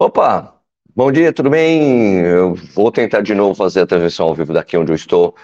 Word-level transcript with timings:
Opa, 0.00 0.54
bom 0.94 1.10
dia, 1.10 1.32
tudo 1.32 1.50
bem? 1.50 2.20
Eu 2.20 2.54
vou 2.54 2.90
tentar 2.92 3.20
de 3.20 3.34
novo 3.34 3.54
fazer 3.54 3.80
a 3.80 3.86
transmissão 3.86 4.26
ao 4.28 4.34
vivo 4.34 4.52
daqui 4.52 4.76
onde 4.76 4.92
eu 4.92 4.96
estou. 4.96 5.34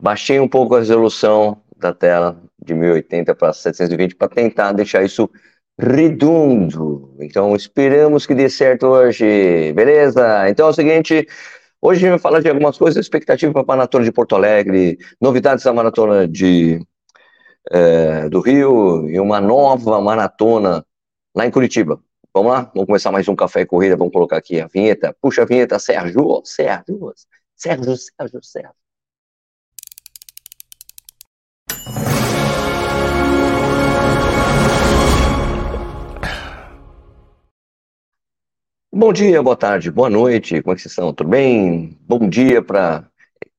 Baixei 0.00 0.38
um 0.38 0.46
pouco 0.48 0.74
a 0.74 0.80
resolução 0.80 1.62
da 1.78 1.94
tela 1.94 2.38
de 2.62 2.74
1080 2.74 3.34
para 3.34 3.52
720 3.54 4.14
para 4.14 4.28
tentar 4.28 4.72
deixar 4.72 5.02
isso 5.02 5.30
redondo. 5.78 7.16
Então, 7.20 7.56
esperamos 7.56 8.26
que 8.26 8.34
dê 8.34 8.50
certo 8.50 8.86
hoje, 8.86 9.72
beleza? 9.72 10.48
Então 10.50 10.66
é 10.66 10.70
o 10.70 10.74
seguinte, 10.74 11.26
hoje 11.80 12.00
a 12.00 12.02
gente 12.02 12.10
vai 12.10 12.18
falar 12.18 12.40
de 12.40 12.48
algumas 12.50 12.76
coisas, 12.76 13.02
expectativa 13.02 13.52
para 13.52 13.62
a 13.62 13.66
Maratona 13.66 14.04
de 14.04 14.12
Porto 14.12 14.36
Alegre, 14.36 14.98
novidades 15.20 15.64
da 15.64 15.72
Maratona 15.72 16.28
de, 16.28 16.80
é, 17.70 18.28
do 18.28 18.40
Rio 18.40 19.08
e 19.08 19.18
uma 19.20 19.40
nova 19.40 20.00
maratona 20.00 20.84
lá 21.34 21.46
em 21.46 21.50
Curitiba. 21.50 21.98
Vamos 22.34 22.50
lá? 22.50 22.70
Vamos 22.74 22.86
começar 22.86 23.12
mais 23.12 23.28
um 23.28 23.36
Café 23.36 23.60
e 23.60 23.66
Corrida. 23.66 23.94
Vamos 23.94 24.10
colocar 24.10 24.38
aqui 24.38 24.58
a 24.58 24.66
vinheta. 24.66 25.14
Puxa 25.20 25.42
a 25.42 25.44
vinheta, 25.44 25.78
Sérgio. 25.78 26.40
Sérgio, 26.46 27.12
Sérgio, 27.54 27.94
Sérgio, 27.94 28.42
Sérgio. 28.42 28.72
Bom 38.90 39.12
dia, 39.12 39.42
boa 39.42 39.56
tarde, 39.56 39.90
boa 39.90 40.08
noite. 40.08 40.62
Como 40.62 40.72
é 40.72 40.76
que 40.76 40.80
vocês 40.80 40.92
estão? 40.92 41.12
Tudo 41.12 41.28
bem? 41.28 41.98
Bom 42.00 42.30
dia 42.30 42.62
para 42.62 43.06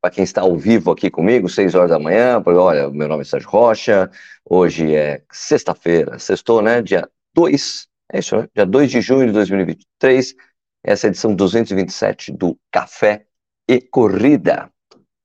para 0.02 0.12
quem 0.12 0.24
está 0.24 0.42
ao 0.42 0.58
vivo 0.58 0.92
aqui 0.92 1.10
comigo, 1.12 1.48
6 1.48 1.76
horas 1.76 1.92
da 1.92 2.00
manhã. 2.00 2.42
Olha, 2.46 2.90
meu 2.90 3.08
nome 3.08 3.22
é 3.22 3.26
Sérgio 3.26 3.50
Rocha. 3.50 4.10
Hoje 4.44 4.96
é 4.96 5.22
sexta-feira, 5.32 6.18
sextou, 6.18 6.62
né? 6.62 6.82
Dia 6.82 7.08
2 7.36 7.93
é 8.14 8.20
isso? 8.20 8.48
Dia 8.56 8.66
2 8.66 8.92
de 8.92 9.02
junho 9.02 9.26
de 9.26 9.34
2023, 9.34 10.36
essa 10.84 11.08
é 11.08 11.10
a 11.10 11.12
edição 11.12 11.34
227 11.34 12.32
do 12.32 12.58
Café 12.72 13.26
e 13.68 13.82
Corrida. 13.82 14.70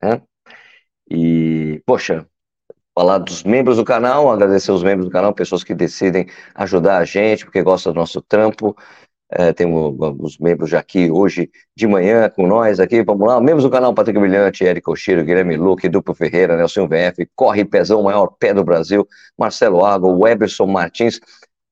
Né? 0.03 0.23
E, 1.11 1.83
poxa, 1.85 2.27
falar 2.95 3.19
dos 3.19 3.45
membros 3.45 3.77
do 3.77 3.85
canal, 3.85 4.31
agradecer 4.31 4.73
os 4.73 4.83
membros 4.83 5.07
do 5.07 5.13
canal, 5.13 5.35
pessoas 5.35 5.63
que 5.63 5.75
decidem 5.75 6.27
ajudar 6.55 6.99
a 6.99 7.05
gente, 7.05 7.45
porque 7.45 7.63
gostam 7.63 7.93
do 7.93 7.97
nosso 7.97 8.23
trampo. 8.23 8.75
É, 9.31 9.53
temos 9.53 9.95
os 10.19 10.39
membros 10.39 10.71
já 10.71 10.79
aqui 10.79 11.11
hoje 11.11 11.51
de 11.77 11.87
manhã 11.87 12.31
com 12.31 12.47
nós 12.47 12.81
aqui, 12.81 13.03
vamos 13.03 13.29
lá, 13.29 13.39
membros 13.39 13.65
do 13.65 13.71
canal 13.71 13.93
Patrick 13.93 14.19
Brilhante, 14.19 14.67
Érico 14.67 14.93
Oshiro, 14.93 15.23
Guilherme 15.23 15.55
Luque, 15.55 15.87
Duplo 15.87 16.15
Ferreira, 16.15 16.57
Nelson 16.57 16.89
VF, 16.89 17.29
Corre 17.37 17.63
Pezão, 17.67 18.03
maior 18.03 18.29
pé 18.29 18.55
do 18.55 18.65
Brasil, 18.65 19.07
Marcelo 19.39 19.85
Água, 19.85 20.11
Weberson 20.11 20.67
Martins. 20.67 21.21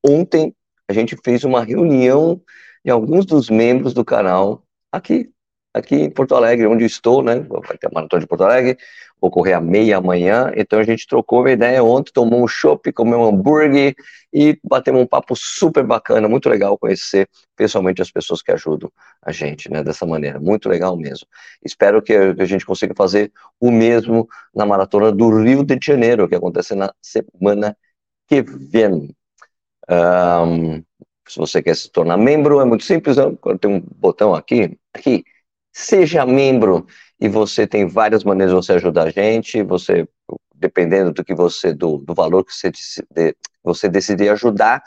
Ontem 0.07 0.55
a 0.89 0.93
gente 0.93 1.17
fez 1.25 1.45
uma 1.45 1.63
reunião 1.65 2.41
de 2.85 2.91
alguns 2.91 3.27
dos 3.27 3.51
membros 3.51 3.93
do 3.93 4.05
canal 4.05 4.63
aqui, 4.93 5.31
aqui 5.75 5.97
em 5.97 6.11
Porto 6.11 6.35
Alegre, 6.35 6.67
onde 6.67 6.85
estou, 6.85 7.23
né? 7.23 7.41
Vai 7.41 7.77
ter 7.77 7.89
a 7.89 7.91
maratona 7.93 8.21
de 8.21 8.27
Porto 8.27 8.45
Alegre, 8.45 8.79
vou 9.21 9.31
correr 9.31 9.55
à 9.55 9.61
meia 9.61 9.99
amanhã, 9.99 10.53
então 10.57 10.79
a 10.79 10.85
gente 10.85 11.07
trocou 11.07 11.41
uma 11.41 11.51
ideia 11.51 11.83
ontem, 11.83 12.13
tomou 12.13 12.43
um 12.43 12.49
chopp, 12.49 12.93
comeu 12.93 13.19
um 13.19 13.25
hambúrguer 13.29 13.95
e 14.33 14.59
batemos 14.63 15.03
um 15.03 15.07
papo 15.07 15.35
super 15.35 15.85
bacana, 15.85 16.29
muito 16.29 16.49
legal 16.49 16.79
conhecer 16.79 17.29
pessoalmente 17.57 18.01
as 18.01 18.11
pessoas 18.11 18.41
que 18.43 18.53
ajudam 18.53 18.91
a 19.23 19.33
gente, 19.33 19.71
né? 19.71 19.83
Dessa 19.83 20.07
maneira, 20.07 20.39
muito 20.39 20.69
legal 20.69 20.97
mesmo. 20.97 21.27
Espero 21.65 22.01
que 22.01 22.15
a 22.15 22.45
gente 22.45 22.65
consiga 22.65 22.95
fazer 22.97 23.33
o 23.61 23.71
mesmo 23.71 24.29
na 24.55 24.65
maratona 24.65 25.11
do 25.11 25.43
Rio 25.43 25.65
de 25.65 25.79
Janeiro, 25.83 26.29
que 26.29 26.35
acontece 26.35 26.75
na 26.75 26.93
semana 27.03 27.77
que 28.29 28.43
vem. 28.43 29.15
Um, 29.89 30.83
se 31.29 31.39
você 31.39 31.63
quer 31.63 31.77
se 31.77 31.91
tornar 31.91 32.17
membro, 32.17 32.61
é 32.61 32.65
muito 32.65 32.85
simples, 32.85 33.17
tem 33.61 33.71
um 33.71 33.81
botão 33.81 34.35
aqui, 34.35 34.79
aqui, 34.95 35.25
seja 35.73 36.25
membro, 36.25 36.87
e 37.21 37.29
você 37.29 37.67
tem 37.67 37.87
várias 37.87 38.25
maneiras 38.25 38.55
de 38.55 38.67
você 38.67 38.73
ajudar 38.75 39.05
a 39.05 39.11
gente, 39.11 39.63
você, 39.63 40.09
dependendo 40.55 41.13
do 41.13 41.25
que 41.25 41.35
você, 41.35 41.75
do, 41.75 41.99
do 41.99 42.15
valor 42.15 42.45
que 42.45 42.53
você, 42.53 42.71
você 43.63 43.89
decidir 43.89 44.29
ajudar, 44.31 44.83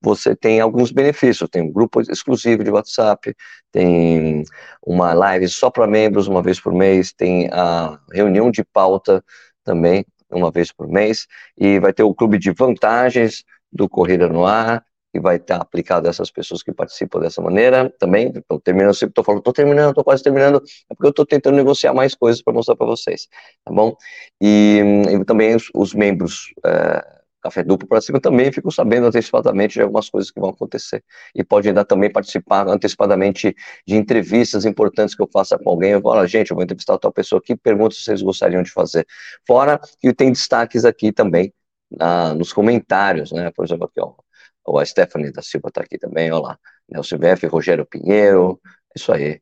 você 0.00 0.34
tem 0.34 0.60
alguns 0.60 0.90
benefícios, 0.90 1.48
tem 1.50 1.62
um 1.62 1.72
grupo 1.72 2.00
exclusivo 2.00 2.64
de 2.64 2.70
WhatsApp, 2.70 3.34
tem 3.70 4.44
uma 4.84 5.12
live 5.12 5.48
só 5.48 5.70
para 5.70 5.86
membros 5.86 6.26
uma 6.26 6.42
vez 6.42 6.58
por 6.58 6.72
mês, 6.72 7.12
tem 7.12 7.48
a 7.52 7.98
reunião 8.12 8.50
de 8.50 8.64
pauta 8.64 9.22
também 9.64 10.04
uma 10.30 10.50
vez 10.50 10.70
por 10.72 10.88
mês, 10.88 11.26
e 11.58 11.80
vai 11.80 11.92
ter 11.92 12.04
o 12.04 12.14
clube 12.14 12.38
de 12.38 12.52
vantagens, 12.52 13.44
do 13.72 13.88
Corrida 13.88 14.28
no 14.28 14.44
Ar, 14.44 14.84
que 15.12 15.20
vai 15.20 15.36
estar 15.36 15.56
aplicado 15.56 16.06
a 16.06 16.10
essas 16.10 16.30
pessoas 16.30 16.62
que 16.62 16.72
participam 16.72 17.20
dessa 17.20 17.42
maneira 17.42 17.92
também. 17.98 18.32
Estou 18.34 18.60
terminando, 18.60 18.94
sempre 18.94 19.10
estou 19.10 19.24
falando, 19.24 19.40
estou 19.40 19.52
terminando, 19.52 19.90
estou 19.90 20.04
quase 20.04 20.22
terminando, 20.22 20.62
é 20.88 20.94
porque 20.94 21.06
eu 21.06 21.10
estou 21.10 21.26
tentando 21.26 21.56
negociar 21.56 21.92
mais 21.92 22.14
coisas 22.14 22.42
para 22.42 22.52
mostrar 22.52 22.76
para 22.76 22.86
vocês, 22.86 23.26
tá 23.64 23.72
bom? 23.72 23.96
E, 24.40 24.80
e 25.10 25.24
também 25.24 25.56
os, 25.56 25.68
os 25.74 25.94
membros 25.94 26.52
é, 26.64 27.20
Café 27.42 27.62
Duplo 27.62 27.88
para 27.88 28.00
cima 28.00 28.20
também 28.20 28.52
ficam 28.52 28.70
sabendo 28.70 29.06
antecipadamente 29.06 29.74
de 29.74 29.82
algumas 29.82 30.08
coisas 30.10 30.30
que 30.30 30.38
vão 30.38 30.50
acontecer. 30.50 31.02
E 31.34 31.42
pode 31.42 31.68
ainda 31.68 31.84
também 31.84 32.10
participar 32.10 32.68
antecipadamente 32.68 33.54
de 33.86 33.96
entrevistas 33.96 34.64
importantes 34.64 35.14
que 35.14 35.22
eu 35.22 35.28
faça 35.32 35.58
com 35.58 35.70
alguém. 35.70 35.92
Eu 35.92 36.02
falo, 36.02 36.26
gente, 36.26 36.50
eu 36.50 36.54
vou 36.54 36.62
entrevistar 36.62 36.98
tal 36.98 37.12
pessoa 37.12 37.38
aqui, 37.38 37.56
pergunta 37.56 37.94
se 37.94 38.02
vocês 38.02 38.22
gostariam 38.22 38.62
de 38.62 38.70
fazer. 38.70 39.06
Fora 39.46 39.80
que 40.00 40.12
tem 40.12 40.30
destaques 40.30 40.84
aqui 40.84 41.12
também 41.12 41.52
na, 41.90 42.34
nos 42.34 42.52
comentários, 42.52 43.32
né? 43.32 43.50
Por 43.50 43.64
exemplo, 43.64 43.86
aqui, 43.86 44.00
ó, 44.00 44.78
a 44.78 44.84
Stephanie 44.86 45.32
da 45.32 45.42
Silva 45.42 45.68
está 45.68 45.82
aqui 45.82 45.98
também, 45.98 46.30
olha 46.32 46.42
lá, 46.42 46.58
Nelson 46.88 47.18
VF, 47.18 47.46
Rogério 47.46 47.86
Pinheiro, 47.86 48.60
isso 48.96 49.12
aí. 49.12 49.40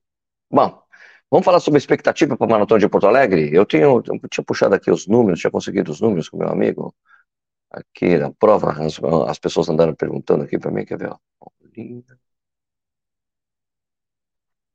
Bom, 0.51 0.83
vamos 1.31 1.45
falar 1.45 1.61
sobre 1.61 1.79
expectativa 1.79 2.37
para 2.37 2.47
a 2.47 2.51
Maratona 2.51 2.81
de 2.81 2.89
Porto 2.89 3.07
Alegre? 3.07 3.51
Eu, 3.53 3.67
tenho, 3.67 4.03
eu 4.07 4.29
tinha 4.29 4.45
puxado 4.45 4.75
aqui 4.75 4.91
os 4.91 5.07
números, 5.07 5.41
tinha 5.41 5.51
conseguido 5.51 5.91
os 5.93 6.01
números 6.01 6.29
com 6.29 6.39
meu 6.39 6.49
amigo, 6.49 6.95
aqui 7.71 8.19
na 8.19 8.31
prova, 8.33 8.73
as, 8.85 9.01
as 9.29 9.39
pessoas 9.39 9.69
andaram 9.69 9.95
perguntando 9.95 10.45
aqui 10.45 10.59
para 10.59 10.71
mim, 10.71 10.85
quer 10.85 10.99
ver, 10.99 11.11
ó. 11.11 11.19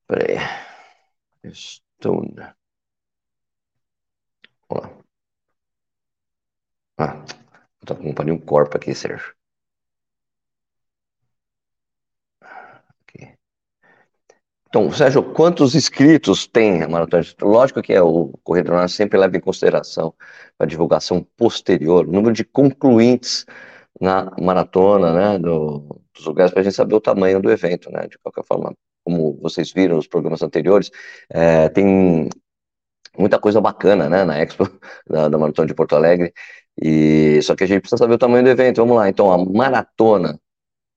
Peraí. 0.08 0.38
Stone. 1.54 2.36
Vamos 4.70 4.84
lá. 4.84 5.04
Ah, 6.98 7.24
Tô 7.86 7.96
com 7.96 8.10
um 8.10 8.40
corpo 8.40 8.78
aqui, 8.78 8.94
Sérgio. 8.96 9.34
Então, 14.74 14.92
Sérgio, 14.92 15.22
quantos 15.22 15.76
inscritos 15.76 16.48
tem 16.48 16.82
a 16.82 16.90
Maratona? 16.90 17.24
Lógico 17.44 17.80
que 17.80 17.94
é, 17.94 18.02
o 18.02 18.34
Corredor 18.44 18.90
sempre 18.90 19.20
leva 19.20 19.38
em 19.38 19.40
consideração 19.40 20.16
a 20.58 20.66
divulgação 20.66 21.24
posterior, 21.38 22.08
o 22.08 22.12
número 22.12 22.34
de 22.34 22.44
concluintes 22.44 23.46
na 24.02 24.32
maratona, 24.42 25.14
né, 25.14 25.38
do, 25.38 26.02
dos 26.12 26.26
lugares, 26.26 26.52
para 26.52 26.62
a 26.62 26.64
gente 26.64 26.76
saber 26.76 26.96
o 26.96 27.00
tamanho 27.00 27.40
do 27.40 27.52
evento, 27.52 27.92
né, 27.92 28.08
de 28.08 28.18
qualquer 28.18 28.44
forma, 28.44 28.74
como 29.04 29.38
vocês 29.40 29.72
viram 29.72 29.98
nos 29.98 30.08
programas 30.08 30.42
anteriores, 30.42 30.90
é, 31.30 31.70
tem 31.70 32.28
muita 33.16 33.38
coisa 33.40 33.62
bacana, 33.62 34.10
né, 34.10 34.24
na 34.24 34.40
Expo 34.42 34.68
da, 35.08 35.30
da 35.30 35.38
Maratona 35.38 35.68
de 35.68 35.76
Porto 35.76 35.96
Alegre, 35.96 36.34
e 36.82 37.42
só 37.42 37.56
que 37.56 37.64
a 37.64 37.68
gente 37.68 37.82
precisa 37.82 37.98
saber 37.98 38.16
o 38.16 38.18
tamanho 38.18 38.44
do 38.44 38.50
evento. 38.50 38.78
Vamos 38.78 38.98
lá, 38.98 39.10
então, 39.10 39.32
a 39.32 39.38
maratona 39.38 40.40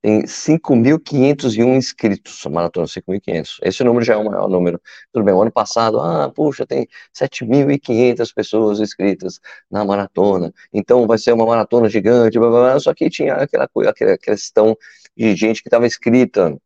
tem 0.03 0.22
5.501 0.25 1.76
inscritos, 1.76 2.47
a 2.47 2.50
maratona 2.50 2.87
5.500. 2.87 3.59
Esse 3.62 3.82
número 3.82 4.04
já 4.04 4.14
é 4.14 4.16
o 4.16 4.25
maior 4.25 4.48
número. 4.48 4.81
Tudo 5.12 5.25
bem, 5.25 5.34
o 5.34 5.42
ano 5.42 5.50
passado, 5.50 6.00
ah, 6.00 6.31
puxa, 6.31 6.64
tem 6.64 6.87
7.500 7.12 8.32
pessoas 8.32 8.78
inscritas 8.78 9.41
na 9.70 9.84
maratona, 9.84 10.53
então 10.72 11.06
vai 11.06 11.19
ser 11.19 11.32
uma 11.32 11.44
maratona 11.47 11.88
gigante, 11.88 12.38
blá, 12.38 12.48
blá, 12.48 12.60
blá. 12.60 12.81
só 12.81 12.94
que 12.94 13.10
tinha 13.10 13.34
aquela, 13.34 13.69
aquela 13.88 14.16
questão 14.16 14.76
de 15.16 15.34
gente 15.34 15.62
que 15.62 15.69
estava 15.69 15.87
inscrita 15.87 16.56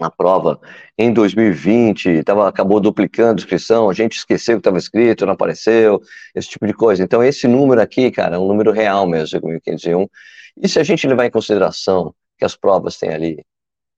na 0.00 0.10
prova 0.10 0.60
em 0.96 1.12
2020, 1.12 2.22
tava, 2.24 2.48
acabou 2.48 2.80
duplicando 2.80 3.40
a 3.40 3.42
inscrição, 3.42 3.90
a 3.90 3.94
gente 3.94 4.18
esqueceu 4.18 4.56
que 4.56 4.60
estava 4.60 4.78
escrito, 4.78 5.26
não 5.26 5.32
apareceu, 5.32 6.00
esse 6.34 6.48
tipo 6.48 6.66
de 6.66 6.72
coisa. 6.72 7.02
Então, 7.02 7.22
esse 7.22 7.46
número 7.48 7.80
aqui, 7.80 8.10
cara, 8.10 8.36
é 8.36 8.38
um 8.38 8.46
número 8.46 8.72
real 8.72 9.06
mesmo, 9.06 9.40
5.501. 9.40 10.08
E 10.56 10.68
se 10.68 10.78
a 10.78 10.84
gente 10.84 11.06
levar 11.06 11.26
em 11.26 11.30
consideração 11.30 12.14
que 12.36 12.44
as 12.44 12.56
provas 12.56 12.96
têm 12.96 13.10
ali, 13.10 13.44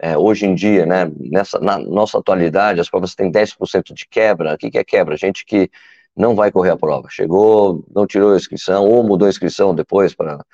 é, 0.01 0.17
hoje 0.17 0.47
em 0.47 0.55
dia, 0.55 0.87
né, 0.87 1.11
nessa, 1.19 1.59
na 1.61 1.79
nossa 1.79 2.19
atualidade, 2.19 2.81
as 2.81 2.89
provas 2.89 3.15
têm 3.15 3.31
10% 3.31 3.93
de 3.93 4.07
quebra. 4.09 4.55
O 4.55 4.59
que, 4.59 4.71
que 4.71 4.79
é 4.79 4.85
quebra? 4.85 5.17
Gente 5.17 5.45
que 5.45 5.71
não 6.17 6.35
vai 6.35 6.51
correr 6.51 6.71
a 6.71 6.77
prova, 6.77 7.09
chegou, 7.11 7.85
não 7.95 8.07
tirou 8.07 8.33
a 8.33 8.37
inscrição, 8.37 8.87
ou 8.87 9.03
mudou 9.05 9.27
a 9.27 9.31
inscrição 9.31 9.75
depois 9.75 10.15
para 10.15 10.45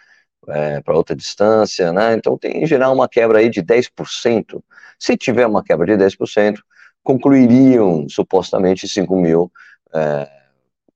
é, 0.49 0.81
para 0.81 0.97
outra 0.97 1.15
distância, 1.17 1.93
né? 1.93 2.15
Então 2.15 2.39
tem 2.39 2.63
em 2.63 2.67
geral 2.67 2.95
uma 2.95 3.09
quebra 3.09 3.39
aí 3.39 3.49
de 3.49 3.63
10%. 3.63 4.63
Se 4.99 5.17
tiver 5.17 5.47
uma 5.47 5.63
quebra 5.63 5.87
de 5.87 5.97
10%, 5.97 6.59
concluiriam 7.03 8.09
supostamente 8.09 8.89
5 8.89 9.17
mil, 9.17 9.51
é, 9.95 10.29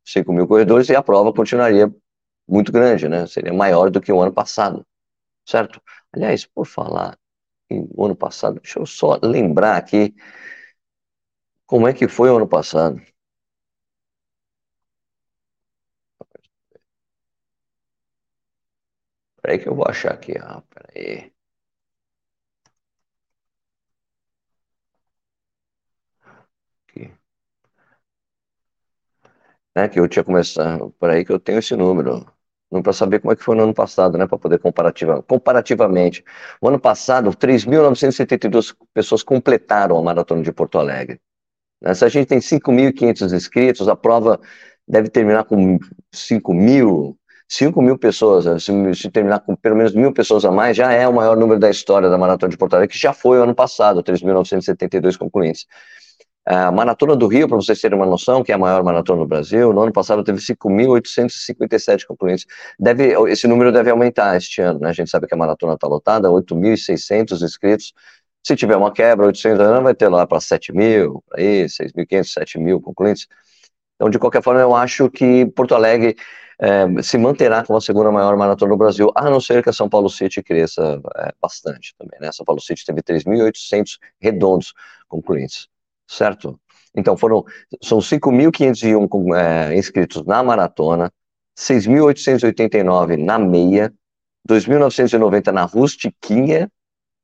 5 0.04 0.32
mil 0.32 0.46
corredores 0.46 0.88
e 0.88 0.96
a 0.96 1.02
prova 1.02 1.32
continuaria 1.32 1.92
muito 2.48 2.72
grande, 2.72 3.08
né? 3.08 3.26
Seria 3.26 3.52
maior 3.52 3.90
do 3.90 4.00
que 4.00 4.12
o 4.12 4.20
ano 4.20 4.32
passado, 4.32 4.84
certo? 5.46 5.80
Aliás, 6.12 6.46
por 6.46 6.66
falar 6.66 7.16
o 7.70 8.04
ano 8.04 8.16
passado. 8.16 8.60
Deixa 8.60 8.78
eu 8.78 8.86
só 8.86 9.18
lembrar 9.22 9.76
aqui 9.76 10.14
como 11.66 11.86
é 11.86 11.92
que 11.92 12.08
foi 12.08 12.30
o 12.30 12.36
ano 12.36 12.48
passado. 12.48 13.00
Peraí 19.42 19.58
que 19.58 19.68
eu 19.68 19.74
vou 19.74 19.86
achar 19.88 20.12
aqui. 20.12 20.32
Ah, 20.38 20.62
peraí. 20.70 21.32
Aqui. 26.88 27.10
É 29.74 29.88
que 29.88 30.00
eu 30.00 30.08
tinha 30.08 30.24
começado. 30.24 30.94
Peraí 30.98 31.24
que 31.24 31.32
eu 31.32 31.38
tenho 31.40 31.58
esse 31.58 31.76
número. 31.76 32.26
Não 32.70 32.82
para 32.82 32.92
saber 32.92 33.20
como 33.20 33.32
é 33.32 33.36
que 33.36 33.42
foi 33.42 33.56
no 33.56 33.64
ano 33.64 33.74
passado, 33.74 34.16
né? 34.18 34.26
Para 34.26 34.38
poder 34.38 34.58
comparativa, 34.58 35.22
comparativamente. 35.22 36.24
O 36.60 36.68
ano 36.68 36.78
passado, 36.80 37.34
3.972 37.34 38.74
pessoas 38.94 39.22
completaram 39.22 39.96
a 39.98 40.02
maratona 40.02 40.42
de 40.42 40.52
Porto 40.52 40.78
Alegre. 40.78 41.20
Né? 41.82 41.94
Se 41.94 42.04
a 42.04 42.10
gente 42.10 42.28
tem 42.28 42.40
5.500 42.42 43.32
inscritos, 43.32 43.88
a 43.88 43.96
prova 43.96 44.40
deve 44.88 45.10
terminar 45.10 45.44
com 45.44 45.78
5 46.12 46.54
mil, 46.54 47.18
5 47.50 47.82
mil 47.82 47.98
pessoas, 47.98 48.44
né? 48.46 48.58
se, 48.60 48.72
se, 48.94 49.10
terminar 49.10 49.40
com 49.40 49.56
pelo 49.56 49.74
menos 49.74 49.92
mil 49.92 50.12
pessoas 50.12 50.44
a 50.44 50.52
mais, 50.52 50.76
já 50.76 50.92
é 50.92 51.08
o 51.08 51.12
maior 51.12 51.36
número 51.36 51.58
da 51.58 51.68
história 51.68 52.08
da 52.08 52.16
Maratona 52.16 52.48
de 52.48 52.56
Porto 52.56 52.74
Alegre, 52.74 52.94
que 52.94 53.00
já 53.00 53.12
foi 53.12 53.40
o 53.40 53.42
ano 53.42 53.54
passado, 53.54 54.04
3.972 54.04 55.18
concluintes. 55.18 55.66
A 56.46 56.70
Maratona 56.70 57.16
do 57.16 57.26
Rio, 57.26 57.48
para 57.48 57.56
vocês 57.56 57.80
terem 57.80 57.98
uma 57.98 58.06
noção, 58.06 58.44
que 58.44 58.52
é 58.52 58.54
a 58.54 58.58
maior 58.58 58.84
maratona 58.84 59.22
do 59.22 59.26
Brasil, 59.26 59.72
no 59.72 59.82
ano 59.82 59.92
passado 59.92 60.22
teve 60.22 60.38
5.857 60.38 62.06
concluintes. 62.06 62.46
Deve, 62.78 63.14
esse 63.28 63.48
número 63.48 63.72
deve 63.72 63.90
aumentar 63.90 64.36
este 64.36 64.62
ano, 64.62 64.78
né? 64.78 64.90
A 64.90 64.92
gente 64.92 65.10
sabe 65.10 65.26
que 65.26 65.34
a 65.34 65.36
maratona 65.36 65.74
está 65.74 65.88
lotada, 65.88 66.28
8.600 66.28 67.42
inscritos. 67.42 67.92
Se 68.46 68.54
tiver 68.56 68.76
uma 68.76 68.92
quebra, 68.92 69.26
800 69.26 69.60
anos, 69.60 69.82
vai 69.82 69.94
ter 69.94 70.08
lá 70.08 70.26
para 70.26 70.40
7 70.40 70.72
mil, 70.72 71.22
aí, 71.34 71.66
6.500, 71.66 72.24
7 72.32 72.58
mil 72.58 72.80
concluintes. 72.80 73.26
Então, 73.96 74.08
de 74.08 74.18
qualquer 74.18 74.42
forma, 74.42 74.60
eu 74.60 74.74
acho 74.74 75.10
que 75.10 75.46
Porto 75.46 75.74
Alegre 75.74 76.16
é, 76.60 77.02
se 77.02 77.16
manterá 77.16 77.64
como 77.64 77.78
a 77.78 77.80
segunda 77.80 78.12
maior 78.12 78.36
maratona 78.36 78.72
do 78.72 78.76
Brasil, 78.76 79.10
a 79.14 79.30
não 79.30 79.40
ser 79.40 79.62
que 79.62 79.70
a 79.70 79.72
São 79.72 79.88
Paulo 79.88 80.10
City 80.10 80.42
cresça 80.42 81.00
é, 81.16 81.32
bastante 81.40 81.94
também, 81.98 82.20
né? 82.20 82.30
São 82.32 82.44
Paulo 82.44 82.60
City 82.60 82.84
teve 82.84 83.02
3.800 83.02 83.98
redondos 84.20 84.74
concluintes, 85.08 85.68
certo? 86.06 86.60
Então, 86.94 87.16
foram, 87.16 87.44
são 87.82 87.98
5.501 87.98 89.36
é, 89.36 89.74
inscritos 89.74 90.22
na 90.26 90.42
maratona, 90.42 91.10
6.889 91.56 93.16
na 93.16 93.38
meia, 93.38 93.90
2.990 94.46 95.52
na 95.52 95.64
rustiquinha, 95.64 96.70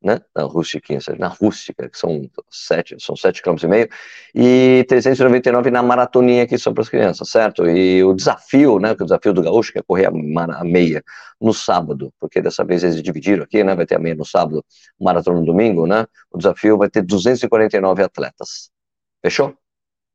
né, 0.07 0.21
na 0.35 0.45
rustiquinha, 0.45 1.01
na 1.19 1.27
rústica, 1.27 1.89
que 1.91 1.99
são 1.99 2.31
sete, 2.49 2.97
são 3.01 3.17
sete 3.17 3.43
km 3.43 3.57
e 3.65 3.67
meio, 3.67 3.89
e 4.33 4.85
399 4.89 5.69
na 5.73 5.83
maratoninha 5.83 6.47
que 6.47 6.57
são 6.57 6.73
para 6.73 6.83
as 6.83 6.89
crianças, 6.89 7.29
certo? 7.29 7.69
E 7.69 8.05
o 8.05 8.15
desafio, 8.15 8.79
né, 8.79 8.95
que 8.95 9.03
o 9.03 9.07
desafio 9.07 9.33
do 9.33 9.43
gaúcho, 9.43 9.73
que 9.73 9.81
é 9.81 9.83
correr 9.83 10.07
a, 10.07 10.65
meia 10.65 11.03
no 11.41 11.53
sábado, 11.53 12.13
porque 12.21 12.41
dessa 12.41 12.65
vez 12.65 12.85
eles 12.85 13.03
dividiram 13.03 13.43
aqui, 13.43 13.65
né, 13.65 13.75
vai 13.75 13.85
ter 13.85 13.97
a 13.97 13.99
meia 13.99 14.15
no 14.15 14.25
sábado, 14.25 14.65
maratona 15.01 15.41
no 15.41 15.47
domingo, 15.47 15.87
né, 15.89 16.07
o 16.31 16.39
desafio 16.39 16.79
vai 16.79 16.89
ter 16.89 17.03
249 17.03 18.03
atletas. 18.05 18.71
Fechou? 19.21 19.57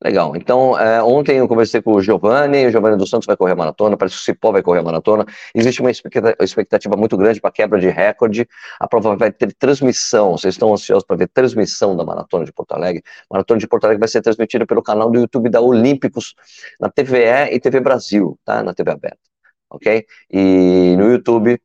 Legal. 0.04 0.36
Então, 0.36 0.78
é, 0.80 1.02
ontem 1.04 1.38
eu 1.38 1.48
conversei 1.48 1.80
com 1.80 1.94
o 1.94 2.02
Giovanni, 2.02 2.66
o 2.66 2.72
Giovanni 2.72 2.98
dos 2.98 3.08
Santos 3.08 3.28
vai 3.28 3.38
correr 3.38 3.52
a 3.52 3.56
maratona, 3.56 3.96
parece 3.96 4.16
que 4.16 4.22
o 4.22 4.26
Cipó 4.26 4.52
vai 4.52 4.64
correr 4.64 4.80
a 4.80 4.84
maratona. 4.84 5.24
Existe 5.54 5.80
uma 5.80 5.92
expectativa 5.92 6.98
muito 6.98 7.16
grande 7.16 7.40
para 7.40 7.52
quebra 7.52 7.80
de 7.80 7.88
recorde. 7.88 8.48
A 8.80 8.88
prova 8.88 9.16
vai 9.16 9.32
ter 9.32 9.54
transmissão. 9.54 10.32
Vocês 10.32 10.56
estão 10.56 10.74
ansiosos 10.74 11.04
para 11.06 11.18
ver 11.18 11.28
transmissão 11.28 11.96
da 11.96 12.04
maratona 12.04 12.46
de 12.46 12.52
Porto 12.52 12.72
Alegre? 12.72 13.04
Maratona 13.30 13.60
de 13.60 13.68
Porto 13.68 13.84
Alegre 13.84 14.00
vai 14.00 14.10
ser 14.10 14.22
transmitida 14.24 14.66
pelo 14.66 14.82
canal 14.82 15.12
do 15.12 15.20
YouTube 15.20 15.50
da 15.50 15.62
Olímpicos, 15.62 16.34
na 16.80 16.90
TVE 16.90 17.54
e 17.54 17.60
TV 17.60 17.80
Brasil, 17.80 18.40
tá? 18.44 18.64
Na 18.64 18.74
TV 18.74 18.92
aberta. 18.92 19.20
Ok? 19.70 20.06
E 20.32 20.96
no 20.98 21.12
YouTube 21.12 21.62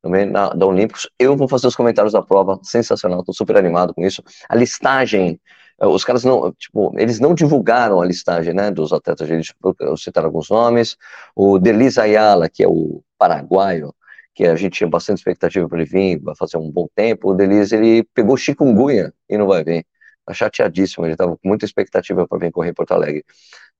também 0.00 0.26
na, 0.26 0.50
da 0.50 0.64
Olímpicos. 0.64 1.08
Eu 1.18 1.36
vou 1.36 1.48
fazer 1.48 1.66
os 1.66 1.76
comentários 1.76 2.12
da 2.12 2.22
prova, 2.22 2.58
sensacional, 2.62 3.20
estou 3.20 3.34
super 3.34 3.56
animado 3.56 3.92
com 3.94 4.04
isso. 4.04 4.22
A 4.48 4.54
listagem 4.54 5.40
os 5.88 6.04
caras 6.04 6.24
não, 6.24 6.52
tipo, 6.52 6.92
eles 6.98 7.18
não 7.18 7.34
divulgaram 7.34 8.00
a 8.00 8.06
listagem, 8.06 8.52
né, 8.52 8.70
dos 8.70 8.92
atletas 8.92 9.26
de 9.26 9.34
elite, 9.34 9.54
eu 9.80 9.96
citar 9.96 10.24
alguns 10.24 10.50
nomes, 10.50 10.96
o 11.34 11.58
Delis 11.58 11.96
Ayala, 11.96 12.48
que 12.50 12.62
é 12.62 12.68
o 12.68 13.02
paraguaio, 13.18 13.94
que 14.34 14.44
a 14.44 14.54
gente 14.56 14.74
tinha 14.74 14.88
bastante 14.88 15.18
expectativa 15.18 15.68
para 15.68 15.78
ele 15.78 15.88
vir, 15.88 16.20
vai 16.20 16.34
fazer 16.36 16.58
um 16.58 16.70
bom 16.70 16.86
tempo, 16.94 17.30
o 17.30 17.34
Delis, 17.34 17.72
ele 17.72 18.04
pegou 18.14 18.36
chikungunya 18.36 19.12
e 19.28 19.38
não 19.38 19.46
vai 19.46 19.64
vir, 19.64 19.86
tá 20.26 20.34
chateadíssimo, 20.34 21.06
ele 21.06 21.12
estava 21.12 21.32
com 21.32 21.48
muita 21.48 21.64
expectativa 21.64 22.28
para 22.28 22.38
vir 22.38 22.52
correr 22.52 22.70
em 22.70 22.74
Porto 22.74 22.92
Alegre, 22.92 23.24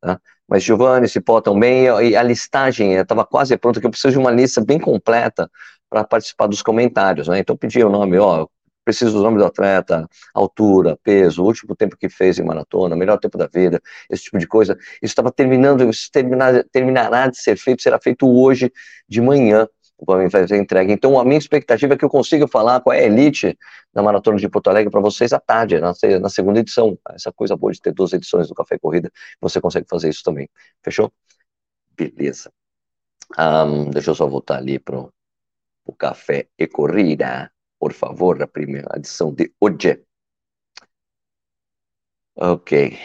tá? 0.00 0.19
Mas 0.49 0.64
Giovanni, 0.64 1.08
Cipó 1.08 1.41
também, 1.41 1.85
e 1.85 2.17
a 2.17 2.23
listagem 2.23 2.94
estava 2.94 3.25
quase 3.26 3.56
pronta, 3.58 3.79
que 3.79 3.87
eu 3.87 3.91
preciso 3.91 4.12
de 4.12 4.19
uma 4.19 4.31
lista 4.31 4.61
bem 4.64 4.79
completa 4.81 5.50
para 5.88 6.02
participar 6.02 6.47
dos 6.47 6.62
comentários, 6.62 7.29
né, 7.29 7.41
então 7.41 7.56
pedi 7.56 7.85
o 7.85 7.91
nome, 7.91 8.19
ó, 8.19 8.47
preciso 8.85 9.12
do 9.12 9.23
nome 9.23 9.38
do 9.38 9.44
atleta, 9.44 10.09
altura, 10.35 10.99
peso, 11.03 11.44
último 11.44 11.77
tempo 11.77 11.97
que 11.97 12.09
fez 12.09 12.38
em 12.38 12.44
maratona, 12.44 12.97
melhor 12.97 13.19
tempo 13.19 13.38
da 13.38 13.47
vida, 13.47 13.81
esse 14.09 14.25
tipo 14.25 14.38
de 14.38 14.47
coisa. 14.47 14.77
Isso 15.03 15.12
estava 15.12 15.31
terminando, 15.31 15.88
isso 15.88 16.11
terminar, 16.11 16.65
terminará 16.73 17.29
de 17.29 17.38
ser 17.38 17.56
feito, 17.56 17.82
será 17.82 18.00
feito 18.00 18.29
hoje 18.29 18.73
de 19.09 19.21
manhã, 19.21 19.69
vai 20.06 20.47
ser 20.47 20.56
entregue. 20.56 20.93
Então, 20.93 21.19
a 21.19 21.25
minha 21.25 21.38
expectativa 21.38 21.94
é 21.94 21.97
que 21.97 22.05
eu 22.05 22.09
consiga 22.09 22.49
falar 22.49 22.81
com 22.81 22.91
a 22.91 22.99
elite 22.99 23.56
da 23.93 24.03
Maratona 24.03 24.38
de 24.38 24.49
Porto 24.49 24.71
Alegre 24.71 24.91
para 24.91 25.00
vocês 25.00 25.33
à 25.33 25.38
tarde, 25.38 25.79
na, 25.79 25.93
na, 26.21 26.29
segunda 26.29 26.61
edição. 26.61 26.99
Essa 27.11 27.33
coisa 27.33 27.56
boa 27.56 27.73
de 27.73 27.81
ter 27.81 27.93
duas 27.93 28.12
edições 28.12 28.49
do 28.49 28.55
Café 28.55 28.79
Corrida, 28.79 29.11
você 29.41 29.61
consegue 29.61 29.87
fazer 29.88 30.09
isso 30.09 30.23
também. 30.23 30.49
Fechou? 30.83 31.12
Beleza. 31.97 32.50
Um, 33.38 33.91
deixa 33.91 34.11
eu 34.11 34.15
só 34.15 34.26
voltar 34.26 34.56
ali 34.56 34.79
para 34.79 34.99
o 35.85 35.93
Café 35.93 36.49
e 36.59 36.67
Corrida 36.67 37.50
por 37.81 37.93
favor, 37.94 38.43
a 38.43 38.47
primeira 38.47 38.88
edição 38.97 39.32
de 39.35 39.53
hoje. 39.61 40.05
Ok. 42.37 42.99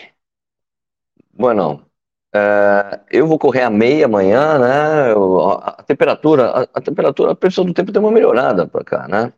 Bueno, 1.34 1.90
uh, 2.36 3.06
eu 3.12 3.28
vou 3.28 3.38
correr 3.40 3.64
a 3.64 3.70
meia 3.70 4.06
amanhã, 4.06 4.60
né? 4.60 5.14
a, 5.14 5.70
a, 5.82 5.84
temperatura, 5.84 6.50
a, 6.52 6.62
a, 6.74 6.82
temperatura, 6.82 7.32
a 7.32 7.36
previsão 7.36 7.66
do 7.66 7.74
tempo 7.74 7.92
deu 7.92 8.02
uma 8.02 8.12
melhorada 8.12 8.68
para 8.68 8.84
cá, 8.84 9.08
né? 9.08 9.34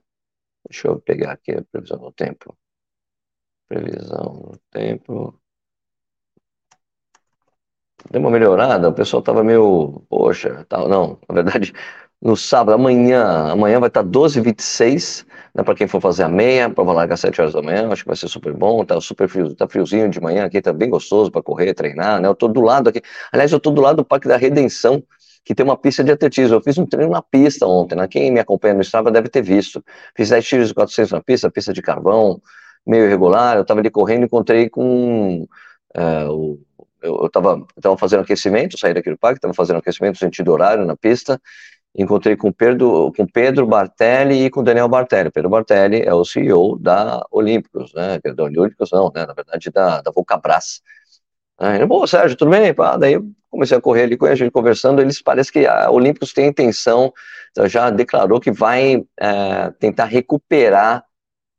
Deixa 0.69 0.87
eu 0.89 0.99
pegar 1.01 1.33
aqui 1.33 1.51
a 1.53 1.63
previsão 1.71 1.99
do 1.99 2.11
tempo. 2.11 2.57
Previsão 3.67 4.51
do 4.51 4.59
tempo. 4.71 5.39
Deu 8.11 8.21
uma 8.21 8.31
melhorada, 8.31 8.89
o 8.89 8.93
pessoal 8.93 9.21
tava 9.23 9.43
meio, 9.43 10.01
poxa, 10.09 10.65
tal, 10.69 10.87
não, 10.87 11.19
na 11.27 11.35
verdade, 11.35 11.73
no 12.21 12.35
sábado, 12.35 12.73
amanhã, 12.73 13.51
amanhã 13.51 13.79
vai 13.79 13.89
estar 13.89 14.01
12h26, 14.01 15.25
né, 15.53 15.63
para 15.63 15.75
quem 15.75 15.87
for 15.87 16.01
fazer 16.01 16.23
a 16.23 16.29
meia, 16.29 16.69
prova 16.69 16.91
larga 16.91 17.13
às 17.13 17.19
7 17.19 17.39
horas 17.39 17.53
da 17.53 17.61
manhã, 17.61 17.87
acho 17.91 18.03
que 18.03 18.07
vai 18.07 18.15
ser 18.15 18.27
super 18.27 18.53
bom, 18.53 18.83
tá 18.83 18.99
super 18.99 19.29
frio, 19.29 19.53
tá 19.55 19.67
friozinho 19.67 20.09
de 20.09 20.19
manhã 20.19 20.45
aqui, 20.45 20.59
tá 20.61 20.73
bem 20.73 20.89
gostoso 20.89 21.31
para 21.31 21.43
correr, 21.43 21.73
treinar, 21.73 22.19
né, 22.19 22.27
eu 22.27 22.33
tô 22.35 22.47
do 22.47 22.61
lado 22.61 22.89
aqui, 22.89 23.01
aliás, 23.31 23.51
eu 23.51 23.59
tô 23.59 23.69
do 23.69 23.81
lado 23.81 23.97
do 23.97 24.05
Parque 24.05 24.27
da 24.27 24.35
Redenção, 24.35 25.03
que 25.45 25.53
tem 25.53 25.63
uma 25.63 25.77
pista 25.77 26.03
de 26.03 26.11
atletismo, 26.11 26.55
eu 26.55 26.61
fiz 26.61 26.77
um 26.77 26.85
treino 26.85 27.11
na 27.11 27.21
pista 27.21 27.67
ontem, 27.67 27.95
né, 27.95 28.07
quem 28.07 28.31
me 28.31 28.39
acompanha 28.39 28.73
no 28.73 28.81
Strava 28.81 29.11
deve 29.11 29.29
ter 29.29 29.43
visto, 29.43 29.83
fiz 30.15 30.29
10 30.29 30.45
tiros 30.45 30.67
de 30.69 30.73
400 30.73 31.11
na 31.11 31.21
pista, 31.21 31.51
pista 31.51 31.71
de 31.71 31.81
carvão, 31.83 32.41
meio 32.85 33.05
irregular, 33.05 33.57
eu 33.57 33.65
tava 33.65 33.79
ali 33.79 33.91
correndo, 33.91 34.25
encontrei 34.25 34.69
com 34.69 35.47
é, 35.95 36.25
o 36.27 36.57
eu 37.01 37.27
estava 37.27 37.97
fazendo 37.97 38.21
aquecimento, 38.21 38.77
saí 38.77 38.93
daquele 38.93 39.17
parque, 39.17 39.37
estava 39.37 39.53
fazendo 39.53 39.77
aquecimento 39.77 40.15
no 40.15 40.19
sentido 40.19 40.51
horário 40.51 40.85
na 40.85 40.95
pista, 40.95 41.39
encontrei 41.97 42.35
com 42.37 42.51
Pedro, 42.51 43.11
com 43.15 43.25
Pedro 43.25 43.65
Bartelli 43.65 44.45
e 44.45 44.49
com 44.49 44.63
Daniel 44.63 44.87
Bartelli. 44.87 45.31
Pedro 45.31 45.49
Bartelli 45.49 46.03
é 46.03 46.13
o 46.13 46.23
CEO 46.23 46.77
da 46.77 47.25
Olímpicos, 47.31 47.91
né? 47.93 48.19
Da 48.35 48.43
Olímpicos 48.43 48.91
não, 48.91 49.11
né? 49.13 49.25
Na 49.25 49.33
verdade, 49.33 49.71
da, 49.71 50.01
da 50.01 50.11
Vulcabras. 50.11 50.81
Aí, 51.59 51.83
Bom, 51.85 52.05
Sérgio, 52.05 52.37
tudo 52.37 52.51
bem? 52.51 52.73
Pá, 52.73 52.97
daí 52.97 53.19
comecei 53.49 53.75
a 53.75 53.81
correr 53.81 54.03
ali 54.03 54.15
com 54.17 54.27
a 54.27 54.35
gente 54.35 54.51
conversando, 54.51 55.01
eles 55.01 55.21
parece 55.21 55.51
que 55.51 55.65
a 55.65 55.89
Olímpicos 55.89 56.33
tem 56.33 56.47
intenção, 56.47 57.11
já 57.65 57.89
declarou 57.89 58.39
que 58.39 58.51
vai 58.51 59.03
é, 59.19 59.71
tentar 59.79 60.05
recuperar 60.05 61.06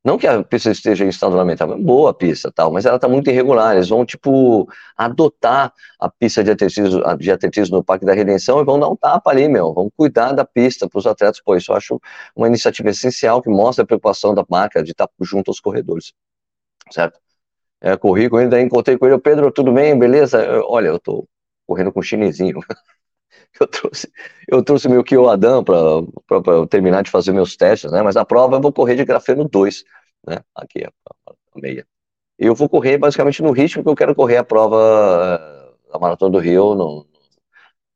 não 0.09 0.17
que 0.17 0.27
a 0.27 0.43
pista 0.43 0.71
esteja 0.71 1.05
em 1.05 1.09
estado 1.09 1.37
lamentável, 1.37 1.75
é 1.77 1.79
boa 1.79 2.11
a 2.11 2.15
pista, 2.15 2.50
tal, 2.50 2.73
mas 2.73 2.87
ela 2.87 2.97
está 2.97 3.07
muito 3.07 3.29
irregular. 3.29 3.77
Eles 3.77 3.91
vão, 3.91 4.07
tipo, 4.07 4.67
adotar 4.97 5.71
a 6.00 6.09
pista 6.09 6.43
de 6.43 6.50
atletismo, 6.50 7.03
de 7.19 7.31
atletismo 7.31 7.77
no 7.77 7.85
Parque 7.85 8.07
da 8.07 8.15
Redenção 8.15 8.59
e 8.59 8.65
vão 8.65 8.81
dar 8.81 8.88
um 8.88 8.97
tapa 8.97 9.31
ali, 9.31 9.47
meu. 9.49 9.75
Vão 9.75 9.91
cuidar 9.95 10.33
da 10.33 10.47
pista 10.47 10.88
para 10.88 10.99
os 10.99 11.07
atletas. 11.07 11.43
Pô, 11.43 11.55
isso 11.57 11.73
eu 11.73 11.77
acho 11.77 12.00
uma 12.35 12.47
iniciativa 12.47 12.88
essencial 12.88 13.43
que 13.43 13.50
mostra 13.50 13.85
a 13.85 13.87
preocupação 13.87 14.35
da 14.35 14.45
marca 14.49 14.83
de 14.83 14.93
estar 14.93 15.09
junto 15.21 15.50
aos 15.50 15.61
corredores, 15.61 16.15
certo? 16.91 17.21
É, 17.81 17.97
corri 17.97 18.31
com 18.31 18.41
ele, 18.41 18.50
daí 18.50 18.62
encontrei 18.65 18.99
com 18.99 19.07
ele, 19.07 19.19
Pedro, 19.19 19.53
tudo 19.53 19.73
bem, 19.73 19.99
beleza? 19.99 20.43
Eu, 20.45 20.65
olha, 20.69 20.88
eu 20.88 21.00
tô 21.00 21.29
correndo 21.67 21.93
com 21.93 22.00
um 22.00 22.03
chinesinho. 22.03 22.61
eu 23.61 23.67
trouxe, 23.67 24.12
eu 24.49 24.62
trouxe 24.62 24.88
meu 24.88 25.05
Kyo 25.05 25.28
Adam 25.28 25.64
para 25.64 26.67
terminar 26.69 27.02
de 27.02 27.11
fazer 27.11 27.33
meus 27.33 27.57
testes, 27.57 27.90
né? 27.90 28.02
Mas 28.02 28.17
a 28.17 28.25
prova 28.25 28.57
eu 28.57 28.61
vou 28.61 28.73
correr 28.73 28.97
de 28.97 29.05
grafeno 29.05 29.49
2 29.49 29.85
né? 30.26 30.38
Aqui 30.55 30.85
a, 30.85 30.93
meia. 31.57 31.87
Eu 32.38 32.55
vou 32.55 32.69
correr 32.69 32.99
basicamente 32.99 33.43
no 33.43 33.50
ritmo 33.50 33.83
que 33.83 33.88
eu 33.90 33.97
quero 33.97 34.14
correr 34.14 34.37
a 34.37 34.45
prova 34.45 35.40
eh, 35.40 35.93
da 35.93 35.99
Maratona 35.99 36.31
do 36.33 36.38
Rio 36.38 36.75
no, 36.75 37.07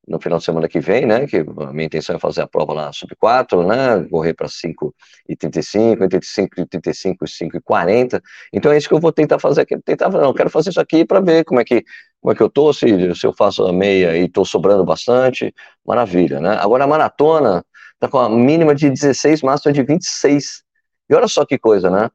no 0.08 0.20
final 0.20 0.38
de 0.38 0.44
semana 0.44 0.68
que 0.68 0.80
vem, 0.80 1.06
né? 1.06 1.26
Que 1.26 1.38
a 1.38 1.72
minha 1.72 1.86
intenção 1.86 2.16
é 2.16 2.18
fazer 2.18 2.42
a 2.42 2.46
prova 2.46 2.72
lá 2.72 2.92
sub 2.92 3.14
4, 3.16 3.66
né? 3.66 4.04
Correr 4.10 4.34
para 4.34 4.48
5 4.48 4.94
e 5.28 5.36
35, 5.36 6.04
entre 6.04 6.20
5 6.22 6.60
e 6.60 6.66
35 6.66 7.24
e 7.24 7.28
5 7.28 7.56
e 7.56 7.60
40. 7.60 8.22
Então 8.52 8.72
é 8.72 8.76
isso 8.76 8.88
que 8.88 8.94
eu 8.94 9.00
vou 9.00 9.12
tentar 9.12 9.38
fazer 9.38 9.62
aqui. 9.62 9.78
Tentar, 9.80 10.10
não, 10.10 10.34
quero 10.34 10.50
fazer 10.50 10.70
isso 10.70 10.80
aqui 10.80 11.04
para 11.04 11.20
ver 11.20 11.44
como 11.44 11.60
é 11.60 11.64
que 11.64 11.84
como 12.22 12.32
é 12.32 12.36
que 12.36 12.42
eu 12.42 12.48
tô, 12.48 12.72
se, 12.72 12.86
se 13.16 13.26
eu 13.26 13.32
faço 13.32 13.66
a 13.66 13.72
meia 13.72 14.16
e 14.16 14.28
tô 14.28 14.44
sobrando 14.44 14.84
bastante, 14.84 15.52
maravilha, 15.84 16.40
né? 16.40 16.56
Agora 16.60 16.84
a 16.84 16.86
maratona 16.86 17.64
tá 17.98 18.06
com 18.08 18.16
a 18.16 18.30
mínima 18.30 18.76
de 18.76 18.88
16, 18.88 19.42
máxima 19.42 19.72
de 19.72 19.82
26. 19.82 20.62
E 21.10 21.14
olha 21.16 21.26
só 21.26 21.44
que 21.44 21.58
coisa, 21.58 21.90
né? 21.90 22.08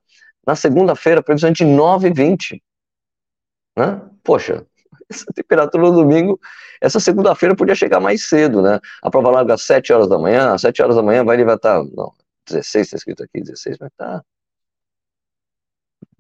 Na 0.46 0.56
segunda-feira, 0.56 1.22
previsão 1.22 1.52
de 1.52 1.66
9,20. 1.66 2.62
Né? 3.78 4.02
Poxa, 4.24 4.66
essa 5.12 5.26
temperatura 5.36 5.84
no 5.84 5.92
domingo, 5.92 6.40
essa 6.80 7.02
segunda-feira 7.02 7.54
podia 7.54 7.76
chegar 7.76 8.00
mais 8.00 8.30
cedo, 8.30 8.62
né? 8.62 8.80
A 9.04 9.12
prova 9.12 9.30
larga 9.30 9.56
às 9.56 9.64
7 9.64 9.92
horas 9.92 10.08
da 10.08 10.18
manhã, 10.18 10.54
às 10.54 10.62
7 10.62 10.82
horas 10.82 10.96
da 10.96 11.04
manhã 11.04 11.26
vai, 11.26 11.38
tá, 11.60 11.84
não, 11.84 12.14
16 12.48 12.88
está 12.88 12.96
escrito 12.96 13.24
aqui, 13.24 13.42
16 13.42 13.78
vai 13.78 13.90
estar. 13.90 14.20
Tá. 14.20 14.24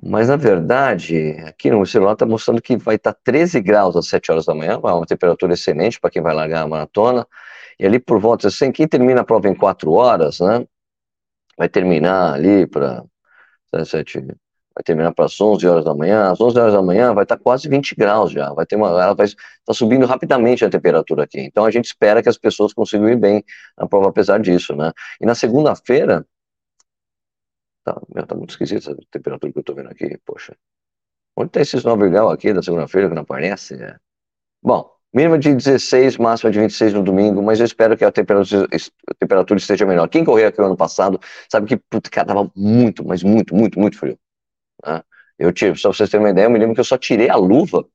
Mas, 0.03 0.29
na 0.29 0.35
verdade, 0.35 1.31
aqui 1.45 1.71
no 1.71 1.85
celular 1.85 2.13
está 2.13 2.25
mostrando 2.25 2.61
que 2.61 2.77
vai 2.77 2.95
estar 2.95 3.13
tá 3.13 3.19
13 3.23 3.59
graus 3.61 3.95
às 3.95 4.07
7 4.07 4.31
horas 4.31 4.45
da 4.45 4.53
manhã, 4.53 4.77
uma 4.77 5.05
temperatura 5.05 5.53
excelente 5.53 5.99
para 5.99 6.11
quem 6.11 6.21
vai 6.21 6.33
largar 6.35 6.63
a 6.63 6.67
maratona. 6.67 7.27
E 7.79 7.85
ali 7.85 7.99
por 7.99 8.19
volta, 8.19 8.47
assim, 8.47 8.71
quem 8.71 8.87
termina 8.87 9.21
a 9.21 9.23
prova 9.23 9.47
em 9.49 9.55
4 9.55 9.91
horas, 9.93 10.39
né? 10.39 10.65
Vai 11.57 11.69
terminar 11.69 12.33
ali 12.33 12.67
para 12.67 13.03
7, 13.85 14.19
vai 14.77 14.83
terminar 14.83 15.11
para 15.13 15.25
as 15.25 15.39
11 15.41 15.67
horas 15.67 15.85
da 15.85 15.93
manhã, 15.95 16.31
às 16.31 16.39
11 16.39 16.59
horas 16.59 16.73
da 16.73 16.81
manhã 16.83 17.13
vai 17.13 17.23
estar 17.23 17.37
tá 17.37 17.43
quase 17.43 17.67
20 17.67 17.95
graus 17.95 18.31
já, 18.31 18.53
vai 18.53 18.65
ter 18.65 18.75
uma, 18.75 18.89
ela 18.89 19.15
vai 19.15 19.27
tá 19.65 19.73
subindo 19.73 20.05
rapidamente 20.05 20.63
a 20.63 20.69
temperatura 20.69 21.23
aqui, 21.23 21.39
então 21.41 21.65
a 21.65 21.71
gente 21.71 21.85
espera 21.85 22.21
que 22.21 22.29
as 22.29 22.37
pessoas 22.37 22.73
consigam 22.73 23.09
ir 23.09 23.15
bem 23.17 23.43
na 23.77 23.87
prova 23.87 24.09
apesar 24.09 24.39
disso, 24.39 24.75
né, 24.75 24.91
e 25.19 25.25
na 25.25 25.33
segunda-feira, 25.33 26.23
tá, 27.93 28.25
tá 28.25 28.35
muito 28.35 28.51
esquisita 28.51 28.91
essa 28.91 28.99
temperatura 29.11 29.51
que 29.51 29.59
eu 29.59 29.61
estou 29.61 29.75
vendo 29.75 29.89
aqui, 29.89 30.17
poxa, 30.25 30.55
onde 31.35 31.49
está 31.49 31.61
esses 31.61 31.83
9 31.83 32.09
graus 32.09 32.33
aqui 32.33 32.53
da 32.53 32.61
segunda-feira 32.61 33.09
que 33.09 33.15
não 33.15 33.21
aparece? 33.21 33.75
É. 33.75 33.95
Bom, 34.61 34.91
mínima 35.13 35.37
de 35.37 35.53
16, 35.53 36.17
máxima 36.17 36.51
de 36.51 36.59
26 36.59 36.93
no 36.93 37.03
domingo, 37.03 37.41
mas 37.41 37.59
eu 37.59 37.65
espero 37.65 37.95
que 37.95 38.03
a 38.03 38.11
temperatura, 38.11 38.67
a 39.09 39.13
temperatura 39.15 39.59
esteja 39.59 39.85
melhor. 39.85 40.07
Quem 40.09 40.25
correu 40.25 40.47
aqui 40.47 40.59
no 40.59 40.65
ano 40.65 40.77
passado 40.77 41.19
sabe 41.49 41.67
que, 41.67 41.77
puta, 41.77 42.09
cara, 42.09 42.27
tava 42.27 42.51
muito, 42.55 43.05
mas 43.05 43.23
muito, 43.23 43.55
muito, 43.55 43.79
muito 43.79 43.97
frio. 43.97 44.17
Né? 44.85 45.01
Eu 45.39 45.53
tive, 45.53 45.77
só 45.77 45.89
pra 45.89 45.97
vocês 45.97 46.09
terem 46.09 46.25
uma 46.25 46.31
ideia, 46.31 46.45
eu 46.45 46.49
me 46.49 46.59
lembro 46.59 46.73
que 46.73 46.81
eu 46.81 46.85
só 46.85 46.97
tirei 46.97 47.29
a 47.29 47.35
luva 47.35 47.87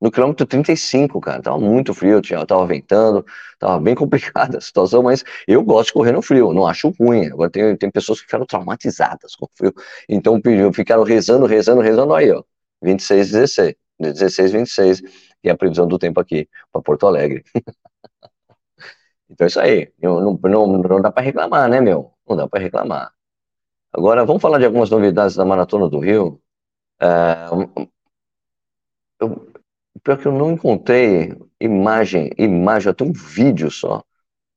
no 0.00 0.10
quilômetro 0.10 0.46
35, 0.46 1.20
cara. 1.20 1.42
Tava 1.42 1.58
muito 1.58 1.94
frio, 1.94 2.20
tinha, 2.20 2.44
tava 2.46 2.66
ventando, 2.66 3.24
tava 3.58 3.80
bem 3.80 3.94
complicada 3.96 4.58
a 4.58 4.60
situação, 4.60 5.02
mas 5.02 5.24
eu 5.46 5.62
gosto 5.62 5.88
de 5.88 5.92
correr 5.94 6.12
no 6.12 6.22
frio, 6.22 6.52
não 6.52 6.66
acho 6.66 6.90
ruim. 6.98 7.26
Agora 7.26 7.50
tem, 7.50 7.76
tem 7.76 7.90
pessoas 7.90 8.18
que 8.20 8.26
ficaram 8.26 8.46
traumatizadas 8.46 9.34
com 9.34 9.46
o 9.46 9.50
frio, 9.54 9.72
então 10.08 10.40
ficaram 10.72 11.02
rezando, 11.02 11.46
rezando, 11.46 11.80
rezando 11.80 12.14
aí, 12.14 12.30
ó. 12.30 12.42
26, 12.82 13.30
16, 13.30 13.74
16, 13.98 14.52
26, 14.52 15.00
que 15.42 15.48
é 15.48 15.50
a 15.50 15.56
previsão 15.56 15.86
do 15.88 15.98
tempo 15.98 16.20
aqui 16.20 16.48
para 16.72 16.82
Porto 16.82 17.06
Alegre. 17.06 17.42
então 19.30 19.44
é 19.44 19.48
isso 19.48 19.60
aí, 19.60 19.92
não, 20.00 20.38
não, 20.42 20.66
não 20.66 21.00
dá 21.02 21.10
para 21.10 21.22
reclamar, 21.22 21.68
né, 21.68 21.80
meu? 21.80 22.12
Não 22.28 22.36
dá 22.36 22.48
para 22.48 22.60
reclamar. 22.60 23.12
Agora, 23.92 24.24
vamos 24.24 24.42
falar 24.42 24.58
de 24.58 24.66
algumas 24.66 24.90
novidades 24.90 25.36
da 25.36 25.44
Maratona 25.44 25.88
do 25.88 25.98
Rio. 25.98 26.40
É, 27.00 27.48
eu, 29.20 29.55
pior 30.06 30.18
que 30.18 30.26
eu 30.26 30.32
não 30.32 30.52
encontrei 30.52 31.36
imagem, 31.60 32.30
imagem, 32.38 32.90
até 32.90 33.02
um 33.02 33.12
vídeo 33.12 33.68
só. 33.72 34.04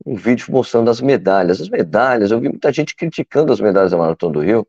Um 0.05 0.15
vídeo 0.15 0.45
mostrando 0.51 0.91
as 0.91 1.01
medalhas. 1.01 1.59
As 1.59 1.69
medalhas, 1.69 2.29
eu 2.29 2.39
vi 2.39 2.49
muita 2.49 2.71
gente 2.71 2.95
criticando 2.95 3.51
as 3.51 3.59
medalhas 3.59 3.89
da 3.89 3.97
Maratona 3.97 4.33
do 4.33 4.41
Rio, 4.41 4.67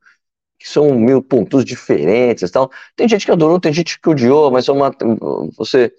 que 0.59 0.67
são 0.67 0.95
mil 0.95 1.23
pontos 1.23 1.67
diferentes 1.67 2.51
tal. 2.51 2.71
Tem 2.97 3.07
gente 3.07 3.27
que 3.27 3.31
adorou, 3.31 3.61
tem 3.61 3.75
gente 3.75 4.01
que 4.01 4.09
odiou, 4.09 4.51
mas 4.51 4.69
é 4.69 4.73
uma, 4.73 4.91
você 5.55 5.93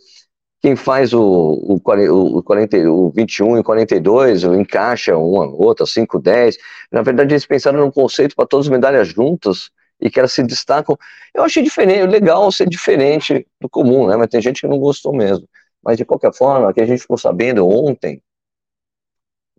quem 0.62 0.76
faz 0.76 1.14
o, 1.14 1.22
o, 1.22 1.76
o, 1.76 2.44
40, 2.44 2.78
o 2.90 3.12
21 3.12 3.58
e 3.58 3.60
o 3.60 3.64
42, 3.64 4.44
encaixa 4.44 5.16
uma, 5.16 5.46
outra, 5.46 5.86
5, 5.86 6.20
10. 6.20 6.58
Na 6.92 7.04
verdade, 7.04 7.34
eles 7.34 7.46
pensaram 7.46 7.80
num 7.80 7.92
conceito 7.92 8.36
para 8.36 8.48
todas 8.48 8.66
as 8.66 8.72
medalhas 8.72 9.10
juntas 9.10 9.70
e 10.02 10.10
que 10.10 10.20
elas 10.20 10.34
se 10.34 10.44
destacam. 10.44 10.98
Eu 11.34 11.44
achei 11.44 11.64
diferente, 11.64 12.08
legal 12.10 12.52
ser 12.52 12.68
diferente 12.70 13.48
do 13.60 13.70
comum, 13.70 14.08
né? 14.08 14.18
Mas 14.18 14.30
tem 14.30 14.42
gente 14.42 14.62
que 14.62 14.68
não 14.68 14.80
gostou 14.80 15.14
mesmo. 15.16 15.48
Mas 15.84 15.98
de 15.98 16.06
qualquer 16.06 16.34
forma, 16.34 16.74
que 16.74 16.82
a 16.82 16.86
gente 16.86 17.02
ficou 17.02 17.18
sabendo 17.18 17.68
ontem, 17.68 18.22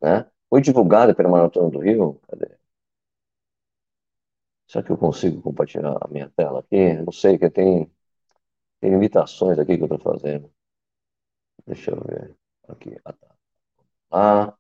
né? 0.02 0.26
Foi 0.50 0.60
divulgado 0.60 1.14
pela 1.14 1.28
Maratona 1.30 1.70
do 1.70 1.78
Rio. 1.80 2.20
Cadê? 2.28 2.56
Será 4.66 4.82
que 4.84 4.90
eu 4.92 4.98
consigo 4.98 5.40
compartilhar 5.42 5.96
a 6.00 6.08
minha 6.08 6.28
tela 6.30 6.58
aqui? 6.60 6.94
Não 6.94 7.12
sei, 7.12 7.38
que 7.38 7.48
tem, 7.50 7.88
tem 8.80 8.90
limitações 8.90 9.58
aqui 9.58 9.76
que 9.76 9.82
eu 9.84 9.86
estou 9.86 10.00
fazendo. 10.00 10.50
Deixa 11.66 11.90
eu 11.90 12.00
ver. 12.04 12.36
Aqui. 12.68 12.96
Ah, 13.04 13.12
tá. 13.12 13.36
Ah, 14.10 14.58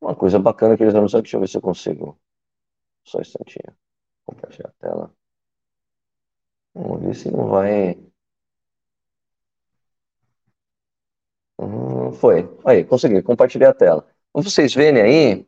uma 0.00 0.14
coisa 0.16 0.38
bacana 0.38 0.74
que 0.76 0.82
eles 0.82 0.94
anunciaram, 0.94 1.22
deixa 1.22 1.36
eu 1.36 1.40
ver 1.40 1.48
se 1.48 1.56
eu 1.58 1.60
consigo. 1.62 2.18
Só 3.04 3.18
um 3.18 3.22
instantinho. 3.22 3.76
Compartilhar 4.26 4.68
a 4.68 4.72
tela. 4.80 5.10
Vamos 6.74 7.00
ver 7.02 7.14
se 7.14 7.30
não 7.30 7.48
vai. 7.48 7.96
Hum, 11.58 12.12
foi. 12.12 12.48
Aí, 12.64 12.84
consegui, 12.84 13.22
compartilhar 13.22 13.70
a 13.70 13.74
tela. 13.74 14.06
Como 14.32 14.48
vocês 14.48 14.74
verem 14.74 15.02
aí, 15.02 15.46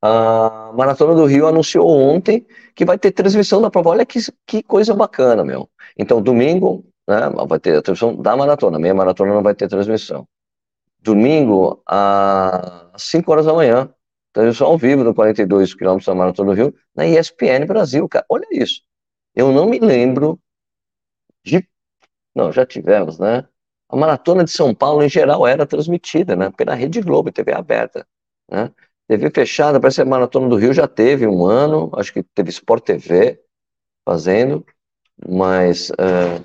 a 0.00 0.72
Maratona 0.74 1.14
do 1.14 1.26
Rio 1.26 1.46
anunciou 1.46 1.88
ontem 1.88 2.46
que 2.74 2.84
vai 2.84 2.98
ter 2.98 3.12
transmissão 3.12 3.60
da 3.60 3.70
prova. 3.70 3.90
Olha 3.90 4.06
que, 4.06 4.20
que 4.46 4.62
coisa 4.62 4.94
bacana, 4.94 5.44
meu. 5.44 5.68
Então, 5.96 6.22
domingo, 6.22 6.84
né? 7.08 7.30
Vai 7.48 7.58
ter 7.58 7.76
a 7.76 7.82
transmissão 7.82 8.14
da 8.20 8.36
maratona, 8.36 8.78
meia 8.78 8.94
maratona 8.94 9.34
não 9.34 9.42
vai 9.42 9.54
ter 9.54 9.68
transmissão. 9.68 10.28
Domingo, 11.00 11.82
às 11.86 13.02
5 13.02 13.32
horas 13.32 13.46
da 13.46 13.54
manhã, 13.54 13.92
transmissão 14.32 14.68
ao 14.68 14.78
vivo 14.78 15.04
do 15.04 15.14
42 15.14 15.74
km 15.74 15.98
da 16.04 16.14
Maratona 16.14 16.50
do 16.50 16.56
Rio, 16.56 16.74
na 16.94 17.06
ESPN 17.06 17.66
Brasil, 17.66 18.08
cara. 18.08 18.24
Olha 18.28 18.46
isso. 18.50 18.82
Eu 19.34 19.52
não 19.52 19.66
me 19.66 19.78
lembro 19.78 20.40
de. 21.44 21.66
Não, 22.34 22.52
já 22.52 22.66
tivemos, 22.66 23.18
né? 23.18 23.46
A 23.88 23.96
Maratona 23.96 24.44
de 24.44 24.50
São 24.50 24.74
Paulo, 24.74 25.02
em 25.02 25.08
geral, 25.08 25.46
era 25.46 25.66
transmitida, 25.66 26.36
né? 26.36 26.50
Pela 26.50 26.74
Rede 26.74 27.00
Globo, 27.00 27.32
TV 27.32 27.52
aberta, 27.52 28.06
né? 28.50 28.70
TV 29.08 29.30
fechada, 29.30 29.80
parece 29.80 29.96
que 29.96 30.02
a 30.02 30.04
Maratona 30.04 30.48
do 30.48 30.56
Rio 30.56 30.72
já 30.72 30.86
teve 30.86 31.26
um 31.26 31.44
ano, 31.46 31.90
acho 31.94 32.12
que 32.12 32.22
teve 32.22 32.50
Sport 32.50 32.84
TV 32.84 33.40
fazendo, 34.04 34.64
mas 35.26 35.90
uh, 35.90 36.44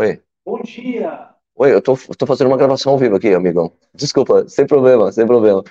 Oi. 0.00 0.18
Bom 0.46 0.62
dia. 0.62 1.28
Oi, 1.54 1.74
eu 1.74 1.82
tô, 1.82 1.94
tô 2.16 2.24
fazendo 2.24 2.46
uma 2.46 2.56
gravação 2.56 2.92
ao 2.92 2.98
vivo 2.98 3.16
aqui, 3.16 3.34
amigão. 3.34 3.70
Desculpa, 3.94 4.48
sem 4.48 4.66
problema, 4.66 5.12
sem 5.12 5.26
problema. 5.26 5.62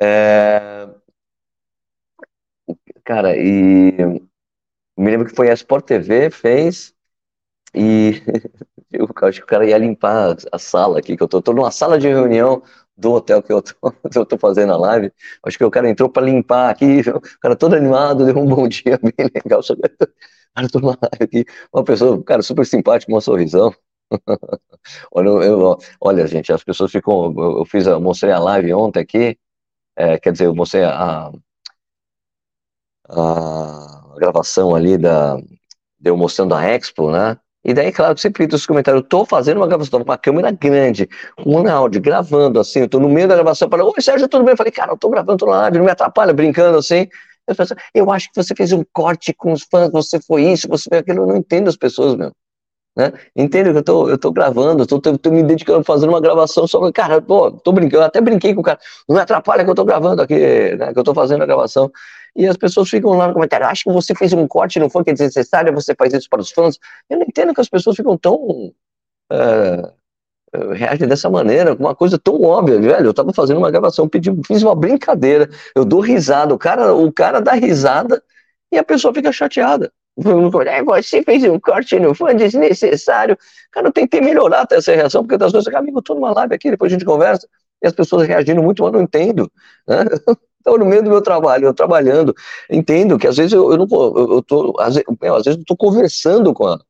É... 0.00 0.86
Cara, 3.04 3.36
e 3.36 3.92
me 4.96 5.10
lembro 5.10 5.26
que 5.28 5.34
foi 5.36 5.50
a 5.50 5.54
Sport 5.54 5.86
TV, 5.86 6.30
fez, 6.30 6.94
e 7.74 8.22
eu 8.92 9.08
acho 9.24 9.40
que 9.40 9.44
o 9.44 9.48
cara 9.48 9.66
ia 9.68 9.78
limpar 9.78 10.36
a 10.52 10.58
sala 10.58 10.98
aqui, 11.00 11.16
que 11.16 11.22
eu 11.22 11.28
tô, 11.28 11.42
tô 11.42 11.52
numa 11.54 11.70
sala 11.70 11.98
de 11.98 12.08
reunião 12.08 12.62
do 12.96 13.12
hotel 13.12 13.42
que 13.42 13.52
eu 13.52 13.62
tô, 13.62 13.74
eu 14.16 14.26
tô 14.26 14.38
fazendo 14.38 14.72
a 14.74 14.78
live. 14.78 15.12
Acho 15.46 15.58
que 15.58 15.64
o 15.64 15.70
cara 15.70 15.90
entrou 15.90 16.10
para 16.10 16.26
limpar 16.26 16.70
aqui, 16.70 17.00
o 17.10 17.20
cara 17.40 17.56
todo 17.56 17.76
animado, 17.76 18.26
deu 18.26 18.38
um 18.38 18.46
bom 18.46 18.68
dia 18.68 18.98
bem 19.02 19.28
legal. 19.34 19.62
Só 19.62 19.76
que, 19.76 19.82
cara, 20.54 20.68
tô 20.70 20.80
numa 20.80 20.98
live 21.02 21.24
aqui, 21.24 21.44
uma 21.74 21.84
pessoa, 21.84 22.22
cara, 22.24 22.42
super 22.42 22.66
simpática, 22.66 23.12
uma 23.12 23.20
sorrisão. 23.22 23.74
olha, 25.12 25.28
eu, 25.28 25.78
olha, 26.00 26.26
gente, 26.26 26.52
as 26.52 26.62
pessoas 26.64 26.90
ficam. 26.92 27.32
Eu 27.36 27.64
fiz, 27.64 27.86
eu 27.86 28.00
mostrei 28.00 28.32
a 28.32 28.38
live 28.38 28.72
ontem 28.74 29.00
aqui, 29.00 29.38
é, 29.96 30.18
quer 30.18 30.32
dizer, 30.32 30.46
eu 30.46 30.54
mostrei 30.54 30.84
a, 30.84 31.30
a 33.08 34.14
gravação 34.16 34.74
ali 34.74 34.98
da. 34.98 35.36
Deu 35.98 36.16
mostrando 36.16 36.54
a 36.54 36.62
Expo, 36.64 37.10
né? 37.10 37.38
E 37.64 37.72
daí, 37.72 37.90
claro, 37.90 38.18
sempre 38.18 38.46
nos 38.46 38.66
comentários, 38.66 39.02
eu 39.02 39.08
tô 39.08 39.24
fazendo 39.24 39.56
uma 39.56 39.66
gravação 39.66 40.00
com 40.00 40.10
uma 40.10 40.18
câmera 40.18 40.50
grande, 40.50 41.08
com 41.36 41.62
um 41.62 41.68
áudio, 41.68 42.00
gravando 42.00 42.60
assim, 42.60 42.80
eu 42.80 42.88
tô 42.88 43.00
no 43.00 43.08
meio 43.08 43.26
da 43.26 43.34
gravação, 43.36 43.70
falei, 43.70 43.86
oi 43.86 44.02
Sérgio, 44.02 44.28
tudo 44.28 44.44
bem? 44.44 44.52
Eu 44.52 44.56
falei, 44.56 44.70
cara, 44.70 44.92
eu 44.92 44.98
tô 44.98 45.08
gravando, 45.08 45.38
tô 45.38 45.46
na 45.46 45.62
live, 45.62 45.78
não 45.78 45.86
me 45.86 45.90
atrapalha, 45.90 46.34
brincando 46.34 46.76
assim. 46.76 47.08
Eu, 47.46 47.54
falei, 47.54 47.72
eu 47.94 48.10
acho 48.10 48.28
que 48.30 48.36
você 48.36 48.54
fez 48.54 48.70
um 48.72 48.84
corte 48.92 49.32
com 49.32 49.52
os 49.52 49.62
fãs, 49.62 49.90
você 49.90 50.20
foi 50.20 50.42
isso, 50.52 50.68
você 50.68 50.90
foi 50.90 50.98
aquilo, 50.98 51.22
eu 51.22 51.26
não 51.26 51.36
entendo 51.36 51.68
as 51.68 51.76
pessoas, 51.76 52.14
meu. 52.16 52.32
Né? 52.96 53.10
Que 53.34 53.58
eu 53.58 53.82
tô, 53.82 54.08
eu 54.08 54.16
tô 54.18 54.30
gravando, 54.32 54.86
tô, 54.86 55.00
tô, 55.00 55.18
tô 55.18 55.30
me 55.30 55.42
dedicando 55.42 55.80
a 55.80 55.84
fazer 55.84 56.08
uma 56.08 56.20
gravação 56.20 56.66
só, 56.66 56.92
cara, 56.92 57.20
pô, 57.20 57.50
tô 57.50 57.72
brincando, 57.72 58.04
até 58.04 58.20
brinquei 58.20 58.54
com 58.54 58.60
o 58.60 58.64
cara, 58.64 58.78
não 59.08 59.16
me 59.16 59.22
atrapalha 59.22 59.64
que 59.64 59.70
eu 59.70 59.74
tô 59.74 59.84
gravando 59.84 60.22
aqui, 60.22 60.34
né, 60.76 60.92
que 60.92 60.98
eu 60.98 61.02
tô 61.04 61.12
fazendo 61.12 61.42
a 61.42 61.46
gravação. 61.46 61.90
e 62.36 62.46
as 62.46 62.56
pessoas 62.56 62.88
ficam 62.88 63.10
lá 63.12 63.28
no 63.28 63.34
comentário, 63.34 63.66
acho 63.66 63.84
que 63.84 63.92
você 63.92 64.14
fez 64.14 64.32
um 64.32 64.46
corte, 64.46 64.78
não 64.78 64.90
foi 64.90 65.04
que 65.04 65.10
é 65.10 65.12
desnecessário, 65.12 65.72
você 65.74 65.94
faz 65.94 66.12
isso 66.14 66.28
para 66.30 66.40
os 66.40 66.50
fãs. 66.50 66.78
Eu 67.10 67.18
não 67.18 67.26
entendo 67.26 67.54
que 67.54 67.60
as 67.60 67.68
pessoas 67.68 67.96
ficam 67.96 68.16
tão. 68.16 68.72
Uh, 69.32 69.92
reagem 70.74 71.08
dessa 71.08 71.28
maneira, 71.28 71.74
uma 71.74 71.94
coisa 71.94 72.18
tão 72.18 72.40
óbvia, 72.42 72.80
velho. 72.80 73.06
Eu 73.06 73.14
tava 73.14 73.32
fazendo 73.32 73.58
uma 73.58 73.70
gravação, 73.70 74.08
pedi, 74.08 74.30
fiz 74.46 74.62
uma 74.62 74.74
brincadeira, 74.74 75.48
eu 75.74 75.84
dou 75.84 76.00
risada, 76.00 76.54
o 76.54 76.58
cara, 76.58 76.94
o 76.94 77.12
cara 77.12 77.40
dá 77.40 77.52
risada 77.52 78.22
e 78.72 78.78
a 78.78 78.84
pessoa 78.84 79.12
fica 79.12 79.32
chateada. 79.32 79.92
Você 80.16 81.22
fez 81.22 81.42
um 81.44 81.58
corte 81.58 81.98
no 81.98 82.14
fã 82.14 82.34
desnecessário. 82.34 83.36
Cara, 83.72 83.88
eu 83.88 83.92
tentei 83.92 84.20
melhorar 84.20 84.66
essa 84.70 84.94
reação, 84.94 85.22
porque 85.22 85.36
das 85.36 85.52
vezes, 85.52 85.66
amigo, 85.74 85.98
eu 85.98 86.02
tô 86.02 86.14
numa 86.14 86.32
live 86.32 86.54
aqui, 86.54 86.70
depois 86.70 86.92
a 86.92 86.94
gente 86.94 87.04
conversa, 87.04 87.48
e 87.82 87.86
as 87.86 87.92
pessoas 87.92 88.26
reagindo 88.26 88.62
muito, 88.62 88.82
mas 88.82 88.92
não 88.92 89.02
entendo. 89.02 89.50
Né? 89.86 90.04
Então, 90.64 90.78
no 90.78 90.86
meio 90.86 91.02
do 91.02 91.10
meu 91.10 91.20
trabalho, 91.20 91.66
eu 91.66 91.74
trabalhando, 91.74 92.34
entendo 92.70 93.18
que 93.18 93.26
às 93.26 93.36
vezes 93.36 93.52
eu, 93.52 93.70
eu 93.70 93.76
não 93.76 93.86
eu, 93.90 94.32
eu 94.36 94.42
tô, 94.42 94.74
às 94.80 94.94
vezes, 94.94 95.06
às 95.06 95.44
vezes 95.44 95.58
eu 95.58 95.60
estou 95.60 95.76
conversando 95.76 96.54
com 96.54 96.66
a, 96.66 96.80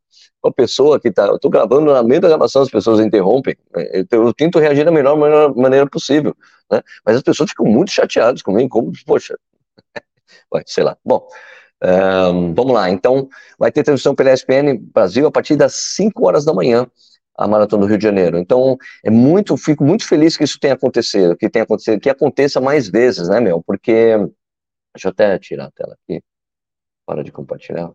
com 0.40 0.48
a 0.48 0.52
pessoa 0.52 1.00
que 1.00 1.08
está, 1.08 1.26
eu 1.26 1.34
estou 1.34 1.50
gravando 1.50 1.92
na 1.92 2.00
meio 2.00 2.20
da 2.20 2.28
gravação, 2.28 2.62
as 2.62 2.70
pessoas 2.70 3.00
interrompem, 3.00 3.56
né? 3.74 4.04
eu, 4.12 4.26
eu 4.26 4.32
tento 4.32 4.60
reagir 4.60 4.84
da 4.84 4.92
melhor 4.92 5.16
maneira 5.56 5.88
possível, 5.88 6.36
né? 6.70 6.82
mas 7.04 7.16
as 7.16 7.22
pessoas 7.22 7.50
ficam 7.50 7.66
muito 7.66 7.90
chateadas 7.90 8.42
comigo, 8.42 8.68
como, 8.68 8.92
poxa, 9.04 9.36
sei 10.66 10.84
lá. 10.84 10.96
Bom, 11.04 11.26
um, 11.84 12.54
vamos 12.54 12.72
lá, 12.72 12.88
então 12.88 13.28
vai 13.58 13.70
ter 13.70 13.84
transmissão 13.84 14.14
pela 14.14 14.32
ESPN 14.32 14.78
Brasil 14.92 15.26
a 15.26 15.30
partir 15.30 15.54
das 15.56 15.74
5 15.74 16.26
horas 16.26 16.44
da 16.44 16.54
manhã, 16.54 16.86
a 17.36 17.46
Maratona 17.46 17.82
do 17.82 17.88
Rio 17.88 17.98
de 17.98 18.04
Janeiro. 18.04 18.38
Então, 18.38 18.78
é 19.04 19.10
muito, 19.10 19.56
fico 19.56 19.84
muito 19.84 20.06
feliz 20.06 20.36
que 20.36 20.44
isso 20.44 20.58
tenha 20.58 20.74
acontecido, 20.74 21.36
que 21.36 21.50
tenha 21.50 21.64
acontecido, 21.64 22.00
que 22.00 22.08
aconteça 22.08 22.60
mais 22.60 22.88
vezes, 22.88 23.28
né, 23.28 23.40
meu? 23.40 23.62
Porque. 23.62 24.16
Deixa 24.94 25.08
eu 25.08 25.10
até 25.10 25.38
tirar 25.40 25.66
a 25.66 25.70
tela 25.72 25.96
aqui. 26.04 26.22
Para 27.04 27.24
de 27.24 27.32
compartilhar. 27.32 27.90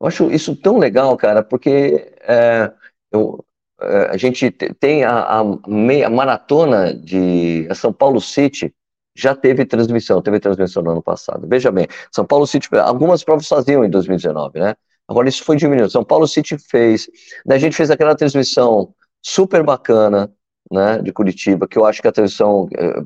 Eu 0.00 0.06
acho 0.06 0.30
isso 0.30 0.54
tão 0.54 0.78
legal, 0.78 1.16
cara, 1.16 1.42
porque 1.42 2.12
é, 2.20 2.70
eu, 3.10 3.44
é, 3.80 4.10
a 4.10 4.16
gente 4.16 4.50
tem 4.50 5.02
a, 5.02 5.40
a, 5.40 5.44
meia 5.66 6.08
maratona 6.10 6.94
de 6.94 7.66
São 7.74 7.92
Paulo 7.92 8.20
City, 8.20 8.72
já 9.18 9.34
teve 9.34 9.66
transmissão, 9.66 10.22
teve 10.22 10.38
transmissão 10.38 10.80
no 10.80 10.92
ano 10.92 11.02
passado. 11.02 11.46
Veja 11.48 11.72
bem, 11.72 11.88
São 12.12 12.24
Paulo 12.24 12.46
City, 12.46 12.68
algumas 12.76 13.24
provas 13.24 13.48
faziam 13.48 13.84
em 13.84 13.90
2019, 13.90 14.60
né? 14.60 14.76
Agora 15.08 15.28
isso 15.28 15.42
foi 15.42 15.56
diminuindo. 15.56 15.90
São 15.90 16.04
Paulo 16.04 16.28
City 16.28 16.56
fez, 16.70 17.08
né? 17.44 17.56
a 17.56 17.58
gente 17.58 17.74
fez 17.74 17.90
aquela 17.90 18.14
transmissão 18.14 18.94
super 19.20 19.64
bacana, 19.64 20.32
né, 20.70 21.00
de 21.02 21.10
Curitiba, 21.12 21.66
que 21.66 21.78
eu 21.78 21.84
acho 21.84 22.00
que 22.00 22.06
a 22.06 22.12
transmissão 22.12 22.68
é 22.76 23.02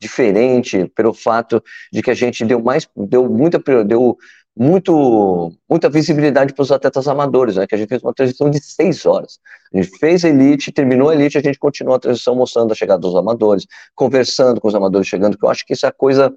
diferente 0.00 0.86
pelo 0.96 1.12
fato 1.12 1.62
de 1.92 2.02
que 2.02 2.10
a 2.10 2.14
gente 2.14 2.44
deu 2.44 2.60
mais, 2.60 2.88
deu 2.96 3.28
muita, 3.28 3.62
deu 3.84 4.16
muito, 4.56 5.52
muita 5.68 5.88
visibilidade 5.88 6.52
para 6.52 6.62
os 6.62 6.70
atletas 6.70 7.08
amadores, 7.08 7.56
né? 7.56 7.66
Que 7.66 7.74
a 7.74 7.78
gente 7.78 7.88
fez 7.88 8.02
uma 8.02 8.12
transição 8.12 8.50
de 8.50 8.62
seis 8.62 9.06
horas. 9.06 9.38
A 9.72 9.78
gente 9.80 9.98
fez 9.98 10.24
a 10.24 10.28
elite, 10.28 10.70
terminou 10.70 11.08
a 11.08 11.14
elite, 11.14 11.38
a 11.38 11.42
gente 11.42 11.58
continuou 11.58 11.96
a 11.96 11.98
transição 11.98 12.34
mostrando 12.34 12.72
a 12.72 12.74
chegada 12.74 13.00
dos 13.00 13.14
amadores, 13.16 13.66
conversando 13.94 14.60
com 14.60 14.68
os 14.68 14.74
amadores 14.74 15.08
chegando, 15.08 15.38
que 15.38 15.44
eu 15.44 15.48
acho 15.48 15.64
que 15.64 15.72
isso 15.72 15.86
é 15.86 15.90
coisa. 15.90 16.32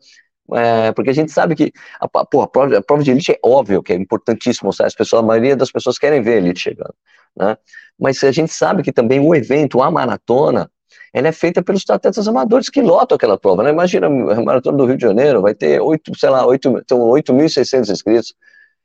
É, 0.54 0.92
porque 0.92 1.10
a 1.10 1.14
gente 1.14 1.32
sabe 1.32 1.56
que 1.56 1.74
a, 2.00 2.08
pô, 2.08 2.42
a, 2.42 2.48
prova, 2.48 2.78
a, 2.78 2.82
prova, 2.82 3.04
de 3.04 3.12
elite 3.12 3.32
é 3.32 3.40
óbvio 3.44 3.82
que 3.82 3.92
é 3.92 3.96
importantíssimo 3.96 4.68
mostrar, 4.68 4.86
as 4.86 4.94
pessoas, 4.94 5.24
a 5.24 5.26
maioria 5.26 5.56
das 5.56 5.72
pessoas 5.72 5.98
querem 5.98 6.22
ver 6.22 6.36
a 6.36 6.38
elite 6.38 6.60
chegando, 6.60 6.94
né? 7.36 7.58
Mas 8.00 8.24
a 8.24 8.32
gente 8.32 8.54
sabe 8.54 8.84
que 8.84 8.92
também 8.92 9.20
o 9.20 9.34
evento, 9.34 9.82
a 9.82 9.90
maratona, 9.90 10.70
ela 11.14 11.28
é 11.28 11.32
feita 11.32 11.64
pelos 11.64 11.84
atletas 11.90 12.28
amadores 12.28 12.70
que 12.70 12.82
lotam 12.82 13.16
aquela 13.16 13.38
prova, 13.38 13.64
né? 13.64 13.70
Imagina 13.70 14.08
a 14.08 14.42
Maratona 14.42 14.78
do 14.78 14.86
Rio 14.86 14.98
de 14.98 15.04
Janeiro, 15.04 15.42
vai 15.42 15.54
ter 15.56 15.80
8, 15.82 16.18
sei 16.18 16.30
lá, 16.30 16.46
8, 16.46 16.78
então 16.80 17.00
8.600 17.00 17.90
inscritos, 17.90 18.34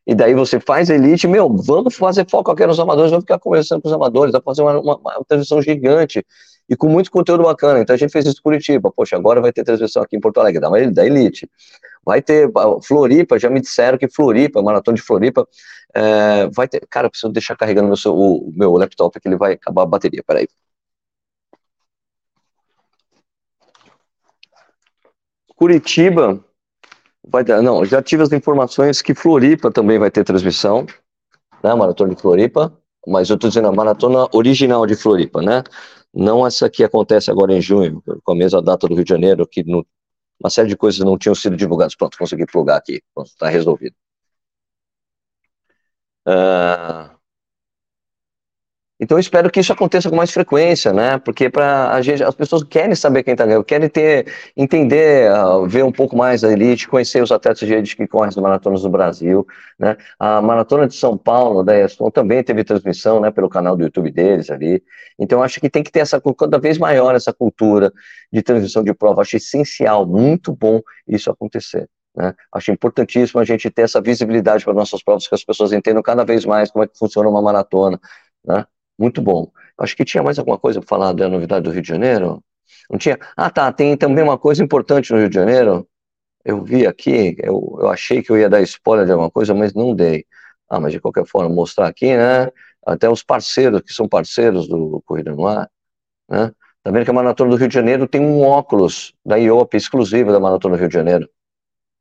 e 0.06 0.14
daí 0.14 0.34
você 0.34 0.58
faz 0.58 0.90
elite, 0.90 1.26
meu, 1.26 1.48
vamos 1.48 1.94
fazer 1.94 2.28
foco 2.28 2.50
aqui 2.50 2.66
nos 2.66 2.80
amadores, 2.80 3.10
vamos 3.10 3.24
ficar 3.24 3.38
conversando 3.38 3.82
com 3.82 3.88
os 3.88 3.94
amadores, 3.94 4.32
vai 4.32 4.40
fazer 4.42 4.62
uma, 4.62 4.80
uma, 4.80 4.96
uma, 4.96 5.24
transmissão 5.26 5.60
gigante, 5.60 6.24
e 6.68 6.76
com 6.76 6.88
muito 6.88 7.10
conteúdo 7.10 7.42
bacana, 7.42 7.80
então 7.80 7.94
a 7.94 7.96
gente 7.96 8.12
fez 8.12 8.24
isso 8.24 8.38
em 8.38 8.42
Curitiba, 8.42 8.92
poxa, 8.92 9.16
agora 9.16 9.40
vai 9.40 9.52
ter 9.52 9.64
transmissão 9.64 10.02
aqui 10.02 10.16
em 10.16 10.20
Porto 10.20 10.38
Alegre, 10.38 10.60
da, 10.60 10.68
da 10.68 11.06
elite, 11.06 11.50
vai 12.04 12.22
ter 12.22 12.50
Floripa, 12.82 13.38
já 13.38 13.50
me 13.50 13.60
disseram 13.60 13.98
que 13.98 14.08
Floripa, 14.08 14.62
Maratona 14.62 14.96
de 14.96 15.02
Floripa, 15.02 15.46
é, 15.94 16.48
vai 16.48 16.68
ter, 16.68 16.80
cara, 16.88 17.10
preciso 17.10 17.32
deixar 17.32 17.56
carregando 17.56 17.88
meu, 17.88 18.14
o, 18.14 18.48
o 18.48 18.52
meu 18.54 18.72
laptop, 18.72 19.18
que 19.20 19.28
ele 19.28 19.36
vai 19.36 19.54
acabar 19.54 19.82
a 19.82 19.86
bateria, 19.86 20.22
peraí. 20.26 20.48
Curitiba 25.60 26.42
vai 27.28 27.44
ter, 27.44 27.60
não, 27.60 27.84
já 27.84 28.02
tive 28.02 28.22
as 28.22 28.32
informações 28.32 29.02
que 29.02 29.14
Floripa 29.14 29.70
também 29.70 29.98
vai 29.98 30.10
ter 30.10 30.24
transmissão, 30.24 30.86
né, 31.62 31.74
Maratona 31.74 32.14
de 32.14 32.22
Floripa, 32.22 32.74
mas 33.06 33.28
eu 33.28 33.34
estou 33.34 33.50
dizendo 33.50 33.68
a 33.68 33.72
maratona 33.72 34.26
original 34.32 34.86
de 34.86 34.96
Floripa, 34.96 35.42
né? 35.42 35.62
Não 36.14 36.46
essa 36.46 36.70
que 36.70 36.82
acontece 36.82 37.30
agora 37.30 37.52
em 37.52 37.60
junho, 37.60 38.02
com 38.24 38.32
a 38.32 38.34
mesma 38.34 38.62
data 38.62 38.88
do 38.88 38.94
Rio 38.94 39.04
de 39.04 39.10
Janeiro, 39.10 39.46
que 39.46 39.62
uma 40.40 40.48
série 40.48 40.68
de 40.68 40.76
coisas 40.78 41.00
não 41.00 41.18
tinham 41.18 41.34
sido 41.34 41.56
divulgadas. 41.56 41.94
Pronto, 41.94 42.16
consegui 42.16 42.46
plugar 42.46 42.78
aqui, 42.78 43.02
está 43.22 43.48
resolvido. 43.50 43.94
Uh, 46.26 47.19
então 49.00 49.16
eu 49.16 49.20
espero 49.20 49.50
que 49.50 49.60
isso 49.60 49.72
aconteça 49.72 50.10
com 50.10 50.16
mais 50.16 50.30
frequência, 50.30 50.92
né? 50.92 51.18
Porque 51.18 51.48
para 51.48 51.90
a 51.90 52.02
gente, 52.02 52.22
as 52.22 52.34
pessoas 52.34 52.62
querem 52.62 52.94
saber 52.94 53.22
quem 53.22 53.32
está 53.32 53.46
ganhando, 53.46 53.64
querem 53.64 53.88
ter, 53.88 54.26
entender, 54.54 55.32
uh, 55.32 55.66
ver 55.66 55.82
um 55.84 55.90
pouco 55.90 56.14
mais 56.14 56.42
da 56.42 56.52
elite, 56.52 56.86
conhecer 56.86 57.22
os 57.22 57.32
atletas 57.32 57.66
de 57.66 57.72
elite 57.72 57.96
que 57.96 58.06
correm 58.06 58.28
as 58.28 58.36
maratonas 58.36 58.82
do 58.82 58.90
Brasil, 58.90 59.46
né? 59.78 59.96
A 60.18 60.42
maratona 60.42 60.86
de 60.86 60.94
São 60.94 61.16
Paulo 61.16 61.62
da 61.62 61.82
ESPON 61.82 62.10
também 62.10 62.44
teve 62.44 62.62
transmissão, 62.62 63.20
né? 63.20 63.30
Pelo 63.30 63.48
canal 63.48 63.74
do 63.74 63.82
YouTube 63.84 64.10
deles 64.10 64.50
ali. 64.50 64.82
Então 65.18 65.42
acho 65.42 65.60
que 65.60 65.70
tem 65.70 65.82
que 65.82 65.90
ter 65.90 66.00
essa 66.00 66.20
cada 66.38 66.58
vez 66.58 66.76
maior 66.76 67.14
essa 67.14 67.32
cultura 67.32 67.90
de 68.30 68.42
transmissão 68.42 68.84
de 68.84 68.92
prova. 68.92 69.22
Acho 69.22 69.38
essencial, 69.38 70.06
muito 70.06 70.54
bom 70.54 70.80
isso 71.08 71.30
acontecer. 71.30 71.88
Né? 72.14 72.34
Acho 72.52 72.70
importantíssimo 72.70 73.40
a 73.40 73.44
gente 73.44 73.70
ter 73.70 73.82
essa 73.82 74.00
visibilidade 74.00 74.62
para 74.64 74.74
nossas 74.74 75.02
provas, 75.02 75.26
que 75.26 75.34
as 75.34 75.44
pessoas 75.44 75.72
entendam 75.72 76.02
cada 76.02 76.24
vez 76.24 76.44
mais 76.44 76.70
como 76.70 76.84
é 76.84 76.86
que 76.86 76.98
funciona 76.98 77.28
uma 77.28 77.40
maratona, 77.40 77.98
né? 78.44 78.66
Muito 79.00 79.22
bom. 79.22 79.50
Acho 79.78 79.96
que 79.96 80.04
tinha 80.04 80.22
mais 80.22 80.38
alguma 80.38 80.58
coisa 80.58 80.78
para 80.78 80.88
falar 80.88 81.12
da 81.14 81.26
novidade 81.26 81.64
do 81.64 81.70
Rio 81.70 81.80
de 81.80 81.88
Janeiro? 81.88 82.44
Não 82.90 82.98
tinha? 82.98 83.18
Ah, 83.34 83.48
tá. 83.50 83.72
Tem 83.72 83.96
também 83.96 84.22
uma 84.22 84.36
coisa 84.38 84.62
importante 84.62 85.10
no 85.10 85.18
Rio 85.18 85.30
de 85.30 85.34
Janeiro. 85.34 85.88
Eu 86.44 86.62
vi 86.64 86.86
aqui, 86.86 87.36
eu, 87.42 87.78
eu 87.80 87.88
achei 87.88 88.22
que 88.22 88.30
eu 88.30 88.38
ia 88.38 88.48
dar 88.50 88.62
spoiler 88.62 89.06
de 89.06 89.12
alguma 89.12 89.30
coisa, 89.30 89.54
mas 89.54 89.74
não 89.74 89.94
dei. 89.94 90.26
Ah, 90.68 90.80
mas 90.80 90.92
de 90.92 91.00
qualquer 91.00 91.26
forma, 91.26 91.48
mostrar 91.54 91.88
aqui, 91.88 92.16
né? 92.16 92.48
Até 92.86 93.08
os 93.10 93.22
parceiros, 93.22 93.82
que 93.82 93.92
são 93.92 94.08
parceiros 94.08 94.68
do 94.68 95.02
Corrida 95.06 95.32
no 95.32 95.46
Ar, 95.46 95.70
né? 96.28 96.52
Tá 96.82 96.90
vendo 96.90 97.04
que 97.04 97.10
a 97.10 97.14
Maratona 97.14 97.50
do 97.50 97.56
Rio 97.56 97.68
de 97.68 97.74
Janeiro 97.74 98.08
tem 98.08 98.20
um 98.20 98.42
óculos 98.42 99.14
da 99.24 99.36
IOP 99.36 99.76
exclusivo 99.76 100.32
da 100.32 100.40
Maratona 100.40 100.76
do 100.76 100.80
Rio 100.80 100.88
de 100.88 100.94
Janeiro. 100.94 101.28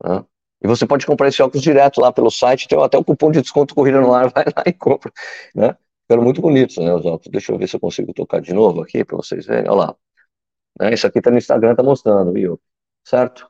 Né? 0.04 0.24
E 0.64 0.68
você 0.68 0.86
pode 0.88 1.06
comprar 1.06 1.30
esse 1.30 1.42
óculos 1.42 1.64
direto 1.64 2.02
lá 2.02 2.12
pelo 2.14 2.32
site, 2.32 2.68
tem 2.68 2.82
até 2.82 2.98
o 2.98 3.04
cupom 3.04 3.32
de 3.32 3.42
desconto 3.42 3.76
Corrida 3.76 4.02
no 4.02 4.14
Ar, 4.14 4.30
vai 4.34 4.46
lá 4.46 4.64
e 4.66 4.74
compra, 4.74 5.12
né? 5.56 5.76
Ficaram 6.10 6.24
muito 6.24 6.42
bonitos, 6.42 6.76
né, 6.78 6.92
os 6.92 7.06
óculos. 7.06 7.28
Deixa 7.32 7.52
eu 7.52 7.58
ver 7.60 7.68
se 7.68 7.76
eu 7.76 7.80
consigo 7.80 8.12
tocar 8.14 8.42
de 8.42 8.52
novo 8.52 8.82
aqui 8.82 9.06
para 9.06 9.16
vocês 9.16 9.46
verem. 9.46 9.70
Olha 9.70 9.80
lá. 9.90 9.96
Né, 10.80 10.94
isso 10.94 11.06
aqui 11.06 11.22
tá 11.22 11.30
no 11.30 11.38
Instagram, 11.38 11.76
tá 11.76 11.84
mostrando, 11.84 12.34
viu? 12.34 12.60
Certo? 13.04 13.48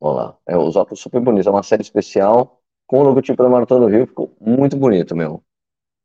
Olha 0.00 0.14
lá. 0.14 0.38
É, 0.46 0.56
os 0.58 0.76
óculos 0.76 1.00
super 1.00 1.20
bonitos. 1.20 1.46
É 1.46 1.50
uma 1.50 1.62
série 1.62 1.82
especial 1.82 2.62
com 2.86 3.00
o 3.00 3.02
logotipo 3.04 3.42
da 3.42 3.48
Maratona 3.48 3.86
do 3.86 3.90
Rio. 3.90 4.06
Ficou 4.06 4.36
muito 4.40 4.76
bonito, 4.76 5.16
meu. 5.16 5.42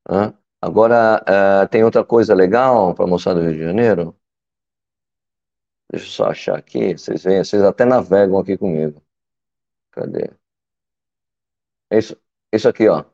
Né? 0.10 0.34
Agora, 0.62 1.24
é, 1.28 1.68
tem 1.68 1.84
outra 1.84 2.06
coisa 2.06 2.34
legal 2.34 2.96
para 2.96 3.08
mostrar 3.08 3.34
do 3.34 3.42
Rio 3.42 3.54
de 3.54 3.60
Janeiro. 3.64 4.16
Deixa 5.92 6.06
eu 6.08 6.12
só 6.12 6.26
achar 6.28 6.58
aqui. 6.58 6.98
Vocês 6.98 7.24
veem, 7.24 7.44
vocês 7.44 7.62
até 7.64 7.86
navegam 7.86 8.40
aqui 8.40 8.58
comigo. 8.58 9.02
Cadê? 9.92 10.32
Isso, 11.92 12.18
isso 12.52 12.68
aqui, 12.68 12.88
ó. 12.90 13.13